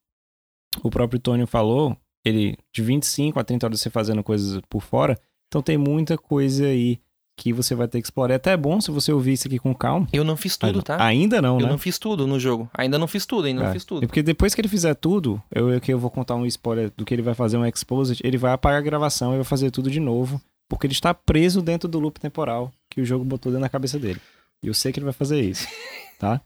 o 0.82 0.90
próprio 0.90 1.20
Tony 1.20 1.46
falou, 1.46 1.96
ele 2.28 2.56
de 2.72 2.82
25 2.82 3.38
a 3.38 3.44
30 3.44 3.66
horas 3.66 3.80
você 3.80 3.90
fazendo 3.90 4.22
coisas 4.22 4.60
por 4.68 4.82
fora, 4.82 5.18
então 5.48 5.62
tem 5.62 5.76
muita 5.76 6.16
coisa 6.16 6.66
aí 6.66 7.00
que 7.38 7.52
você 7.52 7.74
vai 7.74 7.86
ter 7.86 8.00
que 8.00 8.06
explorar. 8.06 8.34
É 8.34 8.36
até 8.36 8.56
bom 8.56 8.80
se 8.80 8.90
você 8.90 9.12
ouvir 9.12 9.34
isso 9.34 9.46
aqui 9.46 9.58
com 9.58 9.72
calma. 9.72 10.08
Eu 10.12 10.24
não 10.24 10.36
fiz 10.36 10.56
tudo, 10.56 10.82
tá? 10.82 11.02
Ainda 11.02 11.40
não, 11.40 11.54
eu 11.54 11.60
né? 11.60 11.66
Eu 11.66 11.70
não 11.70 11.78
fiz 11.78 11.96
tudo 11.98 12.26
no 12.26 12.38
jogo. 12.38 12.68
Ainda 12.74 12.98
não 12.98 13.06
fiz 13.06 13.24
tudo, 13.24 13.46
ainda 13.46 13.62
é. 13.62 13.64
não 13.66 13.72
fiz 13.72 13.84
tudo. 13.84 14.06
porque 14.06 14.22
depois 14.22 14.54
que 14.54 14.60
ele 14.60 14.68
fizer 14.68 14.94
tudo, 14.94 15.40
eu, 15.54 15.70
eu, 15.70 15.80
eu 15.86 15.98
vou 15.98 16.10
contar 16.10 16.34
um 16.34 16.44
spoiler 16.46 16.90
do 16.96 17.04
que 17.04 17.14
ele 17.14 17.22
vai 17.22 17.34
fazer 17.34 17.56
um 17.56 17.64
exposit, 17.64 18.20
ele 18.26 18.36
vai 18.36 18.52
apagar 18.52 18.80
a 18.80 18.82
gravação 18.82 19.32
e 19.32 19.36
vai 19.36 19.44
fazer 19.44 19.70
tudo 19.70 19.88
de 19.88 20.00
novo, 20.00 20.40
porque 20.68 20.86
ele 20.86 20.92
está 20.92 21.14
preso 21.14 21.62
dentro 21.62 21.88
do 21.88 22.00
loop 22.00 22.18
temporal 22.18 22.72
que 22.90 23.00
o 23.00 23.04
jogo 23.04 23.24
botou 23.24 23.52
dentro 23.52 23.62
da 23.62 23.68
cabeça 23.68 23.98
dele. 23.98 24.20
E 24.60 24.66
eu 24.66 24.74
sei 24.74 24.92
que 24.92 24.98
ele 24.98 25.04
vai 25.04 25.12
fazer 25.12 25.40
isso, 25.40 25.68
tá? 26.18 26.40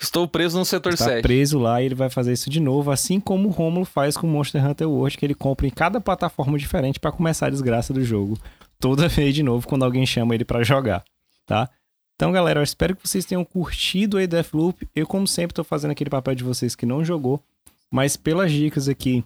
Estou 0.00 0.26
preso 0.26 0.58
no 0.58 0.64
setor 0.64 0.94
Está 0.94 1.06
7. 1.06 1.22
preso 1.22 1.58
lá 1.58 1.80
e 1.80 1.86
ele 1.86 1.94
vai 1.94 2.10
fazer 2.10 2.32
isso 2.32 2.50
de 2.50 2.60
novo, 2.60 2.90
assim 2.90 3.20
como 3.20 3.48
o 3.48 3.52
Romulo 3.52 3.84
faz 3.84 4.16
com 4.16 4.26
Monster 4.26 4.64
Hunter 4.64 4.88
World, 4.88 5.16
que 5.16 5.24
ele 5.24 5.34
compra 5.34 5.66
em 5.66 5.70
cada 5.70 6.00
plataforma 6.00 6.58
diferente 6.58 7.00
para 7.00 7.12
começar 7.12 7.46
a 7.46 7.50
desgraça 7.50 7.92
do 7.92 8.04
jogo. 8.04 8.38
Toda 8.78 9.06
vez 9.08 9.34
de 9.34 9.42
novo 9.42 9.66
quando 9.66 9.84
alguém 9.84 10.04
chama 10.04 10.34
ele 10.34 10.44
para 10.44 10.62
jogar, 10.62 11.04
tá? 11.46 11.68
Então, 12.16 12.30
galera, 12.30 12.60
eu 12.60 12.64
espero 12.64 12.94
que 12.94 13.06
vocês 13.06 13.24
tenham 13.24 13.44
curtido 13.44 14.18
aí 14.18 14.26
Deathloop. 14.26 14.88
Eu, 14.94 15.06
como 15.06 15.26
sempre, 15.26 15.52
estou 15.52 15.64
fazendo 15.64 15.90
aquele 15.90 16.10
papel 16.10 16.34
de 16.34 16.44
vocês 16.44 16.76
que 16.76 16.86
não 16.86 17.04
jogou, 17.04 17.42
mas 17.90 18.16
pelas 18.16 18.52
dicas 18.52 18.88
aqui 18.88 19.24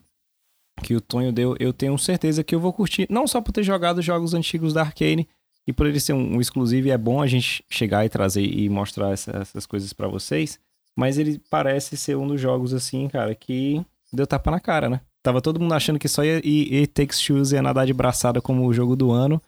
que 0.83 0.95
o 0.95 1.01
Tonho 1.01 1.33
deu, 1.33 1.57
eu 1.59 1.73
tenho 1.73 1.99
certeza 1.99 2.45
que 2.45 2.55
eu 2.55 2.61
vou 2.61 2.73
curtir, 2.73 3.07
não 3.11 3.27
só 3.27 3.41
por 3.41 3.53
ter 3.53 3.63
jogado 3.63 4.01
jogos 4.01 4.33
antigos 4.33 4.73
da 4.73 4.83
Arcane, 4.83 5.29
e 5.69 5.73
por 5.75 5.87
ele 5.87 6.01
ser 6.01 6.15
um, 6.15 6.37
um 6.37 6.41
exclusivo, 6.41 6.89
é 6.89 6.97
bom 6.97 7.21
a 7.21 7.27
gente 7.27 7.63
chegar 7.69 8.03
e 8.03 8.09
trazer 8.09 8.43
e 8.43 8.71
mostrar 8.71 9.11
essa, 9.11 9.33
essas 9.37 9.67
coisas 9.67 9.93
para 9.93 10.09
vocês. 10.09 10.59
Mas 10.97 11.19
ele 11.19 11.39
parece 11.51 11.95
ser 11.95 12.17
um 12.17 12.27
dos 12.27 12.41
jogos, 12.41 12.73
assim, 12.73 13.07
cara, 13.07 13.35
que 13.35 13.85
deu 14.11 14.27
tapa 14.27 14.51
na 14.51 14.59
cara, 14.61 14.89
né? 14.89 15.03
Tava 15.23 15.43
todo 15.43 15.61
mundo 15.61 15.75
achando 15.75 15.99
que 15.99 16.09
só 16.09 16.25
ia, 16.25 16.41
e 16.43 16.87
Takes 16.87 17.21
Shoes 17.21 17.53
ia 17.53 17.61
nadar 17.61 17.85
de 17.85 17.93
braçada 17.93 18.41
como 18.41 18.67
o 18.67 18.73
jogo 18.73 18.97
do 18.97 19.11
ano. 19.11 19.43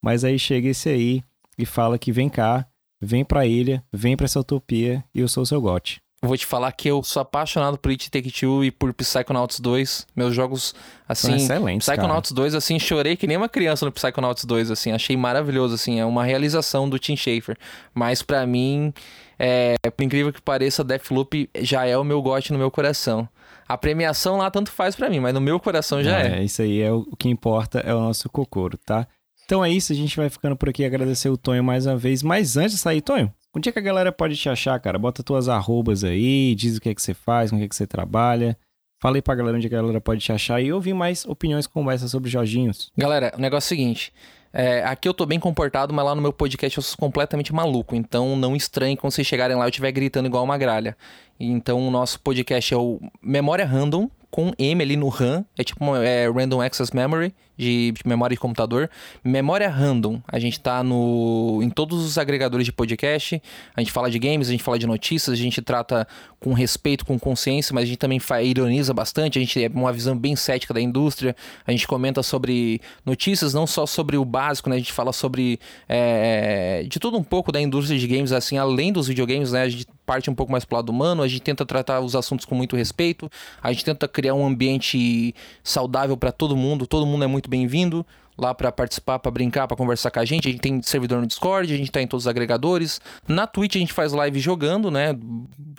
Mas 0.00 0.22
aí 0.22 0.38
chega 0.38 0.68
esse 0.68 0.88
aí 0.88 1.24
e 1.58 1.66
fala 1.66 1.98
que 1.98 2.12
vem 2.12 2.28
cá, 2.28 2.64
vem 3.00 3.24
pra 3.24 3.44
ilha, 3.44 3.82
vem 3.92 4.16
pra 4.16 4.26
essa 4.26 4.38
utopia 4.38 5.04
e 5.12 5.18
eu 5.18 5.26
sou 5.26 5.42
o 5.42 5.46
seu 5.46 5.60
gote. 5.60 6.00
Vou 6.26 6.36
te 6.38 6.46
falar 6.46 6.72
que 6.72 6.88
eu 6.88 7.02
sou 7.02 7.20
apaixonado 7.20 7.76
por 7.76 7.90
It 7.90 8.10
Take 8.10 8.30
Two 8.30 8.64
e 8.64 8.70
por 8.70 8.94
Psychonauts 8.94 9.60
2. 9.60 10.06
Meus 10.16 10.34
jogos, 10.34 10.74
assim... 11.06 11.28
São 11.28 11.36
excelentes, 11.36 11.86
Psychonauts 11.86 12.30
cara. 12.30 12.42
2, 12.42 12.54
assim, 12.54 12.78
chorei 12.78 13.14
que 13.14 13.26
nem 13.26 13.36
uma 13.36 13.48
criança 13.48 13.84
no 13.84 13.92
Psychonauts 13.92 14.44
2, 14.44 14.70
assim. 14.70 14.92
Achei 14.92 15.16
maravilhoso, 15.16 15.74
assim. 15.74 16.00
É 16.00 16.04
uma 16.04 16.24
realização 16.24 16.88
do 16.88 16.98
Tim 16.98 17.14
Schafer. 17.14 17.58
Mas 17.92 18.22
para 18.22 18.46
mim, 18.46 18.92
é, 19.38 19.74
por 19.94 20.02
incrível 20.02 20.32
que 20.32 20.40
pareça, 20.40 20.82
Deathloop 20.82 21.50
já 21.60 21.84
é 21.84 21.96
o 21.98 22.04
meu 22.04 22.22
gote 22.22 22.52
no 22.52 22.58
meu 22.58 22.70
coração. 22.70 23.28
A 23.68 23.76
premiação 23.76 24.38
lá 24.38 24.50
tanto 24.50 24.70
faz 24.70 24.96
para 24.96 25.10
mim, 25.10 25.20
mas 25.20 25.34
no 25.34 25.40
meu 25.40 25.60
coração 25.60 26.02
já 26.02 26.20
é. 26.20 26.38
É, 26.38 26.44
isso 26.44 26.62
aí 26.62 26.80
é 26.80 26.92
o 26.92 27.04
que 27.18 27.28
importa, 27.28 27.80
é 27.80 27.94
o 27.94 28.00
nosso 28.00 28.28
cocoro, 28.30 28.78
tá? 28.78 29.06
Então 29.44 29.62
é 29.62 29.70
isso, 29.70 29.92
a 29.92 29.94
gente 29.94 30.16
vai 30.16 30.30
ficando 30.30 30.56
por 30.56 30.70
aqui. 30.70 30.84
Agradecer 30.84 31.28
o 31.28 31.36
Tonho 31.36 31.62
mais 31.62 31.86
uma 31.86 31.96
vez. 31.96 32.22
Mas 32.22 32.56
antes 32.56 32.72
de 32.72 32.78
sair, 32.78 33.02
Tonho, 33.02 33.32
Onde 33.56 33.68
é 33.68 33.72
que 33.72 33.78
a 33.78 33.82
galera 33.82 34.10
pode 34.10 34.36
te 34.36 34.48
achar, 34.48 34.78
cara? 34.80 34.98
Bota 34.98 35.22
tuas 35.22 35.48
arrobas 35.48 36.02
aí, 36.02 36.54
diz 36.54 36.76
o 36.76 36.80
que 36.80 36.88
é 36.88 36.94
que 36.94 37.00
você 37.00 37.14
faz, 37.14 37.50
com 37.50 37.56
o 37.56 37.58
que 37.58 37.66
é 37.66 37.68
que 37.68 37.76
você 37.76 37.86
trabalha. 37.86 38.58
Fala 39.00 39.16
aí 39.16 39.22
pra 39.22 39.34
galera 39.34 39.56
onde 39.56 39.66
a 39.66 39.70
galera 39.70 40.00
pode 40.00 40.20
te 40.20 40.32
achar 40.32 40.60
e 40.60 40.72
ouvir 40.72 40.94
mais 40.94 41.24
opiniões 41.26 41.66
como 41.66 41.90
essa 41.90 42.08
sobre 42.08 42.30
Jorginhos. 42.30 42.90
Galera, 42.96 43.32
o 43.36 43.40
negócio 43.40 43.66
é 43.66 43.68
o 43.68 43.76
seguinte. 43.76 44.12
É, 44.52 44.84
aqui 44.84 45.08
eu 45.08 45.12
tô 45.12 45.26
bem 45.26 45.38
comportado, 45.38 45.92
mas 45.92 46.04
lá 46.04 46.14
no 46.14 46.22
meu 46.22 46.32
podcast 46.32 46.78
eu 46.78 46.82
sou 46.82 46.96
completamente 46.96 47.52
maluco. 47.52 47.94
Então 47.94 48.36
não 48.36 48.56
estranhe 48.56 48.96
quando 48.96 49.12
vocês 49.12 49.26
chegarem 49.26 49.56
lá 49.56 49.64
eu 49.64 49.68
estiver 49.68 49.92
gritando 49.92 50.26
igual 50.26 50.42
uma 50.42 50.56
gralha. 50.56 50.96
Então 51.38 51.86
o 51.86 51.90
nosso 51.90 52.20
podcast 52.20 52.72
é 52.72 52.76
o 52.76 53.00
Memória 53.20 53.66
Random, 53.66 54.08
com 54.30 54.52
M 54.58 54.82
ali 54.82 54.96
no 54.96 55.08
RAM. 55.08 55.44
É 55.58 55.62
tipo 55.62 55.84
é 55.96 56.30
Random 56.30 56.62
Access 56.62 56.94
Memory 56.94 57.34
de, 57.56 57.94
memória 58.04 58.34
de 58.34 58.40
computador. 58.40 58.90
Memória 59.22 59.68
random. 59.68 60.20
A 60.26 60.38
gente 60.38 60.60
tá 60.60 60.82
no, 60.82 61.60
em 61.62 61.70
todos 61.70 62.04
os 62.04 62.18
agregadores 62.18 62.66
de 62.66 62.72
podcast. 62.72 63.40
A 63.76 63.80
gente 63.80 63.92
fala 63.92 64.10
de 64.10 64.18
games, 64.18 64.48
a 64.48 64.50
gente 64.52 64.62
fala 64.62 64.78
de 64.78 64.86
notícias, 64.86 65.38
a 65.38 65.40
gente 65.40 65.62
trata 65.62 66.06
com 66.40 66.52
respeito, 66.52 67.04
com 67.06 67.18
consciência, 67.18 67.74
mas 67.74 67.84
a 67.84 67.86
gente 67.86 67.98
também 67.98 68.20
ironiza 68.42 68.92
bastante. 68.92 69.38
A 69.38 69.40
gente 69.40 69.54
tem 69.54 69.68
uma 69.68 69.92
visão 69.92 70.16
bem 70.16 70.36
cética 70.36 70.74
da 70.74 70.80
indústria. 70.80 71.34
A 71.66 71.70
gente 71.70 71.86
comenta 71.86 72.22
sobre 72.22 72.80
notícias, 73.04 73.54
não 73.54 73.66
só 73.66 73.86
sobre 73.86 74.16
o 74.16 74.24
básico, 74.24 74.68
né? 74.68 74.76
A 74.76 74.78
gente 74.78 74.92
fala 74.92 75.12
sobre 75.12 75.58
é, 75.88 76.84
de 76.88 76.98
tudo 76.98 77.16
um 77.16 77.24
pouco 77.24 77.50
da 77.50 77.60
indústria 77.60 77.98
de 77.98 78.06
games, 78.06 78.32
assim, 78.32 78.58
além 78.58 78.92
dos 78.92 79.08
videogames, 79.08 79.52
né? 79.52 79.62
A 79.62 79.68
gente 79.68 79.86
parte 80.04 80.30
um 80.30 80.34
pouco 80.34 80.52
mais 80.52 80.64
pro 80.64 80.76
lado 80.76 80.90
humano, 80.90 81.22
a 81.22 81.28
gente 81.28 81.42
tenta 81.42 81.64
tratar 81.64 82.00
os 82.00 82.14
assuntos 82.14 82.44
com 82.44 82.54
muito 82.54 82.76
respeito, 82.76 83.30
a 83.62 83.72
gente 83.72 83.84
tenta 83.84 84.06
criar 84.06 84.34
um 84.34 84.46
ambiente 84.46 85.34
saudável 85.62 86.16
para 86.16 86.30
todo 86.30 86.56
mundo, 86.56 86.86
todo 86.86 87.06
mundo 87.06 87.24
é 87.24 87.26
muito 87.26 87.43
muito 87.44 87.50
bem-vindo 87.50 88.06
lá 88.36 88.54
para 88.54 88.72
participar, 88.72 89.18
para 89.18 89.30
brincar, 89.30 89.68
para 89.68 89.76
conversar 89.76 90.10
com 90.10 90.18
a 90.18 90.24
gente. 90.24 90.48
A 90.48 90.50
gente 90.50 90.60
tem 90.60 90.82
servidor 90.82 91.20
no 91.20 91.26
Discord, 91.26 91.72
a 91.72 91.76
gente 91.76 91.90
tá 91.90 92.00
em 92.00 92.06
todos 92.06 92.24
os 92.24 92.28
agregadores. 92.28 93.00
Na 93.28 93.46
Twitch 93.46 93.76
a 93.76 93.78
gente 93.78 93.92
faz 93.92 94.12
live 94.12 94.40
jogando, 94.40 94.90
né? 94.90 95.16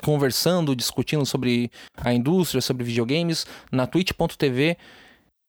Conversando, 0.03 0.75
discutindo 0.75 1.25
sobre 1.25 1.71
a 1.97 2.13
indústria, 2.13 2.61
sobre 2.61 2.83
videogames. 2.83 3.47
Na 3.71 3.87
twitch.tv 3.87 4.77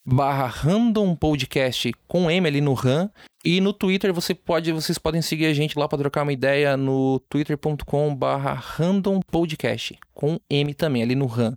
barra 0.05 0.47
random 0.47 1.15
podcast 1.15 1.93
com 2.09 2.31
M 2.31 2.47
ali 2.49 2.61
no 2.61 2.73
RAM. 2.73 3.11
E 3.45 3.61
no 3.61 3.73
Twitter 3.73 4.13
você 4.13 4.35
pode, 4.35 4.73
vocês 4.73 4.99
podem 4.99 5.23
seguir 5.23 5.47
a 5.47 5.53
gente 5.53 5.79
lá 5.79 5.87
para 5.87 5.99
trocar 5.99 6.23
uma 6.23 6.33
ideia 6.33 6.77
no 6.77 7.21
twitter.com 7.29 8.15
barra 8.15 8.55
random 8.55 9.21
podcast 9.21 9.97
com 10.15 10.41
M 10.51 10.75
também 10.75 11.03
ali 11.03 11.15
no 11.15 11.27
RAM 11.27 11.57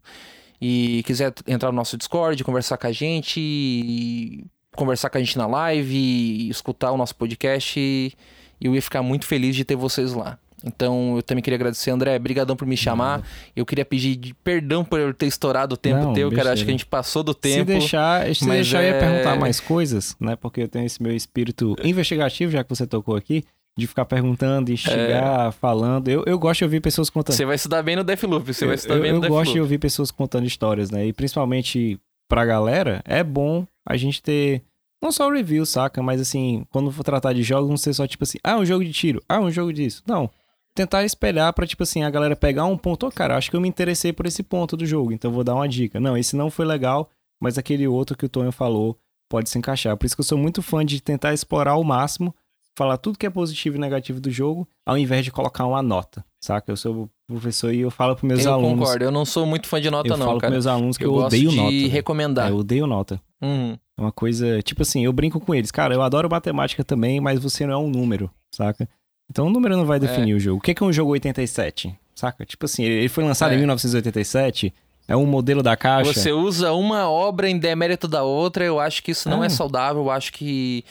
e 0.61 1.03
quiser 1.05 1.33
entrar 1.47 1.71
no 1.71 1.75
nosso 1.75 1.97
Discord, 1.97 2.43
conversar 2.43 2.77
com 2.77 2.87
a 2.87 2.91
gente, 2.91 4.45
conversar 4.75 5.09
com 5.09 5.17
a 5.17 5.21
gente 5.21 5.37
na 5.37 5.47
live, 5.47 6.49
escutar 6.49 6.91
o 6.91 6.97
nosso 6.97 7.15
podcast, 7.15 8.17
eu 8.59 8.75
ia 8.75 8.81
ficar 8.81 9.01
muito 9.01 9.25
feliz 9.25 9.55
de 9.55 9.63
ter 9.63 9.75
vocês 9.75 10.13
lá. 10.13 10.37
Então, 10.63 11.15
eu 11.15 11.23
também 11.23 11.41
queria 11.41 11.55
agradecer, 11.55 11.89
André, 11.89 12.19
brigadão 12.19 12.55
por 12.55 12.67
me 12.67 12.75
chamar. 12.75 13.19
Não. 13.19 13.25
Eu 13.55 13.65
queria 13.65 13.85
pedir 13.85 14.35
perdão 14.43 14.83
por 14.83 14.99
eu 14.99 15.13
ter 15.13 15.25
estourado 15.25 15.75
o 15.75 15.77
tempo 15.77 16.03
Não, 16.03 16.13
teu, 16.13 16.29
cara. 16.31 16.51
Acho 16.51 16.65
que 16.65 16.69
a 16.69 16.73
gente 16.73 16.85
passou 16.85 17.23
do 17.23 17.33
tempo. 17.33 17.71
Se 17.71 17.79
deixar, 17.79 18.35
se 18.35 18.45
deixar 18.45 18.83
é... 18.83 18.89
eu 18.89 18.93
ia 18.93 18.99
perguntar 18.99 19.37
mais 19.37 19.61
coisas, 19.61 20.17
né? 20.19 20.35
Porque 20.35 20.63
eu 20.63 20.67
tenho 20.67 20.85
esse 20.85 21.01
meu 21.01 21.15
espírito 21.15 21.77
investigativo, 21.81 22.51
já 22.51 22.61
que 22.61 22.69
você 22.69 22.85
tocou 22.85 23.15
aqui 23.15 23.45
de 23.79 23.87
ficar 23.87 24.05
perguntando, 24.05 24.71
instigar, 24.71 25.47
é. 25.47 25.51
falando. 25.51 26.07
Eu, 26.07 26.23
eu 26.25 26.37
gosto 26.37 26.59
de 26.59 26.63
ouvir 26.65 26.81
pessoas 26.81 27.09
contando. 27.09 27.35
Você 27.35 27.45
vai 27.45 27.57
se 27.57 27.67
dar 27.67 27.81
bem 27.81 27.95
no 27.95 28.03
Deathloop, 28.03 28.53
você 28.53 28.65
vai 28.65 28.77
se 28.77 28.87
dar 28.87 28.95
eu, 28.95 29.01
bem 29.01 29.13
no 29.13 29.23
Eu 29.23 29.29
gosto 29.29 29.53
de 29.53 29.61
ouvir 29.61 29.79
pessoas 29.79 30.11
contando 30.11 30.45
histórias, 30.45 30.91
né? 30.91 31.07
E 31.07 31.13
principalmente 31.13 31.99
pra 32.29 32.45
galera, 32.45 33.01
é 33.05 33.23
bom 33.23 33.65
a 33.87 33.97
gente 33.97 34.21
ter 34.21 34.61
não 35.01 35.11
só 35.11 35.27
o 35.27 35.31
review, 35.31 35.65
saca? 35.65 36.03
Mas 36.03 36.19
assim, 36.19 36.65
quando 36.69 36.91
for 36.91 37.03
tratar 37.03 37.33
de 37.33 37.41
jogos, 37.41 37.69
não 37.69 37.77
ser 37.77 37.93
só 37.93 38.05
tipo 38.05 38.23
assim, 38.23 38.37
ah, 38.43 38.57
um 38.57 38.65
jogo 38.65 38.83
de 38.83 38.91
tiro, 38.91 39.23
ah, 39.27 39.39
um 39.39 39.49
jogo 39.49 39.71
disso. 39.73 40.03
Não. 40.05 40.29
Tentar 40.75 41.03
espelhar 41.03 41.51
pra, 41.53 41.65
tipo 41.65 41.83
assim, 41.83 42.03
a 42.03 42.09
galera 42.09 42.35
pegar 42.35 42.65
um 42.65 42.77
ponto, 42.77 43.07
oh, 43.07 43.11
cara, 43.11 43.35
acho 43.35 43.49
que 43.49 43.55
eu 43.55 43.61
me 43.61 43.67
interessei 43.67 44.13
por 44.13 44.25
esse 44.25 44.43
ponto 44.43 44.77
do 44.77 44.85
jogo, 44.85 45.11
então 45.11 45.31
vou 45.31 45.43
dar 45.43 45.55
uma 45.55 45.67
dica. 45.67 45.99
Não, 45.99 46.17
esse 46.17 46.35
não 46.35 46.51
foi 46.51 46.65
legal, 46.65 47.09
mas 47.41 47.57
aquele 47.57 47.87
outro 47.87 48.15
que 48.15 48.25
o 48.25 48.29
Tonho 48.29 48.51
falou 48.51 48.97
pode 49.29 49.49
se 49.49 49.57
encaixar. 49.57 49.95
Por 49.97 50.05
isso 50.05 50.15
que 50.15 50.21
eu 50.21 50.25
sou 50.25 50.37
muito 50.37 50.61
fã 50.61 50.85
de 50.85 51.01
tentar 51.01 51.33
explorar 51.33 51.71
ao 51.71 51.83
máximo 51.83 52.33
falar 52.79 52.97
tudo 52.97 53.19
que 53.19 53.25
é 53.25 53.29
positivo 53.29 53.75
e 53.75 53.79
negativo 53.79 54.21
do 54.21 54.31
jogo, 54.31 54.65
ao 54.85 54.97
invés 54.97 55.25
de 55.25 55.31
colocar 55.31 55.65
uma 55.65 55.81
nota, 55.81 56.23
saca? 56.39 56.71
Eu 56.71 56.77
sou 56.77 57.09
professor 57.27 57.73
e 57.73 57.81
eu 57.81 57.91
falo 57.91 58.15
para 58.15 58.25
meus 58.25 58.45
eu 58.45 58.53
alunos. 58.53 58.71
Eu 58.71 58.77
concordo, 58.77 59.03
eu 59.03 59.11
não 59.11 59.25
sou 59.25 59.45
muito 59.45 59.67
fã 59.67 59.81
de 59.81 59.91
nota 59.91 60.07
eu 60.07 60.17
não, 60.17 60.25
falo 60.25 60.39
cara. 60.39 60.51
meus 60.51 60.65
alunos 60.65 60.97
que 60.97 61.03
eu, 61.03 61.13
eu 61.13 61.25
odeio 61.25 61.51
nota. 61.51 61.69
de 61.71 61.87
recomendar. 61.87 62.47
É, 62.47 62.51
eu 62.51 62.57
odeio 62.57 62.87
nota. 62.87 63.21
Uhum. 63.41 63.77
É 63.97 64.01
uma 64.01 64.13
coisa, 64.13 64.61
tipo 64.61 64.81
assim, 64.81 65.03
eu 65.03 65.11
brinco 65.11 65.41
com 65.41 65.53
eles, 65.53 65.71
cara, 65.71 65.93
eu 65.93 66.01
adoro 66.01 66.29
matemática 66.29 66.81
também, 66.81 67.19
mas 67.19 67.37
você 67.39 67.67
não 67.67 67.73
é 67.73 67.77
um 67.77 67.89
número, 67.89 68.31
saca? 68.49 68.87
Então 69.29 69.47
o 69.47 69.49
número 69.49 69.75
não 69.75 69.85
vai 69.85 69.99
definir 69.99 70.31
é. 70.31 70.35
o 70.35 70.39
jogo. 70.39 70.59
O 70.59 70.61
que 70.61 70.81
é 70.81 70.85
um 70.85 70.93
jogo 70.93 71.11
87? 71.11 71.93
Saca? 72.15 72.45
Tipo 72.45 72.65
assim, 72.65 72.83
ele 72.83 73.09
foi 73.09 73.25
lançado 73.25 73.51
é. 73.51 73.55
em 73.55 73.57
1987, 73.57 74.73
é 75.09 75.17
um 75.17 75.25
modelo 75.25 75.61
da 75.61 75.75
caixa. 75.75 76.13
Você 76.13 76.31
usa 76.31 76.71
uma 76.71 77.09
obra 77.09 77.49
em 77.49 77.57
demérito 77.57 78.07
da 78.07 78.23
outra, 78.23 78.63
eu 78.63 78.79
acho 78.79 79.03
que 79.03 79.11
isso 79.11 79.27
não 79.27 79.43
é, 79.43 79.47
é 79.47 79.49
saudável, 79.49 80.03
eu 80.03 80.11
acho 80.11 80.31
que 80.31 80.85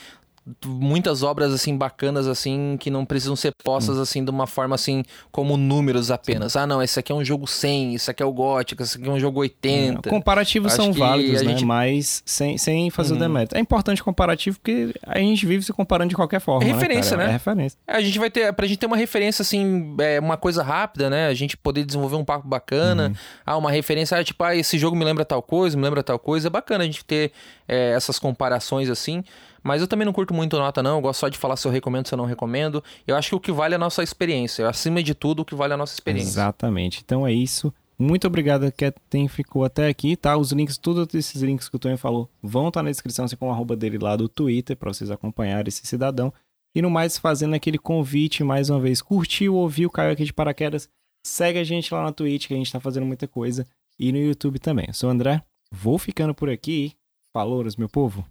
muitas 0.66 1.22
obras 1.22 1.52
assim 1.52 1.76
bacanas 1.76 2.26
assim 2.26 2.76
que 2.78 2.90
não 2.90 3.04
precisam 3.04 3.36
ser 3.36 3.52
postas 3.64 3.96
hum. 3.96 4.02
assim 4.02 4.24
de 4.24 4.30
uma 4.30 4.46
forma 4.46 4.74
assim 4.74 5.02
como 5.30 5.56
números 5.56 6.10
apenas. 6.10 6.56
Ah, 6.56 6.66
não, 6.66 6.82
esse 6.82 6.98
aqui 6.98 7.12
é 7.12 7.14
um 7.14 7.24
jogo 7.24 7.46
100, 7.46 7.94
esse 7.94 8.10
aqui 8.10 8.22
é 8.22 8.26
o 8.26 8.32
Gótico, 8.32 8.82
esse 8.82 8.98
aqui 8.98 9.08
é 9.08 9.12
um 9.12 9.18
jogo 9.18 9.40
80. 9.40 10.08
É, 10.08 10.10
comparativos 10.10 10.72
são 10.72 10.92
válidos, 10.92 11.42
né? 11.42 11.50
Gente... 11.50 11.64
Mas 11.64 12.22
sem, 12.24 12.58
sem 12.58 12.90
fazer 12.90 13.12
uhum. 13.12 13.18
o 13.18 13.20
demérito. 13.20 13.56
É 13.56 13.60
importante 13.60 14.02
comparativo 14.02 14.58
porque 14.58 14.94
a 15.02 15.18
gente 15.18 15.44
vive 15.46 15.64
se 15.64 15.72
comparando 15.72 16.10
de 16.10 16.16
qualquer 16.16 16.40
forma. 16.40 16.64
É 16.64 16.72
referência, 16.72 17.16
né? 17.16 17.24
né? 17.24 17.30
É 17.30 17.32
referência. 17.32 17.78
A 17.86 18.00
gente 18.00 18.18
vai 18.18 18.30
ter, 18.30 18.52
pra 18.52 18.66
gente 18.66 18.78
ter 18.78 18.86
uma 18.86 18.96
referência 18.96 19.42
assim, 19.42 19.94
é, 19.98 20.20
uma 20.20 20.36
coisa 20.36 20.62
rápida, 20.62 21.10
né? 21.10 21.26
A 21.26 21.34
gente 21.34 21.56
poder 21.56 21.84
desenvolver 21.84 22.16
um 22.16 22.24
papo 22.24 22.46
bacana. 22.46 23.08
Uhum. 23.08 23.14
Ah, 23.44 23.56
uma 23.56 23.70
referência, 23.70 24.16
ah, 24.16 24.24
tipo, 24.24 24.42
ah, 24.44 24.54
esse 24.54 24.78
jogo 24.78 24.96
me 24.96 25.04
lembra 25.04 25.24
tal 25.24 25.42
coisa, 25.42 25.76
me 25.76 25.82
lembra 25.82 26.02
tal 26.02 26.18
coisa. 26.18 26.48
É 26.48 26.50
bacana 26.50 26.84
a 26.84 26.86
gente 26.86 27.04
ter 27.04 27.32
é, 27.66 27.92
essas 27.92 28.18
comparações 28.18 28.88
assim. 28.88 29.22
Mas 29.68 29.82
eu 29.82 29.86
também 29.86 30.06
não 30.06 30.14
curto 30.14 30.32
muito 30.32 30.56
nota, 30.56 30.82
não. 30.82 30.96
Eu 30.96 31.02
gosto 31.02 31.20
só 31.20 31.28
de 31.28 31.36
falar 31.36 31.54
se 31.56 31.68
eu 31.68 31.70
recomendo, 31.70 32.08
se 32.08 32.14
eu 32.14 32.16
não 32.16 32.24
recomendo. 32.24 32.82
Eu 33.06 33.14
acho 33.14 33.28
que 33.28 33.34
o 33.34 33.40
que 33.40 33.52
vale 33.52 33.74
é 33.74 33.76
a 33.76 33.78
nossa 33.78 34.02
experiência. 34.02 34.66
Acima 34.66 35.02
de 35.02 35.14
tudo, 35.14 35.42
o 35.42 35.44
que 35.44 35.54
vale 35.54 35.72
é 35.72 35.74
a 35.74 35.76
nossa 35.76 35.92
experiência. 35.92 36.30
Exatamente. 36.30 37.02
Então 37.04 37.26
é 37.26 37.34
isso. 37.34 37.70
Muito 37.98 38.26
obrigado 38.26 38.64
a 38.64 38.72
quem 39.10 39.28
ficou 39.28 39.66
até 39.66 39.86
aqui, 39.86 40.16
tá? 40.16 40.38
Os 40.38 40.52
links, 40.52 40.78
todos 40.78 41.14
esses 41.14 41.42
links 41.42 41.68
que 41.68 41.76
o 41.76 41.78
Tony 41.78 41.98
falou, 41.98 42.30
vão 42.42 42.68
estar 42.68 42.80
tá 42.80 42.84
na 42.84 42.90
descrição, 42.90 43.26
assim 43.26 43.36
como 43.36 43.50
o 43.50 43.54
arroba 43.54 43.76
dele 43.76 43.98
lá 43.98 44.16
do 44.16 44.26
Twitter, 44.26 44.74
para 44.74 44.90
vocês 44.90 45.10
acompanharem 45.10 45.68
esse 45.68 45.86
cidadão. 45.86 46.32
E 46.74 46.80
no 46.80 46.88
mais, 46.88 47.18
fazendo 47.18 47.54
aquele 47.54 47.76
convite 47.76 48.42
mais 48.42 48.70
uma 48.70 48.80
vez, 48.80 49.02
curtiu, 49.02 49.54
ouviu, 49.54 49.90
caiu 49.90 50.12
aqui 50.12 50.24
de 50.24 50.32
paraquedas, 50.32 50.88
segue 51.26 51.58
a 51.58 51.64
gente 51.64 51.92
lá 51.92 52.04
na 52.04 52.12
Twitch, 52.12 52.46
que 52.46 52.54
a 52.54 52.56
gente 52.56 52.72
tá 52.72 52.80
fazendo 52.80 53.04
muita 53.04 53.28
coisa, 53.28 53.66
e 53.98 54.12
no 54.12 54.18
YouTube 54.18 54.58
também. 54.58 54.86
Eu 54.88 54.94
sou 54.94 55.10
o 55.10 55.12
André, 55.12 55.42
vou 55.70 55.98
ficando 55.98 56.34
por 56.34 56.48
aqui. 56.48 56.94
Falou, 57.34 57.62
meu 57.76 57.88
povo. 57.90 58.24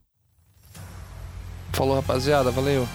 Falou, 1.77 1.95
rapaziada. 1.95 2.49
Valeu. 2.49 2.87